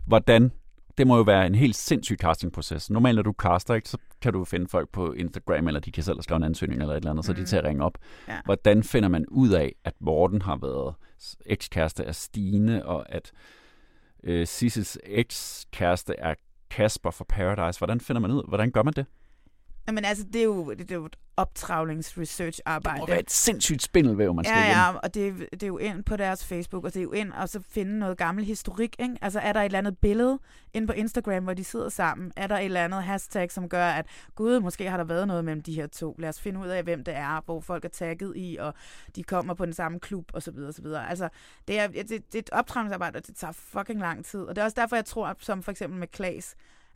Hvordan 0.05 0.51
det 0.97 1.07
må 1.07 1.17
jo 1.17 1.21
være 1.21 1.47
en 1.47 1.55
helt 1.55 1.75
sindssyg 1.75 2.17
castingproces. 2.17 2.89
Normalt, 2.89 3.15
når 3.15 3.23
du 3.23 3.33
caster, 3.41 3.73
ikke, 3.73 3.89
så 3.89 3.97
kan 4.21 4.33
du 4.33 4.45
finde 4.45 4.67
folk 4.67 4.89
på 4.91 5.13
Instagram, 5.13 5.67
eller 5.67 5.79
de 5.79 5.91
kan 5.91 6.03
selv 6.03 6.21
skrive 6.21 6.37
en 6.37 6.43
ansøgning 6.43 6.81
eller 6.81 6.93
et 6.93 6.97
eller 6.97 7.11
andet, 7.11 7.25
mm. 7.29 7.35
så 7.35 7.41
de 7.41 7.45
tager 7.45 7.61
at 7.61 7.67
ringe 7.67 7.83
op. 7.83 7.97
Ja. 8.27 8.39
Hvordan 8.45 8.83
finder 8.83 9.09
man 9.09 9.25
ud 9.27 9.49
af, 9.49 9.75
at 9.83 9.93
Morten 9.99 10.41
har 10.41 10.55
været 10.55 10.95
ekskæreste 11.45 12.05
af 12.05 12.15
Stine, 12.15 12.85
og 12.85 13.13
at 13.13 13.31
øh, 14.23 14.47
Sisses 14.47 14.97
ekskæreste 15.03 16.15
er 16.17 16.35
Kasper 16.69 17.11
for 17.11 17.25
Paradise? 17.29 17.79
Hvordan 17.79 17.99
finder 17.99 18.19
man 18.19 18.31
ud? 18.31 18.43
Hvordan 18.47 18.71
gør 18.71 18.83
man 18.83 18.93
det? 18.93 19.05
Jamen 19.87 20.05
altså, 20.05 20.23
det 20.33 20.41
er 20.41 20.45
jo, 20.45 20.71
det 20.73 20.91
er 20.91 20.95
jo 20.95 21.05
et 21.05 21.15
optravlings-research-arbejde. 21.37 22.95
Det 22.95 23.01
må 23.01 23.07
være 23.07 23.19
et 23.19 23.31
sindssygt 23.31 23.81
spindelvæv, 23.81 24.33
man 24.33 24.45
skal 24.45 24.57
Ja, 24.57 24.67
ja, 24.67 24.97
og 24.97 25.13
det, 25.13 25.47
det 25.51 25.63
er 25.63 25.67
jo 25.67 25.77
ind 25.77 26.03
på 26.03 26.15
deres 26.15 26.45
Facebook, 26.45 26.83
og 26.83 26.93
det 26.93 26.99
er 26.99 27.03
jo 27.03 27.11
ind 27.11 27.31
og 27.31 27.49
så 27.49 27.61
finde 27.69 27.99
noget 27.99 28.17
gammel 28.17 28.45
historik, 28.45 28.95
ikke? 28.99 29.17
Altså, 29.21 29.39
er 29.39 29.53
der 29.53 29.59
et 29.59 29.65
eller 29.65 29.79
andet 29.79 29.97
billede 29.97 30.39
ind 30.73 30.87
på 30.87 30.93
Instagram, 30.93 31.43
hvor 31.43 31.53
de 31.53 31.63
sidder 31.63 31.89
sammen? 31.89 32.31
Er 32.35 32.47
der 32.47 32.57
et 32.57 32.65
eller 32.65 32.83
andet 32.83 33.03
hashtag, 33.03 33.51
som 33.51 33.69
gør, 33.69 33.85
at 33.87 34.05
gud, 34.35 34.59
måske 34.59 34.89
har 34.89 34.97
der 34.97 35.03
været 35.03 35.27
noget 35.27 35.45
mellem 35.45 35.63
de 35.63 35.73
her 35.73 35.87
to? 35.87 36.15
Lad 36.19 36.29
os 36.29 36.41
finde 36.41 36.59
ud 36.59 36.67
af, 36.67 36.83
hvem 36.83 37.03
det 37.03 37.15
er, 37.15 37.41
hvor 37.45 37.59
folk 37.61 37.85
er 37.85 37.89
tagget 37.89 38.33
i, 38.35 38.57
og 38.59 38.73
de 39.15 39.23
kommer 39.23 39.53
på 39.53 39.65
den 39.65 39.73
samme 39.73 39.99
klub, 39.99 40.31
og 40.33 40.43
så 40.43 40.51
videre, 40.51 40.67
og 40.67 40.73
så 40.73 40.81
videre. 40.81 41.09
Altså, 41.09 41.29
det 41.67 41.79
er, 41.79 41.87
det, 41.87 42.09
det 42.09 42.35
er 42.35 42.39
et 42.39 42.49
optravlingsarbejde, 42.49 43.17
og 43.17 43.27
det 43.27 43.35
tager 43.35 43.51
fucking 43.51 43.99
lang 43.99 44.25
tid. 44.25 44.41
Og 44.41 44.55
det 44.55 44.61
er 44.61 44.65
også 44.65 44.81
derfor, 44.81 44.95
jeg 44.95 45.05
tror, 45.05 45.35
som 45.39 45.63
for 45.63 45.71
eksempel 45.71 45.99
med 45.99 46.07
Klaas, 46.07 46.55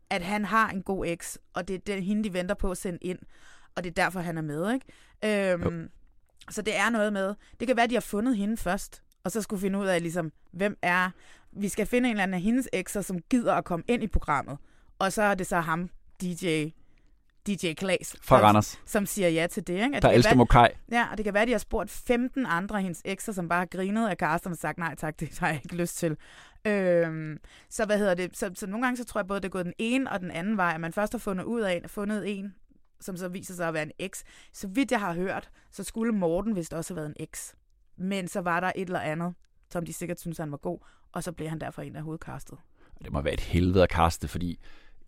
at 0.09 0.21
han 0.21 0.45
har 0.45 0.69
en 0.69 0.81
god 0.81 1.05
eks, 1.05 1.37
og 1.53 1.67
det 1.67 1.73
er 1.73 1.79
det, 1.79 2.03
hende, 2.03 2.23
de 2.23 2.33
venter 2.33 2.55
på 2.55 2.71
at 2.71 2.77
sende 2.77 2.99
ind. 3.01 3.19
Og 3.75 3.83
det 3.83 3.89
er 3.89 4.03
derfor, 4.03 4.19
han 4.19 4.37
er 4.37 4.41
med, 4.41 4.73
ikke? 4.73 5.53
Øhm, 5.53 5.89
så 6.49 6.61
det 6.61 6.75
er 6.75 6.89
noget 6.89 7.13
med, 7.13 7.35
det 7.59 7.67
kan 7.67 7.75
være, 7.75 7.83
at 7.83 7.89
de 7.89 7.95
har 7.95 8.01
fundet 8.01 8.37
hende 8.37 8.57
først, 8.57 9.03
og 9.23 9.31
så 9.31 9.41
skulle 9.41 9.61
finde 9.61 9.79
ud 9.79 9.85
af, 9.85 10.01
ligesom, 10.01 10.31
hvem 10.51 10.77
er, 10.81 11.09
vi 11.51 11.69
skal 11.69 11.85
finde 11.85 12.09
en 12.09 12.13
eller 12.13 12.23
anden 12.23 12.33
af 12.33 12.41
hendes 12.41 12.69
ekser, 12.73 13.01
som 13.01 13.19
gider 13.29 13.53
at 13.53 13.65
komme 13.65 13.83
ind 13.87 14.03
i 14.03 14.07
programmet. 14.07 14.57
Og 14.99 15.13
så 15.13 15.21
er 15.21 15.35
det 15.35 15.47
så 15.47 15.59
ham, 15.59 15.89
DJ 16.21 16.69
DJ 17.47 17.73
Klaas. 17.73 18.15
Fra 18.21 18.39
Randers. 18.41 18.79
Som 18.85 19.05
siger 19.05 19.29
ja 19.29 19.47
til 19.47 19.67
det. 19.67 19.73
Ikke? 19.73 19.95
At 19.95 20.01
der 20.01 20.09
det 20.09 20.15
elsker 20.15 20.35
Mokai. 20.35 20.67
Ja, 20.91 21.07
og 21.11 21.17
det 21.17 21.23
kan 21.23 21.33
være, 21.33 21.41
at 21.41 21.47
de 21.47 21.51
har 21.51 21.59
spurgt 21.59 21.91
15 21.91 22.45
andre 22.45 22.75
af 22.75 22.81
hendes 22.81 23.01
ekser, 23.05 23.33
som 23.33 23.49
bare 23.49 23.59
har 23.59 23.65
grinet 23.65 24.09
af 24.09 24.17
Karsten 24.17 24.51
og 24.51 24.57
sagt, 24.57 24.77
nej 24.77 24.95
tak, 24.95 25.19
det 25.19 25.39
har 25.39 25.47
jeg 25.47 25.61
ikke 25.63 25.75
lyst 25.75 25.97
til. 25.97 26.17
Øhm, 26.65 27.37
så 27.69 27.85
hvad 27.85 27.97
hedder 27.97 28.13
det? 28.13 28.37
Så, 28.37 28.51
så 28.55 28.67
nogle 28.67 28.85
gange 28.85 28.97
så 28.97 29.05
tror 29.05 29.19
jeg 29.21 29.27
både, 29.27 29.39
det 29.39 29.45
er 29.45 29.49
gået 29.49 29.65
den 29.65 29.73
ene 29.77 30.11
og 30.11 30.19
den 30.19 30.31
anden 30.31 30.57
vej, 30.57 30.71
at 30.75 30.81
man 30.81 30.93
først 30.93 31.13
har 31.13 31.19
fundet 31.19 31.43
ud 31.43 31.61
af, 31.61 31.81
fundet 31.87 32.37
en, 32.37 32.55
som 33.01 33.17
så 33.17 33.27
viser 33.27 33.53
sig 33.53 33.67
at 33.67 33.73
være 33.73 33.83
en 33.83 33.91
eks. 33.99 34.23
Så 34.53 34.67
vidt 34.67 34.91
jeg 34.91 34.99
har 34.99 35.13
hørt, 35.13 35.49
så 35.71 35.83
skulle 35.83 36.11
Morten 36.13 36.55
vist 36.55 36.73
også 36.73 36.93
have 36.93 36.95
været 36.95 37.09
en 37.09 37.23
eks. 37.23 37.55
Men 37.97 38.27
så 38.27 38.41
var 38.41 38.59
der 38.59 38.71
et 38.75 38.85
eller 38.85 38.99
andet, 38.99 39.33
som 39.71 39.85
de 39.85 39.93
sikkert 39.93 40.19
synes, 40.19 40.37
han 40.37 40.51
var 40.51 40.57
god, 40.57 40.79
og 41.11 41.23
så 41.23 41.31
blev 41.31 41.49
han 41.49 41.59
derfor 41.59 41.81
en 41.81 41.95
af 41.95 42.01
hovedkastet. 42.01 42.57
Det 43.03 43.11
må 43.11 43.21
være 43.21 43.33
et 43.33 43.39
helvede 43.39 43.83
at 43.83 43.89
kaste, 43.89 44.27
fordi 44.27 44.59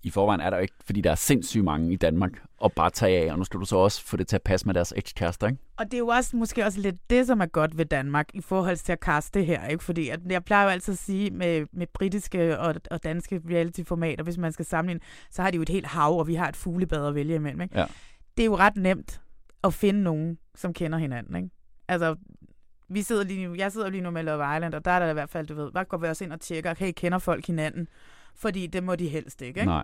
i 0.04 0.10
forvejen 0.10 0.42
er 0.42 0.50
der 0.50 0.58
jo 0.58 0.62
ikke, 0.62 0.74
fordi 0.86 1.02
der 1.02 1.12
er 1.12 1.16
sindssygt 1.16 1.64
mange 1.64 1.94
i 1.94 1.96
Danmark 1.96 2.32
at 2.64 2.72
bare 2.74 2.90
tage 2.90 3.26
af, 3.26 3.32
og 3.32 3.38
nu 3.38 3.44
skal 3.44 3.60
du 3.60 3.66
så 3.66 3.78
også 3.78 4.06
få 4.06 4.18
det 4.18 4.28
til 4.28 4.36
at 4.36 4.42
passe 4.42 4.66
med 4.66 4.74
deres 4.74 4.94
ekskærester, 4.96 5.48
ikke? 5.48 5.60
Og 5.78 5.86
det 5.86 5.94
er 5.94 5.98
jo 5.98 6.08
også 6.08 6.38
måske 6.38 6.66
også 6.66 6.80
lidt 6.80 7.10
det, 7.10 7.28
som 7.28 7.42
er 7.42 7.46
godt 7.46 7.78
ved 7.78 7.86
Danmark 7.86 8.28
i 8.34 8.42
forhold 8.42 8.78
til 8.78 8.92
at 8.92 9.00
kaste 9.00 9.40
det 9.40 9.48
her, 9.48 9.68
ikke? 9.68 9.84
Fordi 9.84 10.10
at 10.10 10.20
jeg 10.30 10.44
plejer 10.44 10.64
jo 10.64 10.70
altid 10.70 10.94
at 10.94 10.98
sige 10.98 11.32
med, 11.32 11.66
med 11.72 11.88
britiske 11.94 12.60
og, 12.60 12.76
og 12.92 13.04
danske 13.04 13.42
reality-formater, 13.50 14.24
hvis 14.24 14.38
man 14.38 14.52
skal 14.52 14.66
sammenligne, 14.66 15.02
så 15.32 15.42
har 15.42 15.52
de 15.52 15.56
jo 15.56 15.62
et 15.62 15.70
helt 15.70 15.88
hav, 15.88 16.20
og 16.20 16.28
vi 16.28 16.36
har 16.36 16.48
et 16.48 16.56
fuglebad 16.56 17.08
at 17.08 17.16
vælge 17.16 17.36
imellem, 17.36 17.62
ikke? 17.62 17.80
Ja. 17.80 17.86
Det 18.38 18.44
er 18.44 18.48
jo 18.48 18.56
ret 18.56 18.76
nemt 18.76 19.22
at 19.64 19.74
finde 19.74 20.04
nogen, 20.04 20.38
som 20.56 20.74
kender 20.74 20.98
hinanden, 20.98 21.36
ikke? 21.36 21.50
Altså, 21.88 22.16
vi 22.90 23.02
sidder 23.02 23.24
lige 23.24 23.48
nu, 23.48 23.56
jeg 23.56 23.72
sidder 23.72 23.90
lige 23.90 24.02
nu 24.02 24.10
med 24.10 24.24
Love 24.24 24.56
Island, 24.56 24.74
og 24.74 24.86
der 24.86 24.92
er 24.92 25.00
der 25.00 25.10
i 25.10 25.14
hvert 25.14 25.30
fald, 25.30 25.48
du 25.48 25.56
ved, 25.56 25.72
bare 25.72 25.86
går 25.86 25.98
vi 25.98 26.08
også 26.08 26.24
ind 26.24 26.34
og 26.34 26.40
tjekker, 26.40 26.74
hey, 26.78 26.92
kender 26.96 27.18
folk 27.18 27.48
hinanden? 27.48 27.88
Fordi 28.42 28.68
det 28.68 28.84
må 28.84 28.96
de 28.96 29.08
helst 29.08 29.42
ikke, 29.42 29.60
ikke? 29.60 29.72
Nej. 29.72 29.84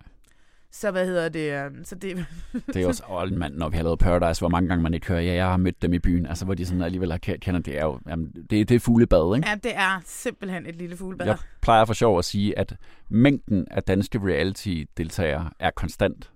Så 0.71 0.91
hvad 0.91 1.05
hedder 1.05 1.29
det? 1.29 1.53
øh, 1.53 1.71
Så 1.83 1.95
det, 1.95 2.25
Det 2.67 2.75
er 2.75 2.81
jo 2.81 2.87
også, 2.87 3.03
åh, 3.09 3.31
mand, 3.31 3.55
når 3.55 3.69
vi 3.69 3.77
har 3.77 3.83
lavet 3.83 3.99
Paradise, 3.99 4.41
hvor 4.41 4.49
mange 4.49 4.69
gange 4.69 4.83
man 4.83 4.93
ikke 4.93 5.07
hører, 5.07 5.21
ja, 5.21 5.33
jeg 5.33 5.45
har 5.45 5.57
mødt 5.57 5.81
dem 5.81 5.93
i 5.93 5.99
byen, 5.99 6.25
altså 6.25 6.45
hvor 6.45 6.53
de 6.53 6.65
sådan 6.65 6.81
alligevel 6.81 7.11
har 7.11 7.17
kendt, 7.17 7.41
kender, 7.41 7.61
det 7.61 7.77
er 7.77 7.83
jo, 7.83 7.99
jamen, 8.09 8.31
det, 8.49 8.69
det 8.69 8.71
er 8.75 8.79
fuglebad, 8.79 9.35
ikke? 9.35 9.49
ja, 9.49 9.55
det 9.55 9.71
er 9.75 10.01
simpelthen 10.05 10.65
et 10.65 10.75
lille 10.75 10.97
fuglebad. 10.97 11.25
Jeg 11.25 11.37
plejer 11.61 11.85
for 11.85 11.93
sjov 11.93 12.19
at 12.19 12.25
sige, 12.25 12.59
at 12.59 12.75
mængden 13.09 13.67
af 13.71 13.83
danske 13.83 14.19
reality-deltagere 14.23 15.49
er 15.59 15.71
konstant. 15.71 16.31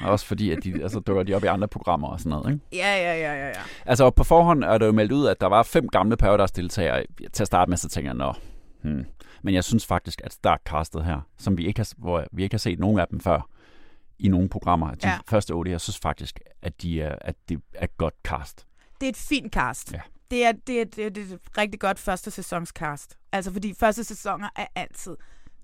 Også 0.00 0.26
fordi, 0.26 0.50
at 0.50 0.64
de, 0.64 0.72
altså, 0.82 1.00
dukker 1.00 1.22
de 1.22 1.34
op 1.34 1.44
i 1.44 1.46
andre 1.46 1.68
programmer 1.68 2.08
og 2.08 2.20
sådan 2.20 2.30
noget, 2.30 2.52
ikke? 2.52 2.64
Ja, 2.72 2.96
ja, 2.96 3.14
ja, 3.14 3.34
ja, 3.34 3.46
ja. 3.48 3.60
Altså 3.86 4.10
på 4.10 4.24
forhånd 4.24 4.64
er 4.64 4.78
det 4.78 4.86
jo 4.86 4.92
meldt 4.92 5.12
ud, 5.12 5.26
at 5.26 5.40
der 5.40 5.46
var 5.46 5.62
fem 5.62 5.88
gamle 5.88 6.16
Paradise-deltagere. 6.16 7.04
Til 7.32 7.42
at 7.42 7.46
starte 7.46 7.68
med, 7.68 7.76
så 7.76 7.88
tænker 7.88 8.10
jeg, 8.10 8.16
nå, 8.16 8.32
hmm. 8.82 9.04
Men 9.46 9.54
jeg 9.54 9.64
synes 9.64 9.86
faktisk, 9.86 10.20
at 10.24 10.32
startcastet 10.32 11.04
her, 11.04 11.20
som 11.38 11.58
vi 11.58 11.66
ikke 11.66 11.80
har, 11.80 11.88
hvor 11.96 12.26
vi 12.32 12.42
ikke 12.42 12.54
har 12.54 12.58
set 12.58 12.78
nogen 12.78 12.98
af 12.98 13.08
dem 13.08 13.20
før, 13.20 13.48
i 14.18 14.28
nogle 14.28 14.48
programmer, 14.48 14.94
de 14.94 15.08
Ja. 15.08 15.18
første 15.28 15.50
otte, 15.52 15.70
jeg 15.70 15.80
synes 15.80 15.98
faktisk, 15.98 16.40
at, 16.62 16.82
de 16.82 17.02
er, 17.02 17.16
at 17.20 17.34
det 17.48 17.60
er 17.74 17.86
godt 17.96 18.14
cast. 18.24 18.66
Det 19.00 19.06
er 19.06 19.10
et 19.10 19.16
fint 19.16 19.52
cast. 19.52 19.92
Ja. 19.92 20.00
Det, 20.30 20.44
er, 20.44 20.52
det, 20.66 20.80
er, 20.80 20.84
det, 20.84 21.06
er, 21.06 21.10
det 21.10 21.30
er 21.30 21.34
et 21.34 21.40
rigtig 21.58 21.80
godt 21.80 21.98
første 21.98 22.30
sæsons 22.30 22.68
cast. 22.68 23.16
Altså, 23.32 23.52
fordi 23.52 23.74
første 23.80 24.04
sæsoner 24.04 24.48
er 24.56 24.66
altid 24.74 25.16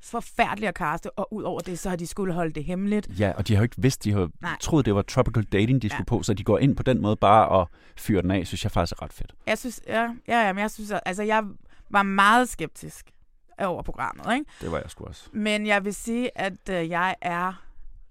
forfærdelige 0.03 0.69
at 0.69 0.75
kaste, 0.75 1.19
og 1.19 1.33
udover 1.33 1.61
det, 1.61 1.79
så 1.79 1.89
har 1.89 1.97
de 1.97 2.07
skulle 2.07 2.35
holde 2.35 2.53
det 2.53 2.65
hemmeligt. 2.65 3.09
Ja, 3.21 3.33
og 3.37 3.49
de 3.49 3.55
har 3.55 3.61
jo 3.61 3.63
ikke 3.63 3.77
vidst, 3.79 4.05
de 4.05 4.13
har 4.13 4.29
Nej. 4.41 4.57
troet, 4.61 4.87
det 4.87 4.95
var 4.95 5.03
tropical 5.03 5.43
dating, 5.45 5.83
de 5.83 5.89
skulle 5.89 6.05
Ja. 6.11 6.17
på, 6.17 6.23
så 6.23 6.35
de 6.35 6.45
går 6.45 6.59
ind 6.59 6.77
på 6.77 6.83
den 6.83 7.03
måde 7.03 7.17
bare 7.17 7.49
og 7.49 7.69
fyrer 7.97 8.23
den 8.23 8.31
af, 8.31 8.47
synes 8.47 8.65
jeg 8.65 8.73
faktisk 8.73 8.93
er 8.99 9.03
ret 9.03 9.13
fedt. 9.13 9.35
Jeg 9.47 9.59
synes, 9.59 9.81
ja, 9.87 10.03
ja, 10.29 10.47
ja, 10.47 10.53
men 10.53 10.61
jeg 10.63 10.71
synes, 10.71 10.93
altså, 11.07 11.23
jeg 11.23 11.45
var 11.91 12.03
meget 12.03 12.49
skeptisk 12.49 13.11
over 13.59 13.83
programmet, 13.83 14.35
ikke? 14.35 14.45
Det 14.61 14.73
var 14.73 14.79
jeg 14.79 14.91
sgu 14.91 15.05
også. 15.05 15.25
Men 15.33 15.67
jeg 15.67 15.85
vil 15.85 15.95
sige, 15.95 16.39
at 16.39 16.69
øh, 16.71 16.89
jeg 16.91 17.15
er 17.21 17.63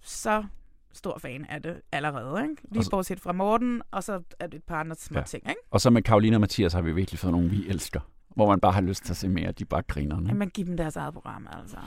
så 0.02 0.44
stor 0.94 1.20
fan 1.20 1.46
af 1.50 1.62
det 1.62 1.82
allerede, 1.92 2.44
ikke? 2.44 2.56
Lige 2.72 2.84
så- 2.84 2.90
bortset 2.90 3.20
fra 3.20 3.32
Morten, 3.32 3.82
og 3.92 4.04
så 4.04 4.22
er 4.40 4.48
det 4.48 4.54
et 4.58 4.64
par 4.64 4.80
andre 4.80 4.96
små 5.00 5.20
Ja. 5.20 5.24
ting, 5.26 5.44
ikke? 5.50 5.62
Og 5.72 5.82
så 5.82 5.90
med 5.90 6.02
Karoline 6.02 6.36
og 6.36 6.42
Mathias 6.42 6.74
har 6.74 6.82
vi 6.82 6.92
virkelig 6.92 7.20
fået 7.20 7.32
nogen, 7.32 7.52
vi 7.52 7.68
elsker. 7.70 8.00
Hvor 8.36 8.50
man 8.50 8.60
bare 8.60 8.72
har 8.72 8.82
lyst 8.82 9.04
til 9.04 9.14
at 9.14 9.18
se 9.18 9.28
mere, 9.30 9.52
de 9.52 9.66
bare 9.66 9.82
grinerne. 9.82 10.28
Jamen, 10.30 10.50
giv 10.50 10.66
dem 10.66 10.78
deres 10.78 10.96
eget 10.96 11.14
program, 11.14 11.48
altså. 11.60 11.78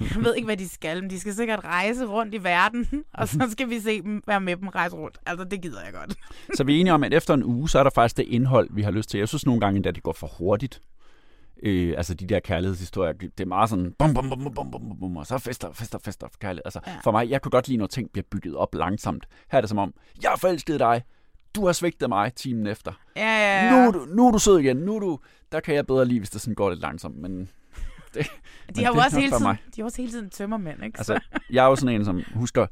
Jeg 0.00 0.24
ved 0.24 0.34
ikke, 0.34 0.46
hvad 0.46 0.56
de 0.56 0.68
skal, 0.68 1.02
men 1.02 1.10
de 1.10 1.20
skal 1.20 1.34
sikkert 1.34 1.64
rejse 1.64 2.04
rundt 2.06 2.34
i 2.34 2.44
verden, 2.44 3.04
og 3.14 3.28
så 3.28 3.48
skal 3.50 3.70
vi 3.70 3.80
se 3.80 4.02
dem 4.02 4.22
være 4.26 4.40
med 4.40 4.56
dem 4.56 4.68
rejse 4.68 4.96
rundt. 4.96 5.18
Altså, 5.26 5.44
det 5.44 5.62
gider 5.62 5.84
jeg 5.84 5.92
godt. 5.92 6.14
Så 6.56 6.64
vi 6.64 6.76
er 6.76 6.80
enige 6.80 6.92
om, 6.92 7.04
at 7.04 7.14
efter 7.14 7.34
en 7.34 7.44
uge, 7.44 7.68
så 7.68 7.78
er 7.78 7.82
der 7.82 7.90
faktisk 7.94 8.16
det 8.16 8.22
indhold, 8.28 8.68
vi 8.72 8.82
har 8.82 8.90
lyst 8.90 9.10
til. 9.10 9.18
Jeg 9.18 9.28
synes 9.28 9.46
nogle 9.46 9.60
gange 9.60 9.76
endda, 9.76 9.90
det 9.90 10.02
går 10.02 10.12
for 10.12 10.26
hurtigt. 10.38 10.80
Øh, 11.62 11.94
altså 11.96 12.14
de 12.14 12.26
der 12.26 12.40
kærlighedshistorier, 12.40 13.12
det 13.12 13.40
er 13.40 13.44
meget 13.46 13.70
sådan, 13.70 13.94
bum, 13.98 14.14
bum, 14.14 14.28
bum, 14.30 14.54
bum, 14.54 14.70
bum, 14.70 14.98
bum, 15.00 15.16
og 15.16 15.26
så 15.26 15.38
fester, 15.38 15.72
fester, 15.72 15.98
fester, 16.04 16.26
kærlighed. 16.40 16.62
Altså, 16.64 16.80
Ja. 16.86 16.92
For 17.04 17.10
mig, 17.10 17.30
jeg 17.30 17.42
kunne 17.42 17.50
godt 17.50 17.68
lide, 17.68 17.78
når 17.78 17.86
ting 17.86 18.10
bliver 18.12 18.24
bygget 18.30 18.56
op 18.56 18.74
langsomt. 18.74 19.26
Her 19.50 19.56
er 19.56 19.60
det 19.60 19.68
som 19.68 19.78
om, 19.78 19.94
jeg 20.22 20.32
forelsket 20.38 20.74
i 20.74 20.78
dig, 20.78 21.02
du 21.54 21.66
har 21.66 21.72
svigtet 21.72 22.08
mig 22.08 22.34
timen 22.34 22.66
efter. 22.66 22.92
Ja, 23.16 23.22
ja, 23.22 23.64
ja. 23.64 23.70
Nu, 23.70 23.88
er 23.88 23.92
du, 23.92 24.04
nu 24.14 24.26
er 24.28 24.32
du 24.32 24.38
sød 24.38 24.58
igen, 24.58 24.76
nu 24.76 24.96
er 24.96 25.00
du, 25.00 25.18
der 25.52 25.60
kan 25.60 25.74
jeg 25.74 25.86
bedre 25.86 26.04
lide, 26.04 26.20
hvis 26.20 26.30
det 26.30 26.40
sådan 26.40 26.54
går 26.54 26.70
lidt 26.70 26.80
langsomt, 26.80 27.16
men 27.16 27.38
det, 28.14 28.26
De 28.76 28.84
har 28.84 28.92
det 28.92 29.04
også 29.04 29.20
hele 29.20 29.32
tiden, 29.32 29.56
de 29.76 29.80
har 29.80 29.84
også 29.84 30.02
hele 30.02 30.12
tiden 30.12 30.30
tømmermænd, 30.30 30.84
ikke? 30.84 30.98
Altså, 30.98 31.20
jeg 31.50 31.64
er 31.64 31.68
jo 31.68 31.76
sådan 31.76 31.94
en, 31.94 32.04
som 32.04 32.22
husker... 32.34 32.66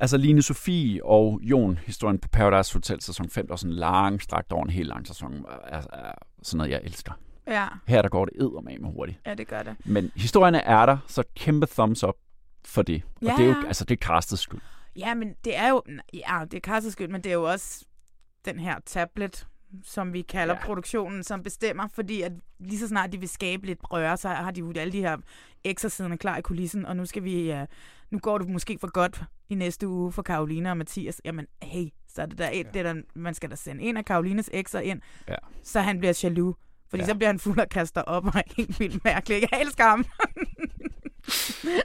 Altså, 0.00 0.16
Line 0.16 0.42
Sofie 0.42 1.04
og 1.04 1.40
Jon, 1.42 1.78
historien 1.86 2.18
på 2.18 2.28
Paradise 2.28 2.72
Hotel 2.72 3.00
sæson 3.00 3.28
5, 3.30 3.46
der 3.46 3.52
var 3.52 3.56
sådan 3.56 3.76
lang, 3.76 4.22
strakt 4.22 4.52
over 4.52 4.64
en 4.64 4.70
helt 4.70 4.88
lang 4.88 5.06
sæson, 5.06 5.44
er, 5.68 5.76
er 5.76 6.12
sådan 6.42 6.58
noget, 6.58 6.70
jeg 6.70 6.80
elsker. 6.84 7.12
Ja, 7.46 7.66
Her 7.86 8.02
der 8.02 8.08
går 8.08 8.24
det 8.24 8.34
eddermame 8.40 8.90
hurtigt. 8.92 9.20
ja, 9.26 9.34
det 9.34 9.48
gør 9.48 9.62
det. 9.62 9.76
Men 9.84 10.10
historierne 10.16 10.58
er 10.58 10.86
der, 10.86 10.98
så 11.06 11.22
kæmpe 11.36 11.66
thumbs 11.66 12.04
up 12.04 12.14
for 12.64 12.82
det. 12.82 13.02
Og 13.16 13.22
Ja. 13.22 13.34
det 13.38 13.44
er 13.44 13.48
jo, 13.48 13.66
altså, 13.66 13.84
det 13.84 14.00
er 14.00 14.06
castets 14.06 14.42
skyld. 14.42 14.60
Ja, 14.96 15.14
men 15.14 15.34
det 15.44 15.56
er 15.56 15.68
jo... 15.68 15.82
Ja, 16.14 16.44
det 16.50 16.54
er 16.56 16.60
Kassels 16.60 16.92
skyld, 16.92 17.08
men 17.08 17.20
det 17.24 17.30
er 17.30 17.34
jo 17.34 17.42
også 17.50 17.84
den 18.44 18.58
her 18.58 18.76
tablet, 18.86 19.46
som 19.82 20.12
vi 20.12 20.22
kalder 20.22 20.54
ja. 20.54 20.60
Ja. 20.60 20.66
produktionen, 20.66 21.22
som 21.22 21.42
bestemmer, 21.42 21.88
fordi 21.94 22.22
at 22.22 22.32
lige 22.60 22.78
så 22.78 22.88
snart 22.88 23.12
de 23.12 23.18
vil 23.20 23.28
skabe 23.28 23.66
lidt 23.66 23.78
røre, 23.82 24.16
så 24.16 24.28
har 24.28 24.50
de 24.50 24.60
jo 24.60 24.72
alle 24.76 24.92
de 24.92 25.00
her 25.00 25.16
eksersiderne 25.64 26.18
klar 26.18 26.36
i 26.36 26.40
kulissen, 26.42 26.86
og 26.86 26.96
nu 26.96 27.06
skal 27.06 27.24
vi... 27.24 27.52
Uh, 27.52 27.58
nu 28.10 28.18
går 28.18 28.38
det 28.38 28.48
måske 28.48 28.78
for 28.80 28.90
godt 28.92 29.22
i 29.48 29.54
næste 29.54 29.88
uge 29.88 30.12
for 30.12 30.22
Karoline 30.22 30.70
og 30.70 30.76
Mathias. 30.76 31.20
Jamen, 31.24 31.46
hey, 31.62 31.88
så 32.08 32.22
er 32.22 32.26
det 32.26 32.38
der 32.38 32.50
et, 32.52 32.64
ja. 32.66 32.70
det 32.74 32.86
er 32.86 32.92
der, 32.92 33.02
man 33.14 33.34
skal 33.34 33.50
da 33.50 33.56
sende 33.56 33.82
en 33.82 33.96
af 33.96 34.04
Karolines 34.04 34.50
ekser 34.52 34.80
ind, 34.80 35.00
Ja. 35.28 35.34
så 35.62 35.80
han 35.80 35.98
bliver 35.98 36.20
jaloux. 36.24 36.56
Fordi 36.94 37.02
ja. 37.02 37.06
Ja. 37.06 37.12
så 37.12 37.16
bliver 37.16 37.28
han 37.28 37.38
fuld 37.38 37.58
og 37.58 37.68
kaster 37.68 38.02
op 38.02 38.26
og 38.26 38.32
er 38.36 38.42
helt 38.56 38.80
vildt 38.80 39.04
mærkelig. 39.04 39.42
Jeg 39.52 39.60
elsker 39.60 39.84
ham. 39.84 40.04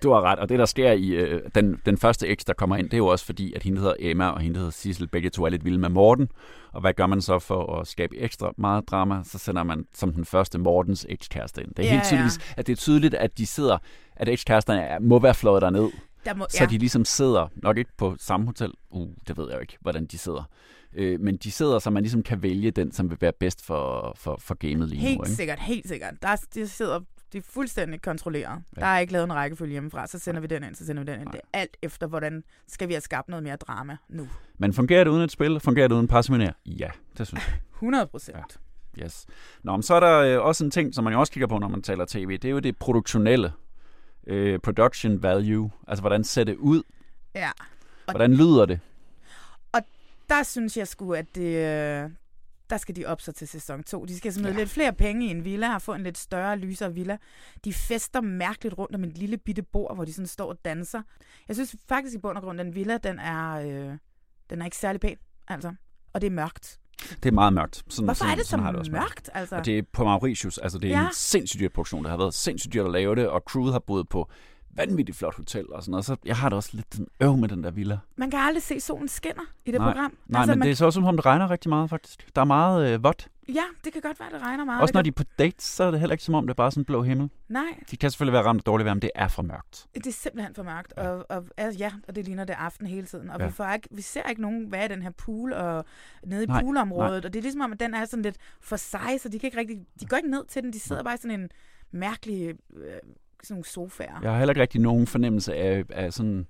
Du 0.04 0.12
har 0.12 0.22
ret, 0.22 0.39
og 0.39 0.50
det 0.50 0.60
der 0.60 0.65
sker 0.65 0.91
i 0.91 1.08
øh, 1.10 1.41
den, 1.56 1.82
den 1.86 1.98
første 1.98 2.36
X, 2.36 2.45
der 2.48 2.54
kommer 2.54 2.76
ind, 2.76 2.86
det 2.86 2.93
er 2.93 2.98
jo 2.98 3.08
også 3.08 3.26
fordi, 3.26 3.54
at 3.54 3.63
hende 3.63 3.80
hedder 3.82 3.93
Emma, 4.00 4.30
og 4.30 4.39
hende 4.41 4.58
hedder 4.58 4.72
Sissel, 4.72 5.08
begge 5.08 5.30
to 5.30 5.45
er 5.45 5.50
lidt 5.50 5.65
vilde 5.65 5.78
med 5.80 5.89
Morten. 5.89 6.30
Og 6.72 6.82
hvad 6.82 6.93
gør 6.93 7.08
man 7.08 7.22
så 7.22 7.39
for 7.39 7.76
at 7.80 7.88
skabe 7.88 8.17
ekstra 8.17 8.52
meget 8.58 8.88
drama? 8.88 9.22
Så 9.24 9.38
sender 9.38 9.63
man 9.63 9.86
som 9.93 10.13
den 10.13 10.26
første 10.26 10.58
Mortens 10.58 11.06
ekskæreste 11.10 11.62
ind. 11.63 11.69
Det 11.76 11.80
er 11.80 11.84
Ja, 11.84 11.91
helt 11.91 12.04
ja. 12.04 12.08
tydeligt, 12.17 12.54
at 12.58 12.67
det 12.67 12.74
er 12.74 12.78
tydeligt, 12.78 13.13
at 13.13 13.38
de 13.38 13.45
sidder, 13.45 13.78
at 14.15 14.30
ekskæresterne 14.30 14.82
er- 14.82 15.00
må 15.00 15.19
være 15.19 15.34
fløjet 15.36 15.62
derned. 15.62 15.89
Der 16.26 16.34
må, 16.36 16.45
Så 16.50 16.65
de 16.65 16.78
ligesom 16.78 17.06
sidder, 17.06 17.48
nok 17.56 17.78
ikke 17.78 17.91
på 17.98 18.15
samme 18.19 18.45
hotel, 18.45 18.72
uh, 18.89 19.08
det 19.28 19.38
ved 19.38 19.45
jeg 19.48 19.56
jo 19.56 19.60
ikke, 19.62 19.78
hvordan 19.82 20.06
de 20.06 20.17
sidder. 20.17 20.43
Øh, 20.93 21.19
men 21.19 21.38
de 21.38 21.52
sidder, 21.52 21.80
så 21.80 21.89
man 21.89 22.04
ligesom 22.04 22.23
kan 22.23 22.43
vælge 22.43 22.71
den, 22.71 22.91
som 22.91 23.10
vil 23.10 23.17
være 23.21 23.34
bedst 23.39 23.65
for, 23.65 24.13
for, 24.17 24.38
for 24.39 24.56
gamet 24.56 24.89
lige 24.89 25.02
Helt 25.02 25.17
nu. 25.17 25.23
Ikke? 25.23 25.36
sikkert, 25.36 25.60
helt 25.60 25.88
sikkert. 25.88 26.13
Der 26.21 26.28
er, 26.28 26.36
det 26.54 26.69
sidder 26.69 26.99
det 27.34 27.39
er 27.39 27.43
fuldstændig 27.49 28.02
kontrolleret. 28.02 28.62
Ja. 28.75 28.82
Der 28.82 28.88
er 28.88 28.99
ikke 28.99 29.13
lavet 29.13 29.23
en 29.23 29.34
rækkefølge 29.34 29.71
hjemmefra. 29.71 30.08
Så 30.08 30.19
sender 30.19 30.41
vi 30.41 30.47
den 30.47 30.63
ind, 30.63 30.75
så 30.75 30.86
sender 30.86 31.04
vi 31.04 31.12
den 31.12 31.21
ind. 31.21 31.30
Det 31.30 31.41
er 31.54 31.60
alt 31.60 31.78
efter, 31.82 32.08
hvordan 32.08 32.43
skal 32.67 32.88
vi 32.88 32.93
have 32.93 33.02
skabt 33.02 33.30
noget 33.30 33.43
mere 33.43 33.56
drama 33.56 33.97
nu. 34.10 34.28
Men 34.58 34.73
fungerer 34.73 35.04
det 35.04 35.12
uden 35.12 35.21
et 35.23 35.32
spil? 35.32 35.60
Fungerer 35.60 35.88
det 35.88 35.95
uden 35.95 36.08
parseminær? 36.08 36.52
Ja, 36.65 36.89
det 37.17 37.28
synes 37.28 37.47
jeg. 37.47 37.56
100 37.75 38.08
procent. 38.08 38.38
Ja. 38.38 39.04
Yes. 39.04 39.25
Nå, 39.63 39.71
men 39.71 39.84
så 39.84 39.93
er 39.93 39.99
der 39.99 40.39
øh, 40.39 40.45
også 40.45 40.65
en 40.65 40.71
ting, 40.71 40.95
som 40.95 41.04
man 41.04 41.13
jo 41.13 41.19
også 41.19 41.32
kigger 41.34 41.47
på, 41.47 41.58
når 41.58 41.67
man 41.67 41.82
taler 41.82 42.06
tv. 42.06 42.32
Det 42.32 42.45
er 42.45 42.49
jo 42.49 42.60
det 42.60 42.78
produktionelle. 42.78 43.54
Øh, 44.28 44.60
production 44.60 45.23
value. 45.23 45.71
Altså, 45.88 46.02
hvordan 46.02 46.23
ser 46.23 46.43
det 46.43 46.56
ud? 46.56 46.84
ja. 47.36 47.49
Og 48.08 48.13
Hvordan 48.13 48.34
lyder 48.34 48.65
det? 48.65 48.80
Der 50.29 50.43
synes 50.43 50.77
jeg 50.77 50.87
sgu, 50.87 51.13
at 51.13 51.35
det, 51.35 51.55
øh, 51.55 52.09
der 52.69 52.77
skal 52.77 52.95
de 52.95 53.05
op 53.05 53.21
sig 53.21 53.35
til 53.35 53.47
sæson 53.47 53.83
2. 53.83 54.05
De 54.05 54.17
skal 54.17 54.33
smide 54.33 54.51
ja. 54.51 54.57
lidt 54.57 54.69
flere 54.69 54.93
penge 54.93 55.27
i 55.27 55.29
en 55.29 55.43
villa 55.43 55.75
og 55.75 55.81
få 55.81 55.93
en 55.93 56.03
lidt 56.03 56.17
større, 56.17 56.57
lysere 56.57 56.93
villa. 56.93 57.17
De 57.65 57.73
fester 57.73 58.21
mærkeligt 58.21 58.77
rundt 58.77 58.95
om 58.95 59.03
et 59.03 59.17
lille 59.17 59.37
bitte 59.37 59.63
bord, 59.63 59.95
hvor 59.95 60.05
de 60.05 60.13
sådan 60.13 60.27
står 60.27 60.49
og 60.49 60.65
danser. 60.65 61.01
Jeg 61.47 61.55
synes 61.55 61.75
faktisk 61.89 62.15
i 62.15 62.17
bund 62.17 62.37
og 62.37 62.43
grund, 62.43 62.57
den 62.57 62.75
villa, 62.75 62.97
den 62.97 63.19
er, 63.19 63.53
øh, 63.53 63.97
den 64.49 64.61
er 64.61 64.65
ikke 64.65 64.77
særlig 64.77 65.01
pæn. 65.01 65.17
Altså. 65.47 65.73
Og 66.13 66.21
det 66.21 66.27
er 66.27 66.31
mørkt. 66.31 66.79
Det 67.23 67.25
er 67.25 67.31
meget 67.31 67.53
mørkt. 67.53 67.83
Sådan, 67.89 68.05
Hvorfor 68.05 68.17
sådan, 68.17 68.31
er 68.31 68.35
det 68.35 68.45
så 68.45 68.49
sådan 68.49 68.65
har 68.65 68.71
det 68.71 68.91
mørkt? 68.91 69.29
Altså? 69.33 69.55
Og 69.55 69.65
det 69.65 69.77
er 69.77 69.83
på 69.93 70.03
Mauritius. 70.03 70.57
Altså, 70.57 70.77
det 70.77 70.91
er 70.91 70.99
ja. 70.99 71.07
en 71.07 71.13
sindssygt 71.13 71.59
dyr 71.59 71.69
produktion. 71.69 72.03
Det 72.03 72.09
har 72.09 72.17
været 72.17 72.33
sindssygt 72.33 72.73
dyrt 72.73 72.85
at 72.85 72.91
lave 72.91 73.15
det, 73.15 73.27
og 73.27 73.41
crewet 73.41 73.71
har 73.71 73.79
boet 73.79 74.09
på 74.09 74.29
vanvittigt 74.75 75.17
flot 75.17 75.36
hotel 75.36 75.65
og 75.73 75.84
sådan 75.84 75.91
noget. 75.91 76.05
Så 76.05 76.15
jeg 76.25 76.36
har 76.38 76.49
det 76.49 76.55
også 76.55 76.69
lidt 76.73 76.93
sådan 76.93 77.08
øv 77.19 77.38
med 77.38 77.49
den 77.49 77.63
der 77.63 77.71
villa. 77.71 77.99
Man 78.15 78.32
kan 78.32 78.39
aldrig 78.39 78.63
se 78.63 78.79
solen 78.79 79.08
skinner 79.08 79.43
i 79.65 79.71
det 79.71 79.79
nej, 79.79 79.93
program. 79.93 80.17
Nej, 80.27 80.39
altså, 80.41 80.51
men 80.51 80.60
man, 80.60 80.65
det 80.65 80.71
er 80.71 80.75
så 80.75 80.86
også 80.86 80.97
som 80.97 81.03
om, 81.05 81.15
det 81.15 81.25
regner 81.25 81.51
rigtig 81.51 81.69
meget, 81.69 81.89
faktisk. 81.89 82.36
Der 82.36 82.41
er 82.41 82.45
meget 82.45 82.93
øh, 82.93 83.03
vådt. 83.03 83.27
Ja, 83.53 83.63
det 83.84 83.93
kan 83.93 84.01
godt 84.01 84.19
være, 84.19 84.29
det 84.34 84.41
regner 84.41 84.65
meget. 84.65 84.82
Også 84.82 84.93
når 84.93 85.01
de 85.01 85.08
er 85.08 85.13
på 85.13 85.23
dates, 85.39 85.63
så 85.63 85.84
er 85.84 85.91
det 85.91 85.99
heller 85.99 86.13
ikke 86.13 86.23
som 86.23 86.36
om, 86.36 86.47
det 86.47 86.51
er 86.51 86.55
bare 86.55 86.71
sådan 86.71 86.86
blå 86.86 87.01
himmel. 87.03 87.29
Nej, 87.49 87.63
De 87.91 87.97
kan 87.97 88.12
selvfølgelig 88.12 88.34
være 88.34 88.43
ramt 88.43 88.60
af 88.60 88.63
dårligt 88.63 88.86
vejr, 88.86 88.93
men 88.93 89.01
det 89.01 89.12
er 89.15 89.27
for 89.27 89.41
mørkt. 89.41 89.88
det 89.93 90.08
er 90.08 90.12
simpelthen 90.12 90.55
for 90.55 90.63
mørkt. 90.63 90.93
Ja. 90.97 91.10
Og, 91.10 91.25
og, 91.29 91.45
altså, 91.58 91.79
ja, 91.79 91.91
og 92.08 92.15
det 92.15 92.25
ligner 92.25 92.45
det 92.45 92.53
aften 92.53 92.88
hele 92.88 93.08
tiden. 93.08 93.29
Og 93.29 93.39
Ja. 93.39 93.45
vi, 93.45 93.51
får 93.51 93.73
ikke, 93.73 93.88
vi 93.91 94.01
ser 94.01 94.23
ikke 94.29 94.41
nogen 94.41 94.71
være 94.71 94.86
i 94.86 94.88
den 94.88 95.01
her 95.01 95.12
pool 95.12 95.53
og 95.53 95.86
nede 96.25 96.43
i 96.43 96.47
Nej, 96.47 96.62
poolområdet. 96.62 97.10
nej. 97.12 97.17
Og 97.27 97.34
det 97.34 97.36
er 97.36 97.41
ligesom 97.43 97.62
om, 97.62 97.71
at 97.71 97.79
den 97.79 97.93
er 97.93 98.05
sådan 98.05 98.23
lidt 98.23 98.38
for 98.62 98.75
sig, 98.75 99.19
så 99.21 99.29
de 99.29 99.39
kan 99.39 99.47
ikke 99.47 99.58
rigtig, 99.58 99.86
de 100.01 100.05
går 100.05 100.17
ikke 100.17 100.29
ned 100.32 100.45
til 100.45 100.63
den. 100.63 100.73
De 100.73 100.79
sidder 100.79 101.03
bare 101.03 101.13
i 101.13 101.17
sådan 101.17 101.39
en 101.39 101.49
mærkelig 101.91 102.49
øh, 102.75 102.93
sådan 103.43 103.54
nogle 103.56 103.65
sofaer. 103.65 104.19
Jeg 104.21 104.32
har 104.32 104.38
heller 104.38 104.52
ikke 104.52 104.62
rigtig 104.62 104.82
nogen 104.82 105.08
fornemmelse 105.08 105.56
af, 105.56 105.84
af 105.89 106.13
sådan 106.13 106.47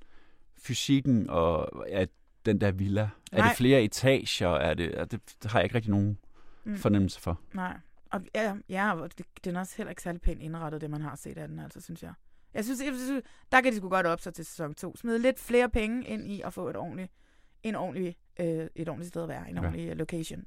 fysikken 0.58 1.30
og 1.30 1.90
af 1.90 2.08
den 2.46 2.62
der 2.62 2.72
villa. 2.72 3.10
Er 3.32 3.38
Nej. 3.38 3.48
det 3.48 3.58
flere 3.58 3.84
etager? 3.84 4.50
Er 4.50 4.74
det, 4.74 5.00
er 5.00 5.06
det, 5.06 5.22
det 5.44 5.52
har 5.52 5.60
jeg 5.60 5.66
ikke 5.66 5.76
rigtig 5.76 5.92
nogen 5.92 6.18
Mm. 6.64 6.72
mm. 6.72 6.78
fornemmelse 6.78 7.22
for. 7.22 7.40
Nej. 7.54 7.78
Og 8.12 8.22
ja, 8.36 8.56
ja 8.70 8.94
og 8.94 9.18
det, 9.18 9.26
den 9.46 9.56
er 9.56 9.60
også 9.60 9.78
heller 9.78 9.90
ikke 9.90 10.02
særlig 10.02 10.22
pænt 10.22 10.42
indrettet, 10.42 10.82
det 10.82 10.90
man 10.90 11.02
har 11.02 11.16
set 11.16 11.38
af 11.38 11.48
den, 11.48 11.60
altså, 11.60 11.82
synes 11.82 12.04
jeg. 12.04 12.14
Jeg 12.54 12.64
synes, 12.64 12.82
jeg 12.86 12.94
synes 12.96 13.24
der 13.52 13.62
kan 13.62 13.72
de 13.72 13.78
sgu 13.78 13.90
godt 13.90 14.06
op 14.06 14.20
sig 14.22 14.34
til 14.34 14.46
sæson 14.46 14.74
2. 14.74 14.96
Smide 14.96 15.20
lidt 15.20 15.40
flere 15.40 15.70
penge 15.70 16.08
ind 16.08 16.28
i 16.28 16.42
at 16.42 16.54
få 16.54 16.70
et 16.70 16.76
ordentligt, 16.78 17.12
en 17.64 17.76
ordentlig, 17.76 18.16
øh, 18.40 18.68
et 18.76 18.90
ordentligt 18.90 19.08
sted 19.08 19.22
at 19.24 19.30
være, 19.30 19.50
en 19.50 19.56
Ja. 19.56 19.62
ordentlig 19.62 19.90
øh, 19.90 19.98
location. 19.98 20.44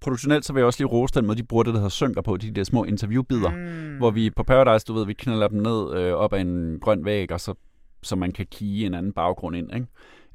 Produktionelt 0.00 0.44
så 0.44 0.52
vil 0.52 0.60
jeg 0.60 0.66
også 0.66 0.80
lige 0.80 0.88
rose 0.88 1.14
den 1.14 1.26
måde, 1.26 1.38
de 1.38 1.42
bruger 1.42 1.62
det, 1.64 1.74
der 1.74 1.80
hedder 1.80 1.88
synker 1.90 2.22
på, 2.22 2.36
de 2.36 2.50
der 2.50 2.64
små 2.64 2.84
interviewbider, 2.84 3.50
Mm. 3.50 3.96
hvor 3.96 4.10
vi 4.10 4.30
på 4.30 4.42
Paradise, 4.42 4.86
du 4.86 4.92
ved, 4.94 5.06
vi 5.06 5.12
knalder 5.12 5.48
dem 5.48 5.62
ned 5.62 5.92
øh, 5.96 6.12
op 6.14 6.32
ad 6.32 6.40
en 6.40 6.78
grøn 6.80 7.04
væg, 7.04 7.32
og 7.32 7.40
så, 7.40 7.54
så 8.02 8.16
man 8.16 8.32
kan 8.32 8.46
kigge 8.50 8.86
en 8.86 8.94
anden 8.94 9.12
baggrund 9.12 9.56
ind, 9.56 9.74
ikke? 9.74 9.86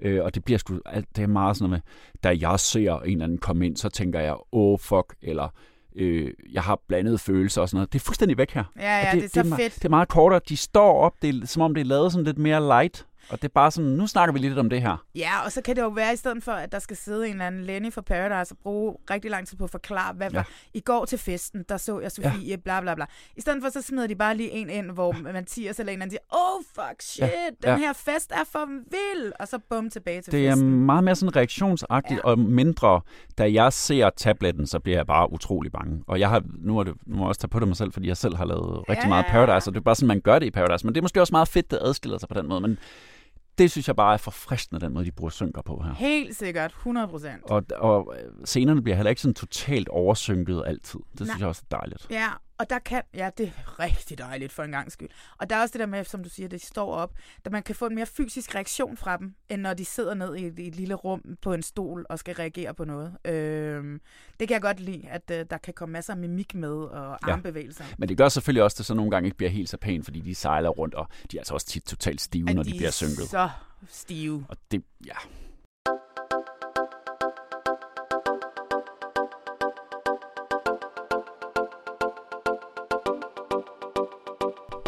Øh, 0.02 0.24
og 0.24 0.36
det 0.36 0.44
bliver 0.46 0.58
sgu, 0.58 0.80
alt, 0.86 1.06
det 1.16 1.24
er 1.24 1.28
meget 1.28 1.58
sådan 1.58 1.70
noget 1.70 1.84
med, 1.86 2.22
da 2.24 2.50
jeg 2.50 2.60
ser 2.60 3.00
en 3.00 3.12
eller 3.12 3.24
anden 3.24 3.38
komme 3.38 3.66
ind, 3.66 3.78
så 3.78 3.90
tænker 3.90 4.20
jeg, 4.20 4.36
oh, 4.52 4.80
fuck, 4.80 5.16
eller 5.22 5.48
øh, 5.96 6.32
jeg 6.54 6.62
har 6.62 6.80
blandede 6.88 7.18
følelser 7.18 7.62
og 7.62 7.70
sådan 7.70 7.78
noget. 7.78 7.94
Det 7.94 8.00
er 8.00 8.04
fuldstændig 8.04 8.38
væk 8.38 8.52
her. 8.52 8.64
Ja, 8.80 8.98
ja, 9.00 9.10
Og 9.10 9.16
det 9.16 9.24
er 9.24 9.28
så 9.30 9.44
det, 9.44 9.52
er, 9.52 9.56
fedt. 9.56 9.76
Det 9.76 9.86
er 9.86 9.90
meget 9.90 10.08
kortere. 10.08 10.40
De 10.50 10.58
står 10.58 11.00
op, 11.00 11.14
det 11.22 11.30
er, 11.30 11.48
som 11.48 11.62
om 11.62 11.74
det 11.74 11.82
er 11.82 11.86
lavet 11.86 12.12
sådan 12.12 12.26
lidt 12.26 12.38
mere 12.38 12.62
light. 12.68 13.06
Og 13.30 13.42
det 13.42 13.48
er 13.48 13.54
bare 13.54 13.72
sådan, 13.72 13.90
nu 13.90 14.08
snakker 14.08 14.34
vi 14.34 14.40
lidt 14.40 14.58
om 14.60 14.70
det 14.70 14.82
her. 14.82 15.06
Ja, 15.16 15.32
og 15.46 15.52
så 15.52 15.62
kan 15.62 15.76
det 15.76 15.82
jo 15.82 15.88
være, 15.88 16.14
i 16.14 16.16
stedet 16.16 16.44
for, 16.44 16.52
at 16.52 16.72
der 16.72 16.80
skal 16.80 16.98
sidde 16.98 17.26
en 17.28 17.32
eller 17.32 17.48
anden 17.48 17.64
Lenny 17.64 17.94
fra 17.94 18.02
Paradise 18.02 18.54
og 18.54 18.58
bruge 18.64 18.96
rigtig 19.10 19.32
lang 19.32 19.48
tid 19.48 19.58
på 19.58 19.64
at 19.64 19.70
forklare, 19.70 20.14
hvad 20.14 20.32
ja. 20.32 20.38
var 20.38 20.50
i 20.74 20.80
går 20.80 21.06
til 21.06 21.18
festen, 21.18 21.66
der 21.70 21.78
så 21.78 22.00
jeg 22.00 22.12
Sofie, 22.12 22.48
ja. 22.48 22.56
bla 22.56 22.82
bla 22.82 22.96
bla. 22.96 23.06
I 23.36 23.42
stedet 23.42 23.64
for, 23.64 23.70
så 23.70 23.82
smider 23.82 24.08
de 24.08 24.16
bare 24.16 24.38
lige 24.38 24.52
en 24.52 24.70
ind, 24.70 24.92
hvor 24.92 25.16
ja. 25.16 25.32
Mathias 25.34 25.80
eller 25.80 25.94
en 25.94 26.02
anden 26.02 26.12
siger, 26.12 26.22
oh 26.30 26.64
fuck 26.76 27.02
shit, 27.02 27.24
ja. 27.24 27.30
den 27.48 27.70
ja. 27.70 27.78
her 27.78 27.94
fest 27.94 28.32
er 28.32 28.44
for 28.52 28.66
vild, 28.66 29.32
og 29.40 29.48
så 29.48 29.60
bum 29.70 29.90
tilbage 29.90 30.22
til 30.22 30.32
det 30.32 30.50
festen. 30.50 30.68
Det 30.68 30.74
er 30.74 30.76
meget 30.76 31.04
mere 31.04 31.16
sådan 31.16 31.36
reaktionsagtigt 31.36 32.20
ja. 32.24 32.30
og 32.30 32.40
mindre, 32.40 33.02
da 33.38 33.54
jeg 33.54 33.74
ser 33.74 34.10
tabletten, 34.10 34.68
så 34.68 34.80
bliver 34.80 34.98
jeg 34.98 35.08
bare 35.08 35.32
utrolig 35.32 35.72
bange. 35.72 36.04
Og 36.08 36.20
jeg 36.20 36.30
har, 36.30 36.44
nu, 36.58 36.80
er 36.80 36.84
det, 36.84 36.94
nu 37.06 37.16
må 37.16 37.24
jeg 37.24 37.28
også 37.28 37.42
tage 37.42 37.50
på 37.50 37.60
det 37.60 37.68
mig 37.68 37.78
selv, 37.78 37.92
fordi 37.92 38.08
jeg 38.08 38.18
selv 38.18 38.36
har 38.36 38.46
lavet 38.46 38.90
rigtig 38.90 39.04
ja. 39.04 39.10
meget 39.10 39.26
Paradise, 39.26 39.70
og 39.70 39.74
det 39.74 39.80
er 39.80 39.84
bare 39.84 39.96
sådan, 39.96 40.08
man 40.08 40.22
gør 40.22 40.40
det 40.40 40.46
i 40.46 40.52
Paradise. 40.52 40.86
Men 40.86 40.96
det 40.96 41.02
er 41.02 41.04
måske 41.04 41.22
også 41.22 41.34
meget 41.34 41.48
fedt, 41.48 41.72
det 41.72 41.80
adskiller 41.82 42.18
sig 42.18 42.30
på 42.30 42.40
den 42.40 42.48
måde. 42.48 42.62
Men 42.62 42.78
det 43.58 43.72
synes 43.72 43.88
jeg 43.88 43.96
bare 43.96 44.14
er 44.14 44.18
forfriskende, 44.18 44.82
den 44.82 44.94
måde, 44.94 45.06
de 45.06 45.12
bruger 45.12 45.30
synker 45.30 45.62
på 45.62 45.82
her. 45.86 45.94
Helt 45.94 46.36
sikkert, 46.36 46.72
100 46.72 47.08
procent. 47.08 47.44
Og, 47.44 47.64
og 47.76 48.16
scenerne 48.46 48.82
bliver 48.82 48.96
heller 48.96 49.10
ikke 49.10 49.22
sådan 49.22 49.34
totalt 49.34 49.90
oversynket 49.90 50.64
altid. 50.66 51.00
Det 51.12 51.20
Nej. 51.20 51.28
synes 51.28 51.40
jeg 51.40 51.48
også 51.48 51.62
er 51.72 51.78
dejligt. 51.78 52.08
Ja, 52.10 52.28
og 52.58 52.70
der 52.70 52.80
kan, 52.80 53.02
ja, 53.14 53.30
det 53.38 53.48
er 53.48 53.80
rigtig 53.80 54.18
dejligt 54.18 54.52
for 54.52 54.64
en 54.64 54.72
gang 54.72 54.92
skyld. 54.92 55.10
Og 55.38 55.50
der 55.50 55.56
er 55.56 55.62
også 55.62 55.74
det 55.74 55.80
der 55.80 55.86
med, 55.86 56.04
som 56.04 56.24
du 56.24 56.30
siger, 56.30 56.50
det 56.50 56.66
står 56.66 56.94
op, 56.94 57.14
at 57.46 57.52
man 57.52 57.64
kan 57.64 57.76
få 57.76 57.86
en 57.86 57.96
mere 57.96 58.06
fysisk 58.06 58.56
reaktion 58.56 58.98
fra 58.98 59.18
dem, 59.18 59.36
end 59.50 59.62
når 59.62 59.74
de 59.74 59.86
sidder 59.86 60.14
ned 60.14 60.36
i 60.36 60.46
et, 60.46 60.60
i 60.60 60.68
et 60.68 60.76
lille 60.76 60.94
rum 60.94 61.22
på 61.42 61.54
en 61.54 61.64
stol 61.64 62.06
og 62.10 62.20
skal 62.20 62.36
reagere 62.36 62.74
på 62.74 62.86
noget. 62.86 63.18
Øhm, 63.26 64.02
det 64.40 64.48
kan 64.48 64.54
jeg 64.54 64.62
godt 64.62 64.80
lide, 64.80 65.08
at 65.10 65.22
uh, 65.30 65.36
der 65.50 65.58
kan 65.58 65.74
komme 65.74 65.94
masser 65.94 66.14
af 66.14 66.20
mimik 66.20 66.56
med 66.56 66.74
og 66.74 67.18
ja. 67.28 67.32
armbevægelser. 67.32 67.84
Men 67.98 68.10
det 68.10 68.18
gør 68.18 68.30
selvfølgelig 68.30 68.64
også, 68.64 68.76
at 68.76 68.78
det 68.78 68.86
så 68.86 68.94
nogle 68.94 69.12
gange 69.12 69.28
ikke 69.28 69.38
bliver 69.38 69.50
helt 69.50 69.70
så 69.70 69.78
pænt, 69.78 70.06
fordi 70.06 70.20
de 70.20 70.36
sejler 70.36 70.70
rundt, 70.70 70.94
og 70.96 71.08
de 71.32 71.38
er 71.38 71.42
altså 71.42 71.54
også 71.54 71.68
tit 71.68 71.84
totalt 71.84 72.22
stive, 72.22 72.50
at 72.50 72.56
når 72.56 72.64
de, 72.64 72.72
de 72.72 72.78
bliver 72.78 72.92
synket. 72.92 73.30
så 73.30 73.50
stive. 73.88 74.46
Og 74.50 74.58
det, 74.72 74.84
ja, 75.06 75.16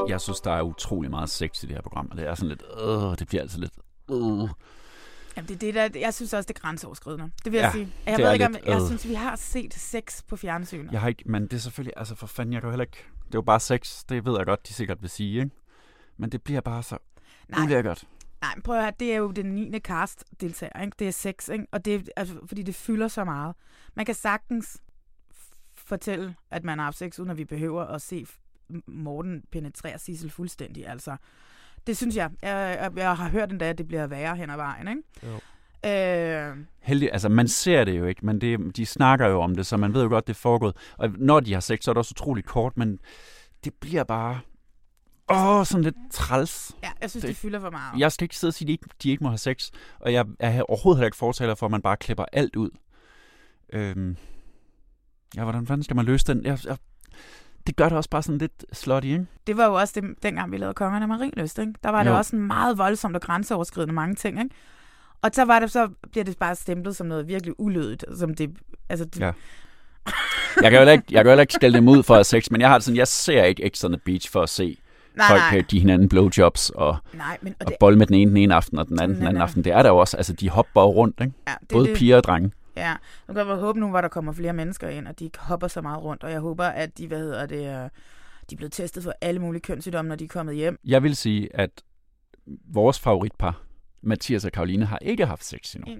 jeg 0.09 0.21
synes, 0.21 0.41
der 0.41 0.51
er 0.51 0.61
utrolig 0.61 1.09
meget 1.09 1.29
sex 1.29 1.63
i 1.63 1.67
det 1.67 1.75
her 1.75 1.81
program, 1.81 2.07
og 2.11 2.17
det 2.17 2.27
er 2.27 2.35
sådan 2.35 2.49
lidt, 2.49 2.63
øh, 2.81 3.19
det 3.19 3.27
bliver 3.27 3.41
altså 3.41 3.59
lidt, 3.59 3.73
øh. 4.11 4.49
Jamen, 5.37 5.47
det 5.47 5.51
er 5.51 5.57
det, 5.57 5.93
der, 5.93 5.99
jeg 5.99 6.13
synes 6.13 6.33
også, 6.33 6.47
det 6.47 6.57
er 6.57 6.61
grænseoverskridende. 6.61 7.31
Det 7.43 7.51
vil 7.51 7.57
ja, 7.57 7.63
jeg 7.63 7.71
sige. 7.73 7.93
Jeg 8.05 8.17
ved 8.17 8.33
ikke, 8.33 8.45
om, 8.45 8.55
jeg 8.65 8.81
øh. 8.81 8.87
synes, 8.87 9.07
vi 9.07 9.13
har 9.13 9.35
set 9.35 9.73
sex 9.73 10.23
på 10.27 10.35
fjernsynet. 10.35 10.91
Jeg 10.91 11.01
har 11.01 11.07
ikke, 11.07 11.23
men 11.25 11.43
det 11.43 11.53
er 11.53 11.57
selvfølgelig, 11.57 11.93
altså 11.97 12.15
for 12.15 12.27
fanden, 12.27 12.53
jeg 12.53 12.61
kan 12.61 12.69
heller 12.69 12.85
ikke, 12.85 13.05
det 13.27 13.35
er 13.35 13.37
jo 13.37 13.41
bare 13.41 13.59
sex, 13.59 14.03
det 14.09 14.25
ved 14.25 14.37
jeg 14.37 14.45
godt, 14.45 14.67
de 14.67 14.73
sikkert 14.73 15.01
vil 15.01 15.09
sige, 15.09 15.39
ikke? 15.39 15.55
Men 16.17 16.29
det 16.31 16.41
bliver 16.43 16.61
bare 16.61 16.83
så 16.83 16.97
Nej. 17.49 17.65
ulækkert. 17.65 18.03
Nej, 18.41 18.55
men 18.55 18.61
prøv 18.61 18.75
at 18.75 18.81
høre, 18.81 18.93
det 18.99 19.13
er 19.13 19.17
jo 19.17 19.31
den 19.31 19.45
9. 19.45 19.79
cast 19.79 20.23
deltager, 20.41 20.81
ikke? 20.81 20.95
Det 20.99 21.07
er 21.07 21.11
sex, 21.11 21.49
ikke? 21.49 21.67
Og 21.71 21.85
det 21.85 21.95
er, 21.95 21.99
altså, 22.15 22.35
fordi 22.45 22.63
det 22.63 22.75
fylder 22.75 23.07
så 23.07 23.23
meget. 23.23 23.55
Man 23.95 24.05
kan 24.05 24.15
sagtens 24.15 24.81
fortælle, 25.75 26.35
at 26.51 26.63
man 26.63 26.77
har 26.77 26.85
haft 26.85 26.97
sex, 26.97 27.19
uden 27.19 27.31
at 27.31 27.37
vi 27.37 27.45
behøver 27.45 27.83
at 27.83 28.01
se 28.01 28.25
Morten 28.87 29.43
penetrerer 29.51 29.97
Sissel 29.97 30.29
fuldstændig. 30.29 30.87
Altså, 30.87 31.17
det 31.87 31.97
synes 31.97 32.15
jeg. 32.15 32.29
Jeg, 32.41 32.77
jeg, 32.81 32.91
jeg 32.97 33.17
har 33.17 33.29
hørt 33.29 33.51
endda, 33.51 33.69
at 33.69 33.77
det 33.77 33.87
bliver 33.87 34.07
værre 34.07 34.35
hen 34.35 34.49
ad 34.49 34.55
vejen. 34.55 34.87
Ikke? 34.87 35.01
Jo. 35.23 35.39
Øh... 35.85 36.57
Heldig, 36.79 37.09
altså 37.11 37.29
man 37.29 37.47
ser 37.47 37.83
det 37.83 37.97
jo 37.97 38.05
ikke, 38.05 38.25
men 38.25 38.41
det, 38.41 38.77
de 38.77 38.85
snakker 38.85 39.27
jo 39.27 39.41
om 39.41 39.55
det, 39.55 39.65
så 39.65 39.77
man 39.77 39.93
ved 39.93 40.03
jo 40.03 40.09
godt, 40.09 40.27
det 40.27 40.33
er 40.33 40.37
foregået. 40.37 40.75
Og 40.97 41.09
når 41.09 41.39
de 41.39 41.53
har 41.53 41.59
sex, 41.59 41.83
så 41.83 41.91
er 41.91 41.93
det 41.93 41.97
også 41.97 42.13
utroligt 42.13 42.47
kort, 42.47 42.77
men 42.77 42.99
det 43.63 43.73
bliver 43.73 44.03
bare... 44.03 44.39
Åh, 45.29 45.65
sådan 45.65 45.83
lidt 45.83 45.95
træls. 46.11 46.75
Ja, 46.83 46.91
jeg 47.01 47.09
synes, 47.09 47.21
det, 47.21 47.29
de 47.29 47.35
fylder 47.35 47.59
for 47.59 47.69
meget. 47.69 47.99
Jeg 47.99 48.11
skal 48.11 48.25
ikke 48.25 48.37
sidde 48.37 48.49
og 48.51 48.53
sige, 48.53 48.65
at 48.65 48.67
de 48.67 48.71
ikke, 48.71 48.85
de 49.03 49.09
ikke 49.09 49.23
må 49.23 49.29
have 49.29 49.37
sex, 49.37 49.71
og 49.99 50.13
jeg 50.13 50.25
er 50.39 50.63
overhovedet 50.63 50.97
heller 50.97 51.07
ikke 51.07 51.17
fortaler 51.17 51.55
for, 51.55 51.65
at 51.65 51.71
man 51.71 51.81
bare 51.81 51.97
klipper 51.97 52.25
alt 52.33 52.55
ud. 52.55 52.69
Øhm, 53.73 54.17
ja, 55.35 55.43
hvordan 55.43 55.67
fanden 55.67 55.83
skal 55.83 55.95
man 55.95 56.05
løse 56.05 56.25
den? 56.33 56.45
Jeg, 56.45 56.59
jeg, 56.65 56.77
det 57.67 57.75
gør 57.75 57.89
det 57.89 57.97
også 57.97 58.09
bare 58.09 58.23
sådan 58.23 58.37
lidt 58.37 58.65
slutty, 58.73 59.07
ikke? 59.07 59.25
Det 59.47 59.57
var 59.57 59.65
jo 59.65 59.73
også 59.73 60.01
det, 60.01 60.23
dengang 60.23 60.51
vi 60.51 60.57
lavede 60.57 60.73
Kongerne 60.73 61.03
af 61.03 61.07
Marienlyst, 61.07 61.59
ikke? 61.59 61.73
Der 61.83 61.89
var 61.89 62.03
jo. 62.03 62.09
det 62.09 62.17
også 62.17 62.35
meget 62.35 62.77
voldsomt 62.77 63.15
og 63.15 63.21
grænseoverskridende 63.21 63.93
mange 63.93 64.15
ting, 64.15 64.39
ikke? 64.39 64.55
Og 65.21 65.29
så, 65.33 65.45
var 65.45 65.59
det, 65.59 65.71
så 65.71 65.89
bliver 66.11 66.23
det 66.23 66.37
bare 66.37 66.55
stemplet 66.55 66.95
som 66.95 67.07
noget 67.07 67.27
virkelig 67.27 67.59
ulødigt. 67.59 68.05
Som 68.19 68.35
det, 68.35 68.49
altså 68.89 69.05
det... 69.05 69.19
Ja. 69.19 69.31
Jeg 70.61 70.71
kan 70.71 70.83
jo 70.83 70.89
ikke, 70.89 71.03
jeg 71.11 71.23
kan 71.23 71.33
jo 71.33 71.39
ikke 71.39 71.53
skælde 71.53 71.77
dem 71.77 71.87
ud 71.87 72.03
for 72.03 72.15
at 72.15 72.25
sex, 72.25 72.51
men 72.51 72.61
jeg 72.61 72.69
har 72.69 72.79
sådan, 72.79 72.97
jeg 72.97 73.07
ser 73.07 73.43
ikke 73.43 73.69
X 73.75 73.83
on 73.83 73.91
the 73.91 74.01
Beach 74.05 74.31
for 74.31 74.41
at 74.41 74.49
se 74.49 74.77
nej, 75.15 75.27
folk 75.27 75.41
nej. 75.41 75.61
give 75.61 75.79
hinanden 75.79 76.09
blowjobs 76.09 76.69
og, 76.69 76.97
nej, 77.13 77.37
men, 77.41 77.55
og, 77.59 77.65
og 77.65 77.67
det... 77.67 77.75
bold 77.79 77.95
med 77.95 78.07
den 78.07 78.15
ene 78.15 78.29
den 78.29 78.37
ene 78.37 78.55
aften 78.55 78.79
og 78.79 78.87
den 78.87 78.99
anden 79.01 79.17
nej, 79.17 79.19
den 79.19 79.27
anden 79.27 79.39
nej. 79.39 79.43
aften. 79.43 79.63
Det 79.63 79.73
er 79.73 79.81
der 79.81 79.89
jo 79.89 79.97
også. 79.97 80.17
Altså, 80.17 80.33
de 80.33 80.49
hopper 80.49 80.83
rundt, 80.83 81.21
ikke? 81.21 81.33
Ja, 81.47 81.53
det, 81.59 81.69
Både 81.69 81.87
det. 81.87 81.97
piger 81.97 82.17
og 82.17 82.23
drenge. 82.23 82.51
Ja, 82.77 82.95
nu 83.27 83.33
kan 83.33 83.47
jeg 83.47 83.55
håbe 83.55 83.79
nu, 83.79 83.89
hvor 83.89 84.01
der 84.01 84.07
kommer 84.07 84.31
flere 84.31 84.53
mennesker 84.53 84.89
ind, 84.89 85.07
og 85.07 85.19
de 85.19 85.29
hopper 85.37 85.67
så 85.67 85.81
meget 85.81 86.03
rundt, 86.03 86.23
og 86.23 86.31
jeg 86.31 86.39
håber, 86.39 86.65
at 86.65 86.97
de, 86.97 87.07
hvad 87.07 87.19
hedder 87.19 87.45
det, 87.45 87.57
øh, 87.57 87.89
de 88.49 88.55
er 88.55 88.57
blevet 88.57 88.71
testet 88.71 89.03
for 89.03 89.13
alle 89.21 89.39
mulige 89.41 89.61
kønssygdomme, 89.61 90.09
når 90.09 90.15
de 90.15 90.23
er 90.23 90.27
kommet 90.27 90.55
hjem. 90.55 90.79
Jeg 90.85 91.03
vil 91.03 91.15
sige, 91.15 91.55
at 91.55 91.83
vores 92.65 92.99
favoritpar, 92.99 93.61
Mathias 94.01 94.45
og 94.45 94.51
Karoline, 94.51 94.85
har 94.85 94.99
ikke 95.01 95.25
haft 95.25 95.43
sex 95.43 95.75
endnu. 95.75 95.95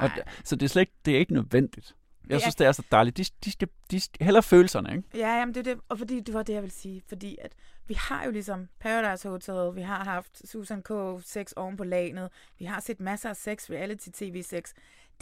Og 0.00 0.10
så 0.44 0.56
det 0.56 0.62
er 0.62 0.68
slet 0.68 0.82
ikke, 0.82 0.92
det 1.04 1.14
er 1.14 1.18
ikke 1.18 1.32
nødvendigt. 1.32 1.94
Jeg 2.28 2.40
synes, 2.40 2.54
det 2.54 2.66
er 2.66 2.72
så 2.72 2.82
dejligt. 2.92 3.16
De, 3.16 3.24
de, 3.44 3.52
skal, 3.52 3.68
de 3.90 4.00
skal 4.00 4.24
hellere 4.24 4.42
følelserne, 4.42 4.90
ikke? 4.90 5.02
Ja, 5.14 5.38
jamen 5.38 5.54
det 5.54 5.66
er 5.66 5.74
det. 5.74 5.82
Og 5.88 5.98
fordi 5.98 6.20
det 6.20 6.34
var 6.34 6.42
det, 6.42 6.52
jeg 6.52 6.62
vil 6.62 6.70
sige. 6.70 7.02
Fordi 7.08 7.38
at 7.42 7.52
vi 7.86 7.94
har 7.94 8.24
jo 8.24 8.30
ligesom 8.30 8.68
Paradise 8.80 9.28
Hotel, 9.28 9.76
vi 9.76 9.82
har 9.82 10.04
haft 10.04 10.48
Susan 10.48 10.82
K. 10.82 10.90
sex 11.24 11.52
oven 11.52 11.76
på 11.76 11.84
lanet, 11.84 12.28
vi 12.58 12.64
har 12.64 12.80
set 12.80 13.00
masser 13.00 13.28
af 13.28 13.36
sex, 13.36 13.70
reality 13.70 14.08
tv 14.12 14.42
sex 14.42 14.72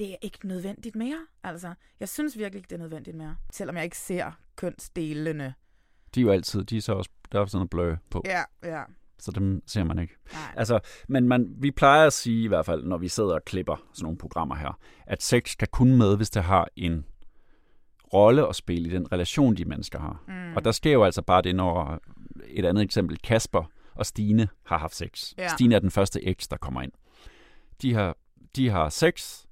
det 0.01 0.11
er 0.11 0.16
ikke 0.22 0.38
nødvendigt 0.48 0.96
mere. 0.96 1.26
Altså, 1.42 1.74
jeg 2.01 2.09
synes 2.09 2.38
virkelig 2.38 2.59
ikke, 2.59 2.68
det 2.68 2.74
er 2.74 2.78
nødvendigt 2.78 3.16
mere. 3.16 3.36
Selvom 3.53 3.76
jeg 3.76 3.84
ikke 3.84 3.98
ser 3.98 4.32
kønsdelene. 4.57 5.55
De 6.14 6.20
er 6.20 6.24
jo 6.24 6.30
altid, 6.30 6.64
de 6.64 6.76
er 6.76 6.80
så 6.80 6.92
også, 6.92 7.11
der 7.32 7.40
er 7.40 7.46
sådan 7.46 7.59
noget 7.59 7.70
blø 7.70 7.96
på. 8.11 8.22
Ja, 8.24 8.42
ja. 8.64 8.82
Så 9.18 9.30
dem 9.30 9.62
ser 9.66 9.84
man 9.84 9.98
ikke. 9.98 10.14
Nej. 10.32 10.42
Altså, 10.57 10.80
men 11.09 11.28
man, 11.28 11.55
vi 11.59 11.70
plejer 11.70 12.07
at 12.07 12.12
sige 12.12 12.44
i 12.44 12.48
hvert 12.48 12.66
fald, 12.66 12.84
når 12.84 12.98
vi 12.98 13.09
sidder 13.09 13.34
og 13.34 13.44
klipper 13.44 13.76
sådan 13.92 14.05
nogle 14.05 14.18
programmer 14.18 14.55
her, 14.55 14.78
at 15.07 15.22
sex 15.22 15.57
kan 15.57 15.68
kun 15.72 15.96
med, 15.96 16.16
hvis 16.16 16.30
det 16.30 16.42
har 16.42 16.68
en 16.76 17.05
rolle 18.12 18.48
at 18.48 18.57
spille 18.57 18.88
i 18.88 18.92
den 18.92 19.12
relation, 19.12 19.57
de 19.57 19.64
mennesker 19.64 19.98
har. 19.98 20.24
Mm. 20.28 20.57
Og 20.57 20.64
der 20.64 20.72
sker 20.72 20.92
jo 20.92 21.05
altså 21.05 21.22
bare 21.22 21.42
det, 21.42 21.57
når 21.57 22.01
et 22.46 22.64
andet 22.64 22.84
eksempel, 22.84 23.18
Kasper 23.18 23.70
og 23.94 24.07
Stine 24.07 24.48
har 24.66 24.78
haft 24.78 24.94
sex. 24.94 25.32
Ja. 25.38 25.48
Stine 25.48 25.74
er 25.74 25.78
den 25.78 25.90
første 25.90 26.24
eks, 26.24 26.48
der 26.48 26.57
kommer 26.57 26.82
ind. 26.82 26.92
De 27.82 27.94
har, 27.94 28.16
de 28.57 28.68
har 28.68 28.88
sex, 28.88 29.46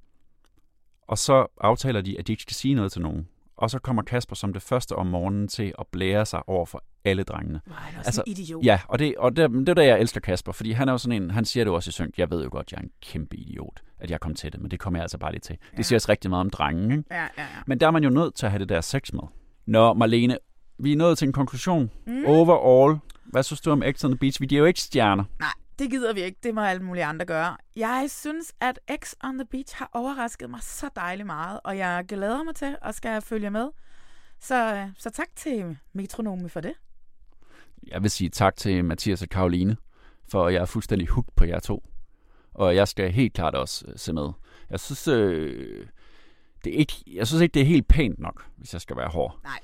og 1.09 1.19
så 1.19 1.47
aftaler 1.61 2.01
de, 2.01 2.19
at 2.19 2.27
de 2.27 2.33
ikke 2.33 2.43
skal 2.43 2.55
sige 2.55 2.75
noget 2.75 2.93
til 2.93 3.03
nogen. 3.03 3.29
Og 3.57 3.71
så 3.71 3.79
kommer 3.79 4.03
Kasper 4.03 4.37
som 4.37 4.53
det 4.53 4.63
første 4.63 4.97
om 4.97 5.07
morgenen 5.07 5.49
til 5.49 5.73
at 5.79 5.87
blære 5.93 6.27
sig 6.27 6.49
over 6.49 6.67
for 6.67 6.85
alle 7.05 7.23
drengene. 7.23 7.61
Nej, 7.67 7.77
han 7.79 8.01
er 8.01 8.07
altså, 8.07 8.23
en 8.27 8.33
idiot. 8.33 8.65
Ja, 8.65 8.81
og, 8.89 8.99
det, 8.99 9.15
og 9.17 9.37
det, 9.37 9.51
det 9.51 9.69
er 9.69 9.75
der, 9.75 9.83
jeg 9.83 10.01
elsker 10.01 10.21
Kasper, 10.21 10.53
fordi 10.53 10.73
han 10.73 10.89
er 10.89 10.93
jo 10.93 10.99
sådan 10.99 11.23
en, 11.23 11.31
han 11.31 11.45
siger 11.45 11.65
det 11.65 11.73
også 11.73 11.89
i 11.89 11.93
synk, 11.93 12.19
jeg 12.19 12.31
ved 12.31 12.43
jo 12.45 12.49
godt, 12.53 12.73
jeg 12.73 12.79
er 12.79 12.83
en 12.83 12.91
kæmpe 13.03 13.37
idiot, 13.37 13.83
at 13.99 14.11
jeg 14.11 14.21
kom 14.21 14.35
til 14.35 14.53
det, 14.53 14.61
men 14.61 14.71
det 14.71 14.81
kommer 14.81 14.99
jeg 14.99 15.03
altså 15.03 15.19
bare 15.19 15.33
lige 15.33 15.41
til. 15.41 15.57
Ja. 15.73 15.77
Det 15.77 15.87
siger 15.87 15.97
også 15.97 16.13
rigtig 16.13 16.31
meget 16.31 16.41
om 16.41 16.51
drengen, 16.51 16.91
ikke? 16.91 17.05
Ja, 17.11 17.17
ja, 17.23 17.29
ja. 17.39 17.47
Men 17.67 17.81
der 17.81 17.87
er 17.87 17.91
man 17.91 18.05
jo 18.05 18.11
nødt 18.11 18.35
til 18.35 18.47
at 18.47 18.53
have 18.53 18.59
det 18.61 18.69
der 18.69 18.81
sex 18.81 19.13
med. 19.13 19.23
Nå, 19.67 19.95
Marlene, 19.95 20.39
vi 20.79 20.93
er 20.93 20.97
nået 20.97 21.19
til 21.19 21.27
en 21.27 21.33
konklusion. 21.33 21.91
Mm. 22.07 22.25
Overall, 22.27 22.99
hvad 23.25 23.43
synes 23.43 23.61
du 23.61 23.71
om 23.71 23.83
X 23.93 24.05
on 24.05 24.11
the 24.11 24.19
Beach? 24.19 24.41
Vi 24.41 24.47
giver 24.47 24.59
jo 24.59 24.67
ikke 24.67 24.81
stjerner. 24.81 25.25
Nej, 25.41 25.49
det 25.79 25.91
gider 25.91 26.13
vi 26.13 26.23
ikke. 26.23 26.39
Det 26.43 26.55
må 26.55 26.61
alle 26.61 26.83
mulige 26.83 27.05
andre 27.05 27.27
gøre. 27.27 27.57
Jeg 27.77 28.07
synes, 28.09 28.55
at 28.61 28.79
X 29.05 29.15
on 29.25 29.39
the 29.39 29.47
Beach 29.51 29.77
har 29.77 29.91
overrasket 29.93 30.51
mig 30.51 30.63
så 30.63 30.91
dejligt 30.97 31.27
meget, 31.27 31.61
og 31.65 31.79
jeg 31.79 32.05
glæder 32.09 32.43
mig 32.43 32.55
til 32.55 32.77
at 32.83 32.95
skal 32.95 33.23
følge 33.23 33.51
med. 33.51 33.69
Så, 34.41 34.89
så 34.99 35.11
tak 35.11 35.29
til 35.37 35.79
Metronome 35.93 36.49
for 36.49 36.61
det. 36.61 36.73
Jeg 37.87 38.03
vil 38.03 38.11
sige 38.11 38.31
tak 38.31 38.57
til 38.57 38.85
Mathias 38.85 39.23
og 39.23 39.29
Karoline, 39.29 39.77
for 40.31 40.49
jeg 40.49 40.61
er 40.61 40.67
fuldstændig 40.67 41.09
hooked 41.09 41.33
på 41.37 41.45
jer 41.45 41.61
to. 41.61 41.85
Og 42.55 42.77
jeg 42.77 42.89
skal 42.89 43.13
helt 43.13 43.35
klart 43.35 43.55
også 43.55 43.85
øh, 43.89 43.93
se 43.97 44.13
med. 44.13 44.29
Jeg 44.71 44.81
synes, 44.81 45.09
øh, 45.09 45.87
det 46.65 46.75
er 46.75 46.79
ikke, 46.79 46.95
jeg 47.07 47.27
synes 47.27 47.43
ikke, 47.43 47.55
det 47.55 47.63
er 47.63 47.67
helt 47.67 47.89
pænt 47.89 48.19
nok, 48.19 48.47
hvis 48.57 48.73
jeg 48.73 48.81
skal 48.81 48.97
være 48.97 49.09
hård. 49.09 49.41
Nej. 49.43 49.59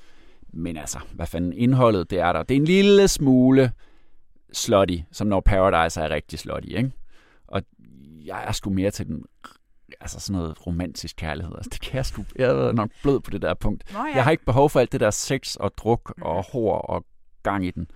Men 0.53 0.77
altså, 0.77 0.99
hvad 1.13 1.27
fanden 1.27 1.53
indholdet, 1.53 2.09
det 2.09 2.19
er 2.19 2.33
der. 2.33 2.43
Det 2.43 2.55
er 2.55 2.59
en 2.59 2.65
lille 2.65 3.07
smule 3.07 3.71
slutty, 4.55 4.97
som 5.11 5.27
når 5.27 5.39
Paradise 5.39 6.01
er 6.01 6.09
rigtig 6.09 6.39
slutty, 6.39 6.69
ikke? 6.69 6.91
Og 7.47 7.61
jeg 8.25 8.43
er 8.47 8.51
sgu 8.51 8.69
mere 8.69 8.91
til 8.91 9.07
den 9.07 9.25
altså 10.01 10.19
sådan 10.19 10.41
noget 10.41 10.67
romantisk 10.67 11.15
kærlighed. 11.15 11.55
Altså, 11.55 11.69
det 11.73 11.81
kan 11.81 11.95
jeg 11.95 12.05
sgu. 12.05 12.25
Jeg 12.35 12.49
er 12.49 12.71
nok 12.71 12.89
blød 13.03 13.19
på 13.19 13.31
det 13.31 13.41
der 13.41 13.53
punkt. 13.53 13.93
Nå, 13.93 13.99
ja. 13.99 14.15
Jeg 14.15 14.23
har 14.23 14.31
ikke 14.31 14.45
behov 14.45 14.69
for 14.69 14.79
alt 14.79 14.91
det 14.91 14.99
der 14.99 15.09
sex 15.09 15.55
og 15.55 15.71
druk 15.77 16.13
og 16.21 16.45
hår 16.51 16.77
og 16.77 17.05
gang 17.43 17.65
i 17.65 17.71
den. 17.71 17.87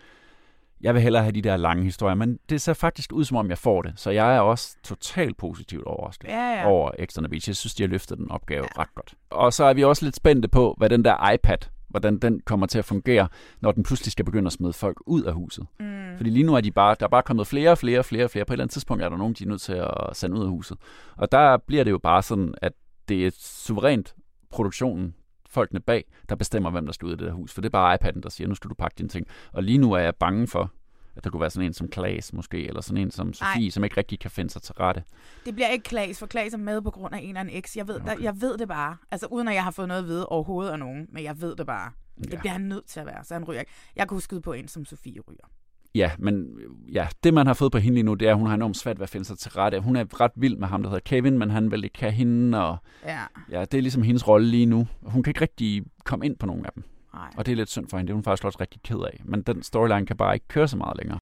Jeg 0.82 0.93
vil 0.93 1.01
hellere 1.01 1.24
have 1.24 1.32
de 1.32 1.41
der 1.41 1.57
lange 1.57 1.84
historier, 1.84 2.16
men 2.16 2.39
det 2.49 2.62
ser 2.62 2.74
faktisk 2.74 3.14
ud, 3.14 3.26
som 3.26 3.38
om 3.38 3.49
jeg 3.49 3.57
får 3.57 3.82
det. 3.82 3.93
Så 3.95 4.10
jeg 4.10 4.36
er 4.36 4.39
også 4.39 4.78
totalt 4.84 5.38
positivt 5.38 5.84
overrasket 5.86 6.28
ja, 6.28 6.60
ja. 6.60 6.68
over 6.68 6.91
Extra 6.99 7.28
Beach. 7.28 7.49
Jeg 7.49 7.55
synes, 7.55 7.74
de 7.74 7.84
har 7.84 7.88
løftet 7.88 8.18
den 8.18 8.32
opgave 8.32 8.68
ja. 8.76 8.82
ret 8.82 8.95
godt. 8.95 9.14
Og 9.30 9.53
så 9.53 9.64
er 9.64 9.74
vi 9.74 9.84
også 9.84 10.05
lidt 10.05 10.16
spændte 10.16 10.47
på, 10.47 10.76
hvad 10.78 10.89
den 10.89 11.05
der 11.05 11.32
iPad, 11.32 11.57
hvordan 11.89 12.17
den 12.17 12.39
kommer 12.45 12.65
til 12.65 12.79
at 12.79 12.85
fungere, 12.85 13.27
når 13.61 13.71
den 13.71 13.83
pludselig 13.83 14.11
skal 14.11 14.25
begynde 14.25 14.45
at 14.45 14.53
smide 14.53 14.73
folk 14.73 14.97
ud 15.05 15.23
af 15.23 15.33
huset. 15.33 15.65
Mm. 15.79 16.17
Fordi 16.17 16.29
lige 16.29 16.43
nu 16.43 16.55
er 16.55 16.61
de 16.61 16.71
bare, 16.71 16.95
der 16.99 17.05
er 17.05 17.09
bare 17.09 17.23
kommet 17.23 17.47
flere 17.47 17.71
og 17.71 17.77
flere 17.77 17.99
og 17.99 18.05
flere 18.05 18.23
og 18.23 18.29
flere. 18.31 18.45
På 18.45 18.53
et 18.53 18.55
eller 18.55 18.63
andet 18.63 18.73
tidspunkt 18.73 19.03
er 19.03 19.09
der 19.09 19.17
nogen, 19.17 19.33
de 19.33 19.43
er 19.43 19.47
nødt 19.47 19.61
til 19.61 19.73
at 19.73 19.89
sende 20.13 20.37
ud 20.37 20.43
af 20.43 20.49
huset. 20.49 20.77
Og 21.17 21.31
der 21.31 21.57
bliver 21.57 21.83
det 21.83 21.91
jo 21.91 21.97
bare 21.97 22.21
sådan, 22.21 22.53
at 22.61 22.73
det 23.09 23.25
er 23.25 23.31
suverænt 23.39 24.15
produktionen, 24.49 25.15
folkene 25.49 25.79
bag, 25.79 26.03
der 26.29 26.35
bestemmer, 26.35 26.69
hvem 26.71 26.85
der 26.85 26.93
skal 26.93 27.05
ud 27.05 27.11
af 27.11 27.17
det 27.17 27.27
der 27.27 27.33
hus. 27.33 27.53
For 27.53 27.61
det 27.61 27.67
er 27.67 27.71
bare 27.71 27.97
iPad'en, 28.01 28.21
der 28.21 28.29
siger, 28.29 28.47
nu 28.47 28.55
skal 28.55 28.69
du 28.69 28.75
pakke 28.75 28.95
dine 28.97 29.09
ting. 29.09 29.27
Og 29.53 29.63
lige 29.63 29.77
nu 29.77 29.91
er 29.91 29.99
jeg 29.99 30.15
bange 30.15 30.47
for, 30.47 30.71
at 31.20 31.24
der 31.24 31.30
kunne 31.30 31.41
være 31.41 31.49
sådan 31.49 31.65
en 31.65 31.74
som 31.74 31.88
Klaas 31.88 32.34
måske, 32.34 32.67
eller 32.67 32.82
sådan 32.82 33.01
en 33.01 33.11
som 33.11 33.34
Sofie, 33.34 33.65
Ej. 33.65 33.70
som 33.70 33.84
ikke 33.84 33.97
rigtig 33.97 34.20
kan 34.20 34.32
finde 34.32 34.49
sig 34.49 34.61
til 34.61 34.74
rette. 34.74 35.03
Det 35.45 35.55
bliver 35.55 35.67
ikke 35.67 35.84
Klaas, 35.84 36.20
for 36.20 36.26
Klaas 36.26 36.53
er 36.53 36.57
med 36.57 36.82
på 36.82 36.91
grund 36.91 37.15
af 37.15 37.20
en 37.20 37.28
eller 37.28 37.39
anden 37.39 37.55
eks. 37.55 37.78
Jeg 37.78 37.88
ved, 37.88 37.95
okay. 37.95 38.05
der, 38.05 38.24
jeg 38.24 38.41
ved 38.41 38.57
det 38.57 38.67
bare. 38.67 38.97
Altså 39.11 39.28
uden 39.32 39.47
at 39.47 39.55
jeg 39.55 39.63
har 39.63 39.72
fået 39.72 39.88
noget 39.88 40.01
at 40.01 40.07
vide 40.07 40.26
overhovedet 40.26 40.72
af 40.72 40.80
nogen, 40.80 41.07
men 41.11 41.24
jeg 41.24 41.41
ved 41.41 41.55
det 41.55 41.65
bare. 41.65 41.91
Det 42.17 42.34
ja. 42.34 42.39
bliver 42.39 42.51
han 42.51 42.61
nødt 42.61 42.86
til 42.86 42.99
at 42.99 43.05
være, 43.05 43.24
så 43.24 43.34
han 43.34 43.43
ryger 43.43 43.59
ikke. 43.59 43.72
Jeg 43.95 44.07
kunne 44.07 44.22
skyde 44.22 44.41
på 44.41 44.53
en, 44.53 44.67
som 44.67 44.86
Sofie 44.86 45.22
ryger. 45.28 45.49
Ja, 45.95 46.11
men 46.20 46.47
ja, 46.91 47.07
det 47.24 47.34
man 47.34 47.47
har 47.47 47.53
fået 47.53 47.72
på 47.72 47.78
hende 47.78 47.95
lige 47.95 48.03
nu, 48.03 48.13
det 48.13 48.28
er, 48.28 48.32
at 48.32 48.38
hun 48.38 48.47
har 48.47 48.53
enormt 48.53 48.78
svært 48.78 48.99
ved 48.99 49.03
at 49.03 49.09
finde 49.09 49.26
sig 49.26 49.38
til 49.38 49.51
rette. 49.51 49.80
Hun 49.80 49.95
er 49.95 50.22
ret 50.22 50.32
vild 50.36 50.57
med 50.57 50.67
ham, 50.67 50.84
der 50.84 50.89
hedder 50.89 51.01
Kevin, 51.05 51.38
men 51.38 51.49
han 51.49 51.72
vil 51.72 51.84
ikke 51.84 51.99
have 51.99 52.11
hende, 52.11 52.67
og 52.67 52.78
ja. 53.05 53.20
ja, 53.51 53.61
det 53.61 53.78
er 53.78 53.82
ligesom 53.82 54.03
hendes 54.03 54.28
rolle 54.28 54.47
lige 54.47 54.65
nu. 54.65 54.88
Hun 55.01 55.24
kan 55.24 55.32
ikke 55.32 55.41
rigtig 55.41 55.84
komme 56.03 56.26
ind 56.26 56.36
på 56.38 56.45
nogen 56.45 56.65
af 56.65 56.72
dem. 56.76 56.84
Nej. 57.20 57.30
Og 57.38 57.45
det 57.45 57.51
er 57.51 57.55
lidt 57.55 57.70
synd 57.70 57.88
for 57.89 57.97
hende, 57.97 58.07
det 58.07 58.13
er 58.13 58.15
hun 58.15 58.24
faktisk 58.24 58.45
også 58.45 58.57
rigtig 58.61 58.82
ked 58.82 58.99
af. 58.99 59.22
Men 59.26 59.41
den 59.41 59.63
storyline 59.63 60.05
kan 60.05 60.17
bare 60.17 60.34
ikke 60.34 60.47
køre 60.47 60.67
så 60.67 60.78
meget 60.78 60.97
længere. 60.97 61.20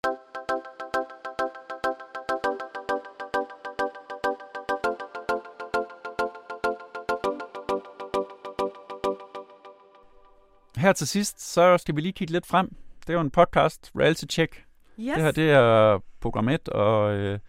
Her 10.78 10.94
til 10.94 11.08
sidst, 11.08 11.54
så 11.54 11.78
skal 11.78 11.96
vi 11.96 12.02
lige 12.02 12.14
kigge 12.14 12.34
lidt 12.34 12.46
frem. 12.46 12.76
Det 13.02 13.10
er 13.10 13.14
jo 13.14 13.22
en 13.22 13.32
podcast, 13.32 13.92
Reality 13.96 14.26
Check. 14.30 14.66
Yes. 15.00 15.14
Det 15.16 15.24
her, 15.24 15.32
det 15.32 15.52
er 15.52 16.00
program 16.20 16.50
1, 16.50 16.70
og 16.70 17.14
øh, 17.14 17.40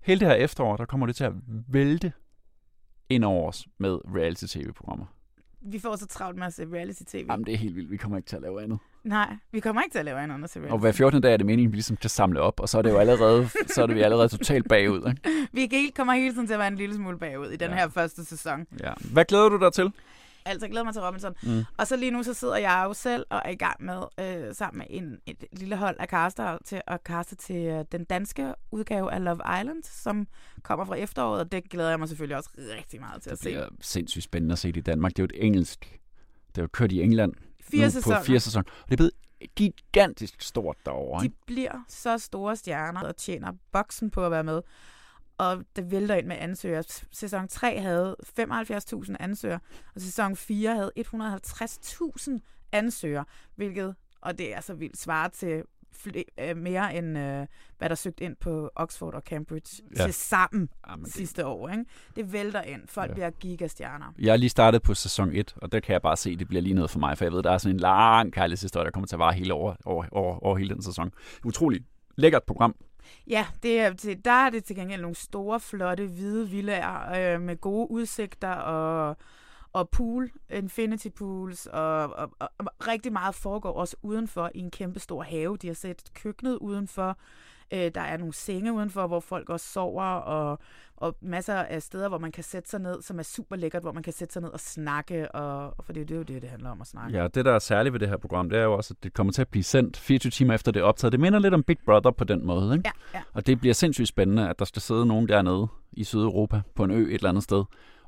hele 0.00 0.20
det 0.20 0.28
her 0.28 0.34
efterår, 0.34 0.76
der 0.76 0.84
kommer 0.84 1.06
det 1.06 1.16
til 1.16 1.24
at 1.24 1.32
vælte 1.68 2.12
ind 3.08 3.24
over 3.24 3.48
os 3.48 3.66
med 3.78 3.98
reality-tv-programmer. 4.14 5.06
Vi 5.62 5.78
får 5.78 5.96
så 5.96 6.06
travlt 6.06 6.38
med 6.38 6.46
at 6.46 6.54
se 6.54 6.66
reality-tv. 6.72 7.26
Jamen, 7.30 7.46
det 7.46 7.54
er 7.54 7.58
helt 7.58 7.76
vildt. 7.76 7.90
Vi 7.90 7.96
kommer 7.96 8.16
ikke 8.16 8.28
til 8.28 8.36
at 8.36 8.42
lave 8.42 8.62
andet. 8.62 8.78
Nej, 9.04 9.36
vi 9.52 9.60
kommer 9.60 9.82
ikke 9.82 9.94
til 9.94 9.98
at 9.98 10.04
lave 10.04 10.18
andet 10.20 10.34
end 10.34 10.44
at 10.44 10.50
se 10.50 10.58
reality. 10.58 10.72
Og 10.72 10.78
hver 10.78 10.92
14. 10.92 11.22
dag 11.22 11.32
er 11.32 11.36
det 11.36 11.46
meningen, 11.46 11.68
at 11.68 11.72
vi 11.72 11.76
ligesom 11.76 11.96
kan 11.96 12.10
samle 12.10 12.40
op, 12.40 12.60
og 12.60 12.68
så 12.68 12.78
er 12.78 12.82
det 12.82 12.90
jo 12.90 12.96
allerede, 12.98 13.48
så 13.66 13.82
er 13.82 13.86
det 13.86 13.96
vi 13.96 14.00
allerede 14.02 14.28
totalt 14.28 14.68
bagud. 14.68 15.08
Ikke? 15.08 15.48
Vi 15.70 15.90
kommer 15.96 16.12
hele 16.14 16.34
tiden 16.34 16.46
til 16.46 16.54
at 16.54 16.58
være 16.58 16.68
en 16.68 16.76
lille 16.76 16.94
smule 16.94 17.18
bagud 17.18 17.46
i 17.50 17.56
den 17.56 17.70
Ja. 17.70 17.76
her 17.76 17.88
første 17.88 18.24
sæson. 18.24 18.66
Ja. 18.82 18.92
Hvad 19.12 19.24
glæder 19.24 19.48
du 19.48 19.58
dig 19.58 19.72
til? 19.72 19.92
Altså, 20.44 20.66
jeg 20.66 20.70
glæder 20.70 20.84
mig 20.84 20.92
til 20.94 21.02
Robinson. 21.02 21.34
Mm. 21.42 21.64
Og 21.78 21.86
så 21.86 21.96
lige 21.96 22.10
nu, 22.10 22.22
så 22.22 22.34
sidder 22.34 22.56
jeg 22.56 22.82
jo 22.86 22.92
selv 22.94 23.26
og 23.30 23.42
er 23.44 23.50
i 23.50 23.54
gang 23.54 23.84
med, 23.84 24.02
øh, 24.20 24.54
sammen 24.54 24.78
med 24.78 24.86
en, 24.90 25.18
et 25.26 25.44
lille 25.52 25.76
hold 25.76 25.96
af 26.00 26.06
caster, 26.06 26.58
til 26.64 26.80
at 26.86 27.04
kaste 27.04 27.36
til 27.36 27.56
øh, 27.56 27.84
den 27.92 28.04
danske 28.04 28.54
udgave 28.70 29.12
af 29.12 29.24
Love 29.24 29.40
Island, 29.60 29.82
som 29.82 30.26
kommer 30.62 30.84
fra 30.84 30.94
efteråret, 30.94 31.40
og 31.40 31.52
det 31.52 31.70
glæder 31.70 31.90
jeg 31.90 31.98
mig 31.98 32.08
selvfølgelig 32.08 32.36
også 32.36 32.50
rigtig 32.78 33.00
meget 33.00 33.22
til 33.22 33.30
Det 33.30 33.36
at 33.36 33.38
se. 33.38 33.50
bliver 33.50 33.68
sindssygt 33.80 34.24
spændende 34.24 34.52
at 34.52 34.58
se 34.58 34.68
det 34.68 34.76
i 34.76 34.80
Danmark. 34.80 35.12
Det 35.12 35.18
er 35.18 35.22
jo 35.22 35.38
et 35.38 35.46
engelsk... 35.46 36.00
Det 36.48 36.58
er 36.58 36.62
jo 36.62 36.68
kørt 36.72 36.92
i 36.92 37.02
England 37.02 37.32
Fire 37.70 37.84
nu 37.84 37.90
sæsoner. 37.90 38.18
på 38.18 38.24
fire 38.24 38.40
sæsoner. 38.40 38.64
Og 38.82 38.88
det 38.88 38.92
er 38.92 38.96
blevet 38.96 39.12
gigantisk 39.56 40.42
stort 40.42 40.76
derovre. 40.86 41.24
De 41.24 41.30
bliver 41.46 41.84
så 41.88 42.18
store 42.18 42.56
stjerner 42.56 43.00
og 43.00 43.16
tjener 43.16 43.52
boksen 43.72 44.10
på 44.10 44.24
at 44.24 44.30
være 44.30 44.44
med. 44.44 44.60
Og 45.40 45.64
det 45.76 45.90
vælter 45.90 46.14
ind 46.14 46.26
med 46.26 46.36
ansøgere. 46.40 46.82
Sæson 47.12 47.48
3 47.48 47.80
havde 47.80 48.16
75.000 48.40 49.14
ansøgere, 49.20 49.60
og 49.94 50.00
sæson 50.00 50.36
4 50.36 50.74
havde 50.74 50.92
150.000 50.98 52.38
ansøgere, 52.72 53.24
hvilket, 53.56 53.94
og 54.20 54.38
det 54.38 54.54
er 54.54 54.60
så 54.60 54.74
vildt, 54.74 54.98
svarer 54.98 55.28
til 55.28 55.62
fl- 55.96 56.22
øh, 56.40 56.56
mere 56.56 56.94
end 56.96 57.18
øh, 57.18 57.46
hvad 57.78 57.88
der 57.88 57.94
søgte 57.94 58.24
ind 58.24 58.36
på 58.40 58.70
Oxford 58.76 59.14
og 59.14 59.22
Cambridge 59.22 59.82
Ja. 59.98 60.04
til 60.04 60.14
sammen 60.14 60.68
Jamen, 60.88 61.04
det- 61.04 61.12
sidste 61.12 61.46
år. 61.46 61.68
Ikke? 61.68 61.84
Det 62.16 62.32
vælter 62.32 62.62
ind. 62.62 62.88
Folk 62.88 63.08
Ja. 63.08 63.14
bliver 63.14 63.30
gigastjerner. 63.30 64.12
Jeg 64.18 64.32
er 64.32 64.36
lige 64.36 64.50
startet 64.50 64.82
på 64.82 64.94
sæson 64.94 65.30
1, 65.32 65.54
og 65.56 65.72
der 65.72 65.80
kan 65.80 65.92
jeg 65.92 66.02
bare 66.02 66.16
se, 66.16 66.30
at 66.30 66.38
det 66.38 66.48
bliver 66.48 66.62
lige 66.62 66.74
noget 66.74 66.90
for 66.90 66.98
mig, 66.98 67.18
for 67.18 67.24
jeg 67.24 67.32
ved, 67.32 67.42
der 67.42 67.50
er 67.52 67.58
sådan 67.58 67.76
en 67.76 67.80
lang 67.80 68.32
kærlighedshistorie, 68.32 68.84
der 68.84 68.90
kommer 68.90 69.06
til 69.06 69.16
at 69.16 69.20
vare 69.20 69.32
hele 69.32 69.54
over, 69.54 69.74
over, 69.84 70.04
over, 70.12 70.38
over 70.44 70.56
hele 70.58 70.74
den 70.74 70.82
sæson. 70.82 71.10
Utroligt 71.44 71.84
lækkert 72.16 72.42
program. 72.46 72.74
Ja, 73.26 73.46
det 73.62 73.80
er, 73.80 74.14
der 74.24 74.32
er 74.32 74.50
det 74.50 74.64
til 74.64 74.76
gengæld 74.76 75.00
nogle 75.00 75.16
store, 75.16 75.60
flotte, 75.60 76.06
hvide 76.06 76.48
villager 76.48 77.34
øh, 77.34 77.40
med 77.40 77.56
gode 77.56 77.90
udsigter 77.90 78.52
og, 78.52 79.16
og 79.72 79.88
pool, 79.88 80.30
infinity 80.50 81.08
pools, 81.08 81.66
og, 81.66 82.12
og, 82.12 82.30
og, 82.38 82.50
og 82.58 82.66
rigtig 82.88 83.12
meget 83.12 83.34
foregår 83.34 83.72
også 83.72 83.96
udenfor 84.02 84.50
i 84.54 84.58
en 84.58 84.70
kæmpe 84.70 85.00
stor 85.00 85.22
have. 85.22 85.56
De 85.56 85.66
har 85.66 85.74
sat 85.74 86.02
køkkenet 86.14 86.56
udenfor, 86.56 87.18
øh, 87.72 87.90
der 87.94 88.00
er 88.00 88.16
nogle 88.16 88.34
senge 88.34 88.72
udenfor, 88.72 89.06
hvor 89.06 89.20
folk 89.20 89.50
også 89.50 89.72
sover, 89.72 90.04
og, 90.04 90.58
og 90.96 91.16
masser 91.20 91.54
af 91.54 91.82
steder, 91.82 92.08
hvor 92.08 92.18
man 92.18 92.32
kan 92.32 92.44
sætte 92.44 92.70
sig 92.70 92.80
ned, 92.80 93.02
som 93.02 93.18
er 93.18 93.22
super 93.22 93.56
lækkert, 93.56 93.82
hvor 93.82 93.92
man 93.92 94.02
kan 94.02 94.12
sætte 94.12 94.32
sig 94.32 94.42
ned 94.42 94.50
og 94.50 94.60
snakke, 94.60 95.34
og, 95.34 95.74
for 95.84 95.92
det, 95.92 96.00
er 96.00 96.04
det 96.04 96.14
er 96.14 96.18
jo 96.18 96.22
det, 96.22 96.42
det 96.42 96.50
handler 96.50 96.70
om 96.70 96.80
at 96.80 96.86
snakke. 96.86 97.18
Ja, 97.18 97.28
det 97.28 97.44
der 97.44 97.52
er 97.52 97.58
særligt 97.58 97.92
ved 97.92 98.00
det 98.00 98.08
her 98.08 98.16
program, 98.16 98.50
det 98.50 98.58
er 98.58 98.62
jo 98.62 98.72
også, 98.74 98.94
at 98.98 99.04
det 99.04 99.14
kommer 99.14 99.32
til 99.32 99.42
at 99.42 99.48
blive 99.48 99.64
sendt 99.64 99.96
24 99.96 100.30
timer 100.30 100.54
efter 100.54 100.72
det 100.72 100.80
er 100.80 100.84
optaget. 100.84 101.12
Det 101.12 101.20
minder 101.20 101.38
lidt 101.38 101.54
om 101.54 101.62
Big 101.62 101.78
Brother 101.84 102.10
på 102.10 102.24
den 102.24 102.46
måde, 102.46 102.74
ikke? 102.74 102.90
Ja, 103.14 103.18
ja. 103.18 103.22
Og 103.32 103.46
det 103.46 103.60
bliver 103.60 103.74
sindssygt 103.74 104.08
spændende, 104.08 104.48
at 104.48 104.58
der 104.58 104.64
skal 104.64 104.82
sidde 104.82 105.06
nogen 105.06 105.28
dernede 105.28 105.68
i 105.92 106.04
Sydeuropa 106.04 106.62
på 106.74 106.84
en 106.84 106.90
ø 106.90 107.02
et 107.08 107.14
eller 107.14 107.28
andet 107.28 107.44
sted 107.44 107.64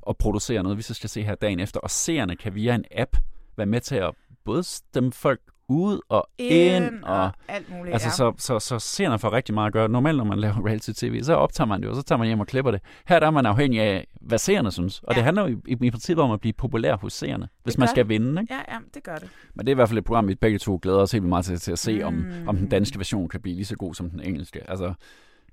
og 0.07 0.17
producere 0.17 0.63
noget, 0.63 0.77
vi 0.77 0.81
så 0.83 0.93
skal 0.93 1.09
se 1.09 1.23
her 1.23 1.35
dagen 1.35 1.59
efter. 1.59 1.79
Og 1.79 1.89
seerne 1.89 2.35
kan 2.35 2.55
via 2.55 2.75
en 2.75 2.85
app 2.91 3.17
være 3.57 3.67
med 3.67 3.81
til 3.81 3.95
at 3.95 4.11
både 4.45 4.63
stemme 4.63 5.11
folk 5.11 5.41
ud 5.69 5.99
og 6.09 6.29
ind, 6.37 6.85
Ind 6.85 7.03
og, 7.03 7.21
og 7.21 7.31
alt 7.47 7.69
muligt, 7.69 7.93
Altså, 7.93 8.07
ja. 8.07 8.11
så, 8.11 8.33
så, 8.37 8.59
så 8.59 8.79
seerne 8.79 9.19
får 9.19 9.33
rigtig 9.33 9.53
meget 9.53 9.67
at 9.67 9.73
gøre. 9.73 9.89
Normalt, 9.89 10.17
når 10.17 10.23
man 10.23 10.39
laver 10.39 10.65
reality-tv, 10.67 11.23
så 11.23 11.33
optager 11.33 11.67
man 11.67 11.81
det, 11.81 11.89
og 11.89 11.95
så 11.95 12.03
tager 12.03 12.17
man 12.17 12.27
hjem 12.27 12.39
og 12.39 12.47
klipper 12.47 12.71
det. 12.71 12.81
Her 13.07 13.19
der 13.19 13.27
er 13.27 13.31
man 13.31 13.45
afhængig 13.45 13.81
af, 13.81 14.07
hvad 14.21 14.37
seerne 14.37 14.71
synes. 14.71 14.99
Og 14.99 15.13
ja. 15.13 15.15
det 15.15 15.23
handler 15.23 15.47
jo 15.47 15.47
i, 15.47 15.71
i, 15.71 15.87
i 15.87 15.91
princippet 15.91 16.23
om 16.23 16.31
at 16.31 16.39
blive 16.39 16.53
populær 16.53 16.95
hos 16.95 17.13
seerne, 17.13 17.47
hvis 17.63 17.73
Det 17.73 17.79
man 17.79 17.87
skal 17.87 18.03
det. 18.03 18.09
vinde. 18.09 18.41
Ikke? 18.41 18.53
Ja, 18.53 18.73
ja, 18.73 18.79
det 18.93 19.03
gør 19.03 19.15
det. 19.15 19.29
Men 19.53 19.65
det 19.65 19.71
er 19.71 19.73
i 19.73 19.75
hvert 19.75 19.89
fald 19.89 19.97
et 19.99 20.05
program, 20.05 20.27
vi 20.27 20.35
begge 20.35 20.59
to 20.59 20.79
glæder 20.81 20.97
os 20.99 21.11
helt 21.11 21.23
meget 21.23 21.45
til, 21.45 21.59
til 21.59 21.71
at 21.71 21.79
se, 21.79 21.99
mm. 21.99 22.05
om, 22.05 22.25
om 22.47 22.57
den 22.57 22.69
danske 22.69 22.97
version 22.99 23.29
kan 23.29 23.41
blive 23.41 23.55
lige 23.55 23.65
så 23.65 23.75
god 23.75 23.93
som 23.93 24.09
den 24.09 24.19
engelske. 24.21 24.69
Altså, 24.69 24.93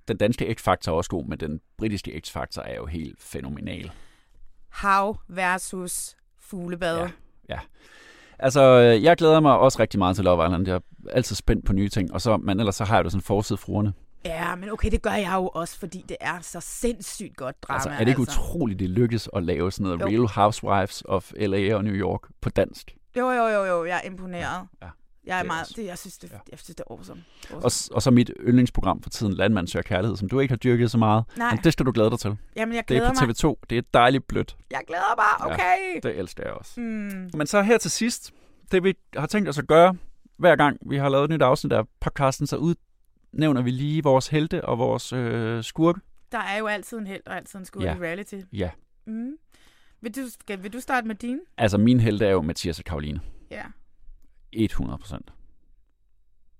den 0.08 0.16
danske 0.16 0.46
X-Factor 0.58 0.88
er 0.90 0.92
også 0.92 1.10
god, 1.10 1.24
men 1.26 1.40
den 1.40 1.60
britiske 1.78 2.22
X-Factor 2.26 2.62
er 2.64 2.74
jo 2.76 2.86
helt 2.86 3.20
fænomenal. 3.22 3.90
Hav 4.70 5.16
versus 5.28 6.16
fuglebad. 6.40 6.98
Ja. 6.98 7.08
Ja. 7.48 7.58
Altså, 8.38 8.60
øh, 8.62 9.02
jeg 9.02 9.16
glæder 9.16 9.40
mig 9.40 9.58
også 9.58 9.78
rigtig 9.78 9.98
meget 9.98 10.16
til 10.16 10.24
Love 10.24 10.44
Island. 10.46 10.66
Jeg 10.66 10.74
er 10.74 10.80
altid 11.12 11.36
spændt 11.36 11.66
på 11.66 11.72
nye 11.72 11.88
ting. 11.88 12.14
Og 12.14 12.20
så, 12.20 12.36
men 12.36 12.60
ellers 12.60 12.74
så 12.76 12.84
har 12.84 12.96
jeg 12.96 13.04
jo 13.04 13.10
sådan 13.10 13.22
forside 13.22 13.56
fruerne. 13.56 13.92
Ja, 14.24 14.54
men 14.54 14.70
okay, 14.70 14.90
det 14.90 15.02
gør 15.02 15.10
jeg 15.10 15.32
jo 15.34 15.48
også, 15.48 15.78
fordi 15.78 16.04
det 16.08 16.16
er 16.20 16.40
så 16.40 16.60
sindssygt 16.60 17.36
godt 17.36 17.62
drama. 17.62 17.76
Altså, 17.76 17.90
er 17.90 17.98
det 17.98 18.08
ikke 18.08 18.20
utroligt, 18.20 18.78
det 18.80 18.90
lykkes 18.90 19.28
at 19.36 19.42
lave 19.42 19.72
sådan 19.72 19.84
noget 19.84 20.00
Jo. 20.00 20.06
Real 20.06 20.28
Housewives 20.28 21.02
of 21.04 21.32
LA 21.36 21.74
og 21.76 21.84
New 21.84 21.94
York 21.94 22.20
på 22.40 22.50
dansk? 22.50 22.96
Jo, 23.16 23.30
jo, 23.30 23.46
jo, 23.46 23.64
jo, 23.64 23.84
jeg 23.84 24.00
er 24.04 24.08
imponeret. 24.10 24.66
Ja, 24.82 24.88
Jeg 25.24 25.36
er 25.38 25.42
det 25.42 25.46
meget, 25.46 25.66
det, 25.76 25.84
jeg 25.86 25.98
synes, 25.98 26.18
det, 26.18 26.30
jeg 26.50 26.58
synes, 26.58 26.76
det 26.76 26.80
er 26.80 26.92
awesome. 26.94 27.22
awesome. 27.50 27.64
Og, 27.90 27.96
og 27.96 28.02
så 28.02 28.10
mit 28.10 28.30
yndlingsprogram 28.40 29.02
for 29.02 29.10
tiden, 29.10 29.32
Landmand 29.34 29.66
søger 29.68 29.82
kærlighed, 29.82 30.16
som 30.16 30.28
du 30.28 30.40
ikke 30.40 30.52
har 30.52 30.56
dyrket 30.56 30.90
så 30.90 30.98
meget. 30.98 31.24
Nej. 31.36 31.54
Men 31.54 31.64
det 31.64 31.72
skal 31.72 31.86
du 31.86 31.92
glæde 31.92 32.10
dig 32.10 32.18
til. 32.18 32.36
Jamen, 32.56 32.74
jeg 32.74 32.88
det 32.88 32.96
er 32.96 33.00
glæder 33.12 33.26
på 33.26 33.56
TV2. 33.58 33.60
Det 33.70 33.78
er 33.78 33.82
dejligt 33.94 34.26
blødt. 34.26 34.56
Jeg 34.70 34.80
glæder 34.86 35.16
mig, 35.16 35.52
okay. 35.52 35.94
Ja, 36.04 36.08
det 36.08 36.18
elsker 36.18 36.42
jeg 36.44 36.52
også. 36.52 36.80
Mm. 36.80 37.30
Men 37.34 37.46
så 37.46 37.62
her 37.62 37.78
til 37.78 37.90
sidst, 37.90 38.32
det 38.72 38.84
vi 38.84 38.94
har 39.16 39.26
tænkt 39.26 39.48
os 39.48 39.58
at 39.58 39.66
gøre, 39.66 39.94
hver 40.36 40.56
gang 40.56 40.78
vi 40.90 40.96
har 40.96 41.08
lavet 41.08 41.24
et 41.24 41.30
nyt 41.30 41.42
afsnit 41.42 41.72
af 41.72 41.84
podcasten, 42.00 42.46
så 42.46 42.56
udnævner 42.56 43.62
vi 43.62 43.70
lige 43.70 44.02
vores 44.02 44.28
helte 44.28 44.64
og 44.64 44.78
vores 44.78 45.12
øh, 45.12 45.64
skurke. 45.64 46.00
Der 46.32 46.38
er 46.38 46.58
jo 46.58 46.66
altid 46.66 46.98
en 46.98 47.06
held 47.06 47.22
og 47.26 47.36
altid 47.36 47.58
en 47.58 47.64
skurk 47.64 47.84
Ja. 47.84 47.94
i 47.96 47.98
reality. 47.98 48.34
Ja, 48.52 48.70
Mm. 49.06 49.32
Vil, 50.02 50.14
du, 50.16 50.20
skal, 50.40 50.62
vil 50.62 50.72
du 50.72 50.80
starte 50.80 51.06
med 51.06 51.14
din? 51.14 51.40
altså 51.58 51.78
min 51.78 52.00
helte 52.00 52.26
er 52.26 52.30
jo 52.30 52.42
Mathias 52.42 52.78
og 52.78 52.84
Karoline. 52.84 53.20
Ja. 53.50 53.62
100 54.52 54.98
procent. 54.98 55.32